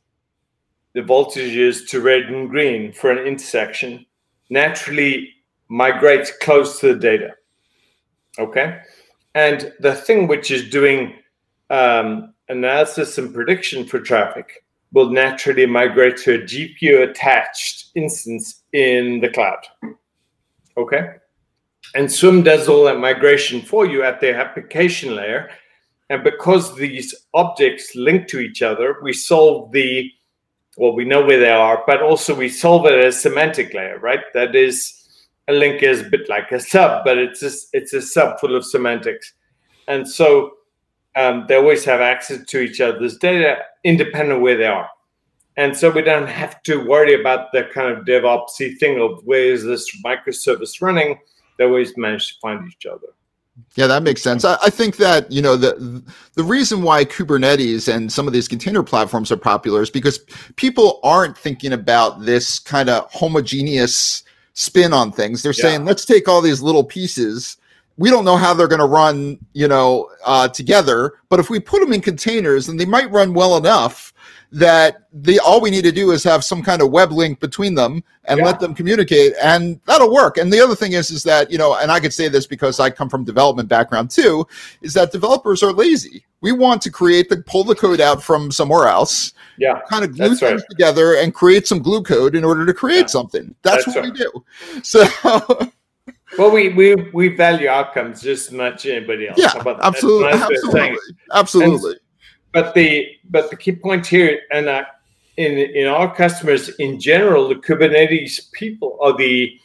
the 0.94 1.02
voltages 1.02 1.88
to 1.90 2.02
red 2.02 2.24
and 2.24 2.50
green 2.50 2.92
for 2.92 3.12
an 3.12 3.26
intersection 3.26 4.06
naturally 4.50 5.30
migrates 5.70 6.32
close 6.42 6.80
to 6.80 6.94
the 6.94 7.00
data. 7.00 7.32
Okay. 8.40 8.80
And 9.36 9.72
the 9.80 9.96
thing 9.96 10.28
which 10.28 10.52
is 10.52 10.70
doing 10.70 11.14
um, 11.70 12.34
analysis 12.50 13.18
and 13.18 13.34
prediction 13.34 13.86
for 13.86 14.00
traffic 14.00 14.66
will 14.93 15.10
naturally 15.10 15.65
migrate 15.65 16.17
to 16.17 16.36
a 16.36 16.39
GPU 16.39 17.10
attached 17.10 17.91
instance 17.95 18.63
in 18.73 19.19
the 19.19 19.30
cloud. 19.30 19.60
Okay. 20.78 21.15
And 21.95 22.12
Swim 22.12 22.43
does 22.43 22.67
all 22.67 22.84
that 22.86 23.00
migration 23.00 23.62
for 23.62 23.86
you 23.86 24.04
at 24.04 24.21
the 24.21 24.36
application 24.36 25.15
layer. 25.15 25.50
And 26.10 26.23
because 26.23 26.76
these 26.76 27.13
objects 27.34 27.95
link 27.95 28.28
to 28.30 28.39
each 28.39 28.62
other, 28.62 28.97
we 29.02 29.13
solve 29.13 29.71
the 29.71 30.12
well, 30.78 30.93
we 30.93 31.06
know 31.06 31.26
where 31.26 31.39
they 31.39 31.50
are, 31.50 31.84
but 31.88 32.04
also 32.04 32.36
we 32.36 32.50
solve 32.50 32.86
it 32.86 32.93
as 32.93 33.15
a 33.15 33.19
semantic 33.19 33.73
layer, 33.73 33.97
right? 33.97 34.19
That 34.36 34.56
is 34.56 34.93
a 35.47 35.54
link 35.54 35.82
is 35.82 36.02
a 36.02 36.10
bit 36.10 36.30
like 36.30 36.52
a 36.52 36.60
sub, 36.60 37.04
but 37.04 37.17
it's 37.17 37.41
a, 37.41 37.52
it's 37.73 37.93
a 37.93 38.02
sub 38.02 38.39
full 38.39 38.56
of 38.56 38.63
semantics. 38.63 39.34
And 39.88 40.08
so 40.08 40.52
um, 41.18 41.46
they 41.48 41.56
always 41.56 41.84
have 41.86 42.00
access 42.00 42.46
to 42.46 42.60
each 42.60 42.80
other's 42.80 43.18
data 43.18 43.58
independent 43.84 44.38
of 44.38 44.42
where 44.42 44.58
they 44.58 44.68
are. 44.68 44.90
And 45.58 45.76
so 45.76 45.90
we 45.90 46.04
don't 46.04 46.28
have 46.28 46.62
to 46.64 46.88
worry 46.88 47.20
about 47.20 47.52
the 47.52 47.64
kind 47.74 47.92
of 47.92 48.06
DevOpsy 48.06 48.78
thing 48.78 49.02
of 49.02 49.24
where 49.26 49.52
is 49.52 49.64
this 49.64 49.90
microservice 50.06 50.82
running. 50.82 51.20
They 51.58 51.66
always 51.66 51.98
manage 51.98 52.28
to 52.30 52.34
find 52.40 52.72
each 52.72 52.86
other. 52.86 53.08
Yeah, 53.76 53.88
that 53.88 54.04
makes 54.04 54.22
sense. 54.22 54.46
I, 54.46 54.58
I, 54.62 54.70
think 54.70 54.98
that 54.98 55.32
you 55.32 55.42
know 55.42 55.56
the 55.56 56.04
the 56.36 56.44
reason 56.44 56.84
why 56.84 57.06
Kubernetes 57.06 57.92
and 57.92 58.12
some 58.12 58.28
of 58.28 58.34
these 58.34 58.48
container 58.48 58.84
platforms 58.84 59.32
are 59.32 59.38
popular 59.38 59.82
is 59.82 59.90
because 59.90 60.20
people 60.58 61.00
aren't 61.02 61.36
thinking 61.36 61.74
about 61.74 62.22
this 62.22 62.60
kind 62.60 62.88
of 62.88 63.12
homogeneous 63.12 64.24
spin 64.54 64.94
on 64.94 65.12
things. 65.12 65.42
They're 65.42 65.54
yeah. 65.54 65.64
saying, 65.64 65.86
let's 65.86 66.06
take 66.06 66.28
all 66.28 66.42
these 66.42 66.62
little 66.62 66.84
pieces. 66.84 67.58
We 67.98 68.10
don't 68.10 68.26
know 68.26 68.38
how 68.38 68.54
they're 68.54 68.68
going 68.68 68.80
to 68.80 68.86
run, 68.86 69.40
you 69.54 69.68
know, 69.68 70.10
uh, 70.26 70.48
together, 70.48 71.14
but 71.30 71.40
if 71.40 71.50
we 71.50 71.60
put 71.60 71.82
them 71.82 71.94
in 71.94 72.02
containers, 72.02 72.68
then 72.68 72.78
they 72.78 72.86
might 72.86 73.10
run 73.12 73.34
well 73.34 73.58
enough 73.58 74.14
that 74.52 75.08
the 75.12 75.40
all 75.40 75.60
we 75.60 75.70
need 75.70 75.84
to 75.84 75.92
do 75.92 76.12
is 76.12 76.24
have 76.24 76.44
some 76.44 76.64
kind 76.64 76.82
of 76.82 76.90
web 76.90 77.12
link 77.12 77.40
between 77.40 77.76
them 77.76 78.02
and 78.26 78.40
yeah. 78.40 78.46
let 78.46 78.60
them 78.60 78.74
communicate 78.74 79.34
and 79.42 79.80
that'll 79.86 80.14
work 80.14 80.38
and 80.38 80.52
the 80.54 80.60
other 80.60 80.76
thing 80.76 80.94
is 80.94 81.12
is 81.12 81.22
that 81.22 81.52
you 81.52 81.58
know 81.58 81.76
and 81.78 81.92
i 81.92 82.00
could 82.00 82.14
say 82.14 82.30
this 82.30 82.48
because 82.48 82.80
i 82.80 82.90
come 82.90 83.10
from 83.10 83.26
development 83.26 83.68
background 83.68 84.10
too 84.10 84.48
is 84.82 84.94
that 84.94 85.12
developers 85.12 85.62
are 85.64 85.74
lazy 85.74 86.24
we 86.40 86.54
want 86.54 86.82
to 86.82 86.90
create 86.90 87.28
the 87.28 87.38
pull 87.44 87.64
the 87.64 87.76
code 87.76 88.00
out 88.00 88.24
from 88.24 88.50
somewhere 88.50 88.88
else 88.88 89.34
yeah 89.58 89.82
kind 89.90 90.06
of 90.06 90.16
glue 90.16 90.36
things 90.36 90.62
right. 90.62 90.70
together 90.70 91.18
and 91.18 91.34
create 91.34 91.68
some 91.68 91.80
glue 91.80 92.02
code 92.02 92.34
in 92.34 92.46
order 92.46 92.66
to 92.66 92.74
create 92.74 93.00
yeah. 93.02 93.06
something 93.08 93.54
that's, 93.64 93.84
that's 93.84 93.98
what 93.98 94.04
right. 94.06 94.14
we 94.14 94.18
do 94.18 94.46
so 94.82 95.06
well 96.38 96.52
we, 96.52 96.69
we 96.69 96.95
we 97.13 97.28
value 97.30 97.67
outcomes 97.67 98.21
just 98.21 98.47
as 98.47 98.54
much 98.54 98.86
as 98.86 98.91
anybody 98.93 99.28
else 99.28 99.38
yeah 99.38 99.54
absolutely 99.82 100.32
absolutely 100.32 100.97
absolutely 101.34 101.91
and, 101.91 102.00
but 102.58 102.73
the 102.73 103.08
but 103.30 103.50
the 103.50 103.56
key 103.56 103.73
point 103.73 104.06
here, 104.06 104.42
and 104.52 104.67
uh, 104.67 104.85
in 105.38 105.58
in 105.58 105.88
our 105.88 106.13
customers 106.13 106.69
in 106.79 107.00
general, 107.00 107.48
the 107.48 107.56
Kubernetes 107.56 108.52
people 108.52 108.98
are 109.02 109.15
the 109.15 109.60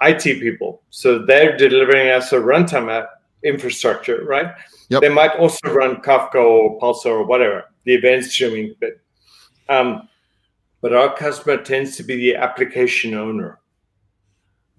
IT 0.00 0.22
people, 0.22 0.82
so 0.90 1.18
they're 1.18 1.56
delivering 1.56 2.08
us 2.08 2.32
a 2.32 2.36
runtime 2.36 3.06
infrastructure, 3.42 4.24
right? 4.24 4.54
Yep. 4.88 5.02
They 5.02 5.08
might 5.08 5.36
also 5.36 5.68
run 5.72 5.96
Kafka 5.96 6.36
or 6.36 6.80
Pulsar 6.80 7.12
or 7.20 7.24
whatever 7.24 7.66
the 7.84 7.94
event 7.94 8.24
streaming 8.24 8.74
bit. 8.80 9.00
Um, 9.68 10.08
but 10.80 10.94
our 10.94 11.14
customer 11.14 11.58
tends 11.58 11.96
to 11.96 12.02
be 12.02 12.16
the 12.16 12.36
application 12.36 13.14
owner. 13.14 13.60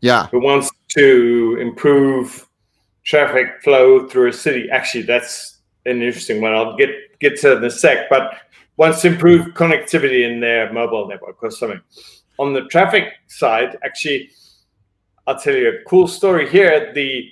Yeah, 0.02 0.28
who 0.28 0.40
wants 0.40 0.70
to 0.98 1.58
improve 1.60 2.48
traffic 3.04 3.62
flow 3.64 4.08
through 4.08 4.30
a 4.30 4.34
city. 4.34 4.70
Actually, 4.72 5.04
that's 5.04 5.60
an 5.86 6.02
interesting 6.02 6.42
one. 6.42 6.54
I'll 6.54 6.76
get 6.78 6.90
get 7.20 7.40
to 7.42 7.58
in 7.58 7.64
a 7.64 7.70
sec, 7.70 8.10
but 8.10 8.34
wants 8.78 9.02
to 9.02 9.10
improve 9.10 9.48
connectivity 9.54 10.30
in 10.30 10.40
their 10.40 10.72
mobile 10.74 11.08
network 11.08 11.42
or 11.44 11.52
something. 11.52 11.82
On 12.40 12.54
the 12.54 12.66
traffic 12.66 13.14
side, 13.28 13.78
actually, 13.84 14.32
I'll 15.28 15.40
tell 15.40 15.56
you 15.56 15.70
a 15.70 15.90
cool 15.90 16.08
story 16.08 16.50
here. 16.50 16.92
The 16.94 17.30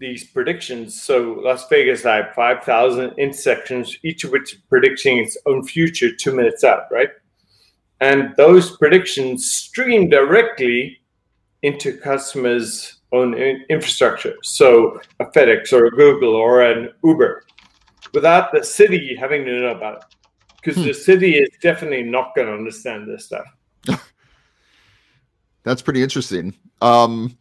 these 0.00 0.24
predictions. 0.24 1.00
So 1.00 1.38
Las 1.44 1.68
Vegas, 1.68 2.02
have 2.02 2.34
5,000 2.34 3.12
intersections, 3.18 3.96
each 4.02 4.24
of 4.24 4.32
which 4.32 4.56
predicting 4.68 5.18
its 5.18 5.36
own 5.46 5.62
future 5.62 6.10
two 6.16 6.34
minutes 6.34 6.64
out, 6.64 6.84
right? 6.90 7.10
And 8.00 8.34
those 8.36 8.76
predictions 8.78 9.50
stream 9.50 10.08
directly 10.08 10.99
into 11.62 11.96
customers' 11.96 13.00
own 13.12 13.34
infrastructure. 13.34 14.34
So 14.42 15.00
a 15.18 15.26
FedEx 15.26 15.72
or 15.72 15.86
a 15.86 15.90
Google 15.90 16.34
or 16.34 16.62
an 16.62 16.90
Uber 17.04 17.44
without 18.14 18.52
the 18.52 18.62
city 18.62 19.16
having 19.18 19.44
to 19.44 19.60
know 19.60 19.68
about 19.68 19.98
it. 19.98 20.16
Because 20.56 20.76
hmm. 20.76 20.88
the 20.88 20.94
city 20.94 21.38
is 21.38 21.48
definitely 21.62 22.02
not 22.02 22.34
going 22.34 22.46
to 22.46 22.54
understand 22.54 23.08
this 23.08 23.26
stuff. 23.26 23.46
That's 25.62 25.82
pretty 25.82 26.02
interesting. 26.02 26.54
Um, 26.80 27.36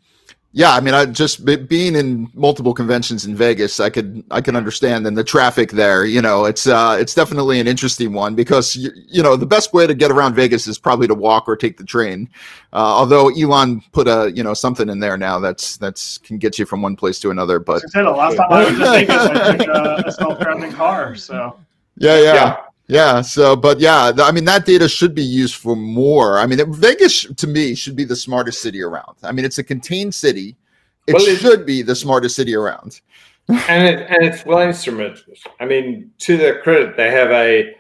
yeah, 0.52 0.72
I 0.72 0.80
mean, 0.80 0.96
I 0.96 1.06
just 1.06 1.46
being 1.46 1.96
in 1.96 2.28
multiple 2.34 2.74
conventions 2.74 3.24
in 3.24 3.36
Vegas, 3.36 3.80
I 3.80 3.92
could 3.92 4.24
I 4.32 4.42
can 4.42 4.56
understand 4.56 5.06
and 5.06 5.16
the 5.16 5.24
traffic 5.24 5.70
there. 5.72 6.06
You 6.06 6.24
know, 6.24 6.46
it's 6.46 6.66
uh, 6.66 6.98
it's 7.00 7.14
definitely 7.14 7.60
an 7.60 7.68
interesting 7.68 8.14
one 8.14 8.34
because 8.34 8.76
you, 8.76 8.90
you 9.08 9.22
know 9.22 9.36
the 9.36 9.46
best 9.46 9.74
way 9.74 9.86
to 9.86 9.94
get 9.94 10.10
around 10.10 10.34
Vegas 10.34 10.66
is 10.66 10.80
probably 10.80 11.08
to 11.08 11.14
walk 11.14 11.48
or 11.48 11.56
take 11.56 11.78
the 11.78 11.84
train. 11.84 12.28
Uh, 12.74 12.78
although 12.78 13.30
Elon 13.30 13.82
put 13.92 14.08
a 14.08 14.32
you 14.34 14.42
know 14.42 14.56
something 14.56 14.90
in 14.90 15.00
there 15.00 15.18
now 15.18 15.38
that's 15.38 15.78
that's 15.78 16.18
can 16.18 16.40
get 16.40 16.58
you 16.58 16.66
from 16.66 16.82
one 16.82 16.96
place 16.96 17.20
to 17.20 17.30
another. 17.30 17.60
But 17.60 17.84
I 17.86 17.88
said 17.90 18.04
the 18.06 18.10
last 18.10 18.38
time 18.38 18.48
I 18.52 18.66
was 18.66 18.74
in 18.74 18.80
Vegas, 18.80 19.16
I 19.16 19.56
took 19.56 19.68
a, 19.68 20.04
a 20.08 20.12
self-driving 20.12 20.72
car. 20.72 21.16
So 21.16 21.60
yeah, 21.98 22.18
yeah. 22.18 22.34
yeah. 22.34 22.58
Yeah. 22.90 23.22
So, 23.22 23.56
but 23.56 23.80
yeah, 23.80 24.12
I 24.18 24.32
mean, 24.32 24.46
that 24.46 24.66
data 24.66 24.90
should 24.90 25.14
be 25.14 25.24
used 25.24 25.56
for 25.56 25.76
more. 25.76 26.40
I 26.40 26.48
mean, 26.48 26.60
Vegas 26.74 27.24
to 27.36 27.48
me 27.48 27.76
should 27.76 27.96
be 27.96 28.04
the 28.04 28.16
smartest 28.16 28.62
city 28.62 28.82
around. 28.82 29.16
I 29.24 29.32
mean, 29.32 29.46
it's 29.46 29.60
a 29.60 29.64
contained 29.64 30.14
city. 30.14 30.58
It 31.06 31.14
well, 31.14 31.36
should 31.38 31.66
be 31.66 31.84
the 31.84 31.96
smartest 31.96 32.36
city 32.36 32.56
around. 32.56 33.02
and 33.48 33.88
it, 33.88 34.08
and 34.10 34.24
it's 34.24 34.44
well 34.44 34.60
instrumented. 34.68 35.38
I 35.60 35.66
mean, 35.66 36.12
to 36.20 36.36
their 36.36 36.62
credit, 36.62 36.98
they 36.98 37.12
have 37.12 37.32
a 37.32 37.76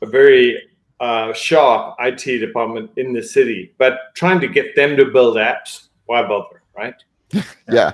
a 0.00 0.06
very 0.06 0.60
uh, 0.98 1.32
sharp 1.34 1.96
IT 2.00 2.38
department 2.38 2.90
in 2.96 3.12
the 3.12 3.22
city, 3.22 3.74
but 3.78 4.14
trying 4.14 4.40
to 4.40 4.48
get 4.48 4.74
them 4.76 4.96
to 4.96 5.06
build 5.06 5.36
apps, 5.36 5.88
why 6.06 6.22
bother, 6.26 6.62
right? 6.76 6.94
yeah. 7.70 7.92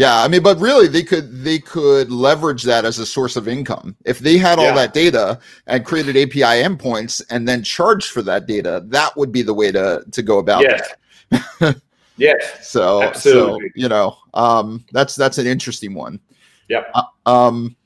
Yeah, 0.00 0.22
I 0.22 0.28
mean, 0.28 0.42
but 0.42 0.58
really, 0.58 0.88
they 0.88 1.02
could 1.02 1.44
they 1.44 1.58
could 1.58 2.10
leverage 2.10 2.62
that 2.62 2.86
as 2.86 2.98
a 2.98 3.04
source 3.04 3.36
of 3.36 3.46
income 3.46 3.94
if 4.06 4.20
they 4.20 4.38
had 4.38 4.58
all 4.58 4.64
yeah. 4.64 4.74
that 4.76 4.94
data 4.94 5.38
and 5.66 5.84
created 5.84 6.16
API 6.16 6.64
endpoints 6.64 7.22
and 7.28 7.46
then 7.46 7.62
charged 7.62 8.10
for 8.10 8.22
that 8.22 8.46
data. 8.46 8.82
That 8.86 9.14
would 9.18 9.30
be 9.30 9.42
the 9.42 9.52
way 9.52 9.70
to 9.72 10.02
to 10.10 10.22
go 10.22 10.38
about 10.38 10.62
yes. 10.62 10.94
it. 11.30 11.82
yes. 12.16 12.66
So, 12.66 13.02
Absolutely. 13.02 13.68
so 13.68 13.72
you 13.74 13.90
know, 13.90 14.16
um, 14.32 14.86
that's 14.90 15.14
that's 15.16 15.36
an 15.36 15.46
interesting 15.46 15.92
one. 15.92 16.18
Yeah. 16.70 16.84
Uh, 16.94 17.02
um, 17.26 17.76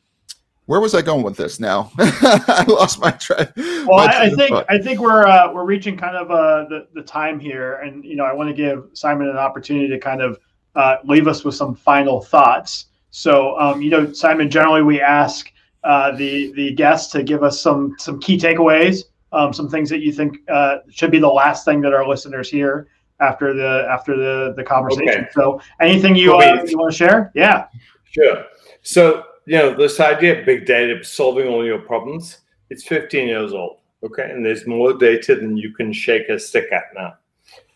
where 0.67 0.79
was 0.79 0.95
I 0.95 1.03
going 1.03 1.25
with 1.25 1.37
this? 1.37 1.59
Now 1.59 1.91
I 1.99 2.65
lost 2.69 3.01
my 3.01 3.11
track. 3.11 3.57
Well, 3.57 3.87
my 3.89 4.07
I, 4.07 4.23
I 4.27 4.31
think 4.31 4.65
I 4.69 4.79
think 4.79 5.01
we're 5.01 5.27
uh, 5.27 5.53
we're 5.53 5.65
reaching 5.65 5.97
kind 5.97 6.17
of 6.17 6.31
uh, 6.31 6.69
the 6.69 6.87
the 6.95 7.03
time 7.03 7.41
here, 7.41 7.79
and 7.79 8.05
you 8.05 8.15
know, 8.15 8.25
I 8.25 8.33
want 8.33 8.51
to 8.51 8.55
give 8.55 8.85
Simon 8.93 9.29
an 9.29 9.37
opportunity 9.37 9.89
to 9.89 9.99
kind 9.99 10.23
of 10.23 10.39
uh, 10.75 10.97
leave 11.05 11.29
us 11.29 11.45
with 11.45 11.55
some 11.55 11.75
final 11.75 12.21
thoughts. 12.21 12.87
So, 13.11 13.59
um, 13.59 13.81
you 13.81 13.91
know, 13.91 14.13
Simon, 14.13 14.51
generally 14.51 14.83
we 14.83 15.01
ask 15.01 15.53
uh, 15.85 16.13
the 16.17 16.53
the 16.55 16.73
guests 16.73 17.13
to 17.13 17.23
give 17.23 17.43
us 17.43 17.61
some 17.61 17.95
some 17.99 18.19
key 18.21 18.39
takeaways, 18.39 19.05
um, 19.33 19.53
some 19.53 19.69
things 19.69 19.91
that 19.91 20.01
you 20.01 20.13
think 20.13 20.39
uh, 20.49 20.79
should 20.91 21.11
be 21.11 21.19
the 21.19 21.29
last 21.29 21.65
thing 21.65 21.81
that 21.83 21.93
our 21.93 22.07
listeners 22.09 22.51
hear 22.51 22.89
after 23.21 23.55
the 23.55 23.87
after 23.91 24.17
the 24.17 24.55
the 24.57 24.65
conversation. 24.65 25.25
Okay. 25.25 25.29
So, 25.35 25.61
anything 25.81 26.17
you 26.17 26.35
uh, 26.35 26.65
you 26.67 26.79
want 26.79 26.93
to 26.93 26.97
share? 26.97 27.31
Yeah, 27.35 27.67
sure. 28.05 28.45
So, 28.83 29.25
you 29.47 29.59
know, 29.59 29.75
this 29.75 30.01
idea 30.01 30.41
of 30.41 30.47
big 30.47 30.67
data 30.67 31.03
solving 31.05 31.49
all 31.49 31.65
your 31.65 31.79
problems, 31.79 32.39
it's 32.71 32.87
15 32.87 33.29
years 33.29 33.53
old. 33.53 33.79
Okay, 34.03 34.31
and 34.31 34.45
there's 34.45 34.67
more 34.67 34.93
data 34.93 35.37
than 35.37 35.57
you 35.57 35.73
can 35.73 35.93
shake 35.93 36.29
a 36.29 36.39
stick 36.39 36.73
at 36.73 36.85
now. 36.95 37.15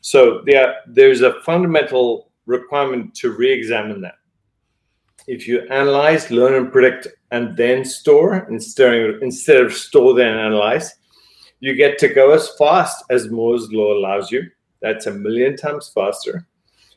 So, 0.00 0.42
there 0.46 0.76
there's 0.86 1.22
a 1.22 1.40
fundamental 1.42 2.27
requirement 2.48 3.14
to 3.14 3.30
re-examine 3.30 4.00
that. 4.00 4.16
If 5.28 5.46
you 5.46 5.60
analyze, 5.68 6.30
learn, 6.30 6.54
and 6.54 6.72
predict, 6.72 7.06
and 7.30 7.56
then 7.56 7.84
store 7.84 8.48
instead 8.50 9.22
instead 9.22 9.60
of 9.62 9.74
store 9.74 10.14
then 10.14 10.36
analyze, 10.36 10.96
you 11.60 11.74
get 11.74 11.98
to 11.98 12.08
go 12.08 12.32
as 12.32 12.48
fast 12.56 13.04
as 13.10 13.30
Moore's 13.30 13.70
law 13.70 13.92
allows 13.92 14.32
you. 14.32 14.44
That's 14.80 15.06
a 15.06 15.12
million 15.12 15.56
times 15.56 15.90
faster. 15.94 16.46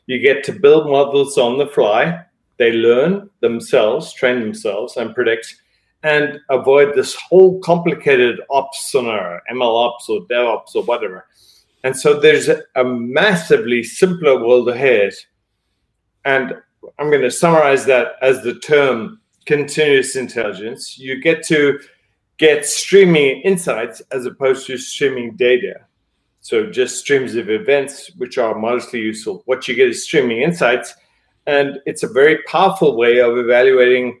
You 0.06 0.18
get 0.18 0.42
to 0.44 0.52
build 0.52 0.88
models 0.88 1.36
on 1.36 1.58
the 1.58 1.66
fly. 1.66 2.24
They 2.56 2.72
learn 2.72 3.28
themselves, 3.40 4.14
train 4.14 4.40
themselves, 4.40 4.96
and 4.96 5.14
predict, 5.14 5.56
and 6.02 6.40
avoid 6.48 6.94
this 6.94 7.14
whole 7.14 7.60
complicated 7.60 8.40
ops 8.50 8.90
scenario, 8.90 9.40
ML 9.50 9.86
ops 9.86 10.08
or 10.08 10.20
DevOps 10.22 10.74
or 10.74 10.84
whatever. 10.84 11.26
And 11.84 11.96
so 11.96 12.18
there's 12.18 12.48
a 12.48 12.84
massively 12.84 13.82
simpler 13.82 14.38
world 14.38 14.68
ahead 14.68 15.12
and 16.24 16.54
I'm 16.98 17.10
going 17.10 17.22
to 17.22 17.30
summarize 17.30 17.84
that 17.86 18.14
as 18.22 18.42
the 18.42 18.58
term 18.58 19.20
continuous 19.46 20.16
intelligence. 20.16 20.98
You 20.98 21.20
get 21.20 21.42
to 21.46 21.80
get 22.38 22.66
streaming 22.66 23.40
insights 23.42 24.00
as 24.10 24.26
opposed 24.26 24.66
to 24.66 24.76
streaming 24.76 25.36
data. 25.36 25.74
So 26.40 26.66
just 26.70 26.98
streams 26.98 27.36
of 27.36 27.50
events, 27.50 28.10
which 28.16 28.38
are 28.38 28.58
modestly 28.58 29.00
useful. 29.00 29.42
What 29.46 29.68
you 29.68 29.74
get 29.74 29.88
is 29.88 30.04
streaming 30.04 30.42
insights. 30.42 30.94
And 31.46 31.78
it's 31.86 32.02
a 32.02 32.08
very 32.08 32.42
powerful 32.44 32.96
way 32.96 33.20
of 33.20 33.36
evaluating 33.36 34.20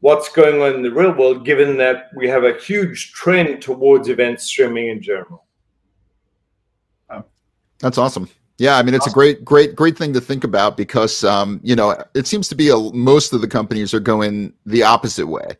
what's 0.00 0.28
going 0.28 0.62
on 0.62 0.74
in 0.74 0.82
the 0.82 0.92
real 0.92 1.12
world, 1.12 1.44
given 1.44 1.76
that 1.76 2.10
we 2.16 2.28
have 2.28 2.44
a 2.44 2.54
huge 2.58 3.12
trend 3.12 3.62
towards 3.62 4.08
event 4.08 4.40
streaming 4.40 4.88
in 4.88 5.02
general. 5.02 5.44
That's 7.80 7.96
awesome. 7.98 8.28
Yeah, 8.60 8.76
I 8.76 8.82
mean 8.82 8.94
it's 8.94 9.06
a 9.06 9.10
great, 9.10 9.42
great, 9.42 9.74
great 9.74 9.96
thing 9.96 10.12
to 10.12 10.20
think 10.20 10.44
about 10.44 10.76
because 10.76 11.24
um, 11.24 11.60
you 11.62 11.74
know 11.74 11.96
it 12.12 12.26
seems 12.26 12.46
to 12.48 12.54
be 12.54 12.68
a, 12.68 12.76
most 12.76 13.32
of 13.32 13.40
the 13.40 13.48
companies 13.48 13.94
are 13.94 14.00
going 14.00 14.52
the 14.66 14.82
opposite 14.82 15.28
way, 15.28 15.56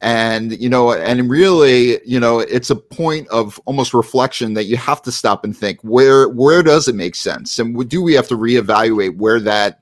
and 0.00 0.60
you 0.60 0.68
know, 0.68 0.92
and 0.92 1.30
really, 1.30 2.00
you 2.04 2.18
know, 2.18 2.40
it's 2.40 2.68
a 2.68 2.74
point 2.74 3.28
of 3.28 3.60
almost 3.66 3.94
reflection 3.94 4.54
that 4.54 4.64
you 4.64 4.76
have 4.78 5.00
to 5.02 5.12
stop 5.12 5.44
and 5.44 5.56
think 5.56 5.78
where 5.82 6.28
where 6.28 6.64
does 6.64 6.88
it 6.88 6.96
make 6.96 7.14
sense, 7.14 7.56
and 7.60 7.88
do 7.88 8.02
we 8.02 8.14
have 8.14 8.26
to 8.26 8.36
reevaluate 8.36 9.16
where 9.16 9.38
that 9.38 9.80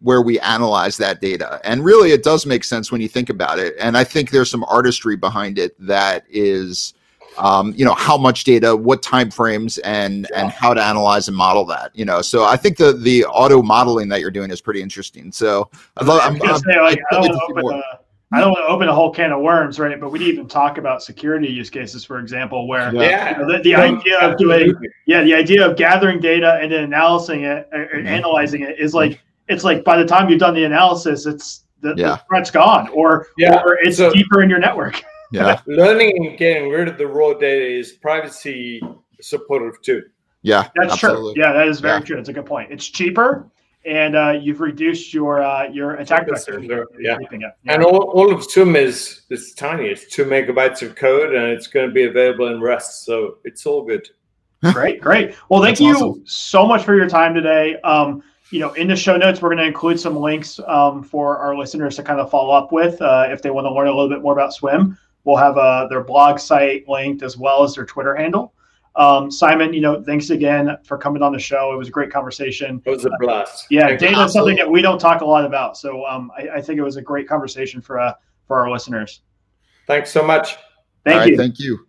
where 0.00 0.20
we 0.20 0.38
analyze 0.40 0.98
that 0.98 1.22
data, 1.22 1.58
and 1.64 1.86
really, 1.86 2.12
it 2.12 2.22
does 2.22 2.44
make 2.44 2.64
sense 2.64 2.92
when 2.92 3.00
you 3.00 3.08
think 3.08 3.30
about 3.30 3.58
it, 3.58 3.74
and 3.80 3.96
I 3.96 4.04
think 4.04 4.28
there's 4.28 4.50
some 4.50 4.64
artistry 4.64 5.16
behind 5.16 5.58
it 5.58 5.74
that 5.86 6.24
is 6.28 6.92
um, 7.38 7.72
you 7.76 7.84
know 7.84 7.94
how 7.94 8.16
much 8.16 8.44
data 8.44 8.74
what 8.74 9.02
time 9.02 9.30
frames 9.30 9.78
and 9.78 10.26
yeah. 10.30 10.42
and 10.42 10.50
how 10.50 10.74
to 10.74 10.82
analyze 10.82 11.28
and 11.28 11.36
model 11.36 11.64
that 11.64 11.90
you 11.94 12.04
know 12.04 12.20
so 12.20 12.44
i 12.44 12.56
think 12.56 12.76
the 12.76 12.92
the 12.92 13.24
auto 13.26 13.62
modeling 13.62 14.08
that 14.08 14.20
you're 14.20 14.30
doing 14.30 14.50
is 14.50 14.60
pretty 14.60 14.82
interesting 14.82 15.32
so 15.32 15.70
i 15.96 16.04
love 16.04 16.20
I'm, 16.22 16.40
I'm, 16.42 16.58
say, 16.58 16.80
like, 16.80 16.98
I, 17.10 17.14
don't 17.14 17.30
open 17.30 17.74
a, 17.74 17.82
I 18.32 18.40
don't 18.40 18.52
want 18.52 18.64
to 18.64 18.68
open 18.68 18.88
a 18.88 18.94
whole 18.94 19.12
can 19.12 19.32
of 19.32 19.40
worms 19.40 19.78
right 19.78 19.98
but 20.00 20.10
we 20.10 20.18
didn't 20.18 20.34
even 20.34 20.48
talk 20.48 20.78
about 20.78 21.02
security 21.02 21.48
use 21.48 21.70
cases 21.70 22.04
for 22.04 22.18
example 22.18 22.68
where 22.68 22.94
yeah. 22.94 23.38
You 23.38 23.46
know, 23.46 23.52
the, 23.52 23.62
the 23.62 23.74
idea 23.74 24.18
of 24.20 24.38
doing 24.38 24.74
yeah 25.06 25.22
the 25.22 25.34
idea 25.34 25.68
of 25.68 25.76
gathering 25.76 26.20
data 26.20 26.58
and 26.60 26.72
then 26.72 26.92
analyzing 26.92 27.44
it 27.44 27.68
or 27.72 27.86
mm-hmm. 27.86 28.06
analyzing 28.06 28.62
it 28.62 28.78
is 28.78 28.94
like 28.94 29.20
it's 29.48 29.64
like 29.64 29.84
by 29.84 29.96
the 29.96 30.06
time 30.06 30.28
you've 30.28 30.40
done 30.40 30.54
the 30.54 30.64
analysis 30.64 31.26
it's 31.26 31.64
the, 31.80 31.94
yeah. 31.96 32.08
the 32.08 32.22
threat's 32.28 32.50
gone 32.50 32.88
or, 32.90 33.28
yeah. 33.38 33.62
or 33.64 33.78
it's 33.80 33.96
so, 33.96 34.12
deeper 34.12 34.42
in 34.42 34.50
your 34.50 34.58
network 34.58 35.02
yeah. 35.32 35.60
Learning 35.66 36.26
and 36.26 36.38
getting 36.38 36.70
rid 36.70 36.88
of 36.88 36.98
the 36.98 37.06
raw 37.06 37.34
data 37.34 37.64
is 37.64 37.92
privacy 37.92 38.82
supportive 39.20 39.80
too. 39.82 40.02
Yeah, 40.42 40.68
that's 40.74 40.94
absolutely. 40.94 41.34
true. 41.34 41.42
Yeah, 41.42 41.52
that 41.52 41.68
is 41.68 41.80
very 41.80 41.98
yeah. 41.98 42.04
true. 42.04 42.18
It's 42.18 42.28
a 42.28 42.32
good 42.32 42.46
point. 42.46 42.72
It's 42.72 42.88
cheaper, 42.88 43.50
and 43.84 44.16
uh, 44.16 44.38
you've 44.40 44.60
reduced 44.60 45.12
your 45.12 45.42
uh, 45.42 45.68
your 45.68 45.96
attack 45.96 46.28
vector. 46.28 46.86
Yeah. 46.98 47.16
yeah. 47.30 47.50
and 47.66 47.84
all, 47.84 48.10
all 48.10 48.32
of 48.32 48.44
Swim 48.44 48.74
is 48.76 49.22
is 49.30 49.52
tiny. 49.54 49.86
It's 49.86 50.06
two 50.06 50.24
megabytes 50.24 50.82
of 50.82 50.96
code, 50.96 51.34
and 51.34 51.52
it's 51.52 51.66
going 51.66 51.88
to 51.88 51.92
be 51.92 52.04
available 52.04 52.48
in 52.48 52.60
Rust, 52.60 53.04
so 53.04 53.38
it's 53.44 53.66
all 53.66 53.82
good. 53.82 54.08
great, 54.72 55.00
great. 55.00 55.34
Well, 55.48 55.62
thank 55.62 55.78
that's 55.78 55.80
you 55.80 55.94
awesome. 55.94 56.22
so 56.26 56.66
much 56.66 56.84
for 56.84 56.94
your 56.94 57.08
time 57.08 57.34
today. 57.34 57.76
Um, 57.80 58.22
you 58.50 58.60
know, 58.60 58.72
in 58.72 58.88
the 58.88 58.96
show 58.96 59.16
notes, 59.16 59.40
we're 59.40 59.48
going 59.48 59.58
to 59.58 59.66
include 59.66 59.98
some 59.98 60.16
links 60.16 60.60
um, 60.66 61.02
for 61.02 61.38
our 61.38 61.56
listeners 61.56 61.96
to 61.96 62.02
kind 62.02 62.20
of 62.20 62.30
follow 62.30 62.52
up 62.52 62.72
with 62.72 63.00
uh, 63.00 63.26
if 63.30 63.42
they 63.42 63.50
want 63.50 63.66
to 63.66 63.72
learn 63.72 63.86
a 63.86 63.90
little 63.90 64.08
bit 64.08 64.22
more 64.22 64.32
about 64.32 64.52
Swim. 64.52 64.98
We'll 65.30 65.38
have 65.38 65.58
uh, 65.58 65.86
their 65.86 66.02
blog 66.02 66.40
site 66.40 66.88
linked 66.88 67.22
as 67.22 67.36
well 67.36 67.62
as 67.62 67.76
their 67.76 67.86
Twitter 67.86 68.16
handle. 68.16 68.52
Um, 68.96 69.30
Simon, 69.30 69.72
you 69.72 69.80
know, 69.80 70.02
thanks 70.02 70.30
again 70.30 70.76
for 70.82 70.98
coming 70.98 71.22
on 71.22 71.32
the 71.32 71.38
show. 71.38 71.72
It 71.72 71.76
was 71.76 71.86
a 71.86 71.92
great 71.92 72.10
conversation. 72.10 72.82
It 72.84 72.90
was 72.90 73.04
a 73.04 73.12
blast. 73.20 73.66
Uh, 73.66 73.66
yeah, 73.70 73.96
data 73.96 74.24
is 74.24 74.32
something 74.32 74.56
that 74.56 74.68
we 74.68 74.82
don't 74.82 74.98
talk 74.98 75.20
a 75.20 75.24
lot 75.24 75.44
about, 75.44 75.76
so 75.76 76.04
um, 76.04 76.32
I, 76.36 76.56
I, 76.56 76.60
think 76.60 76.80
it 76.80 76.82
was 76.82 76.96
a 76.96 77.02
great 77.02 77.28
conversation 77.28 77.80
for 77.80 78.00
uh, 78.00 78.14
for 78.48 78.58
our 78.58 78.72
listeners. 78.72 79.20
Thanks 79.86 80.10
so 80.10 80.24
much. 80.24 80.56
Thank 81.04 81.30
you. 81.30 81.36
Thank 81.36 81.60
you. 81.60 81.86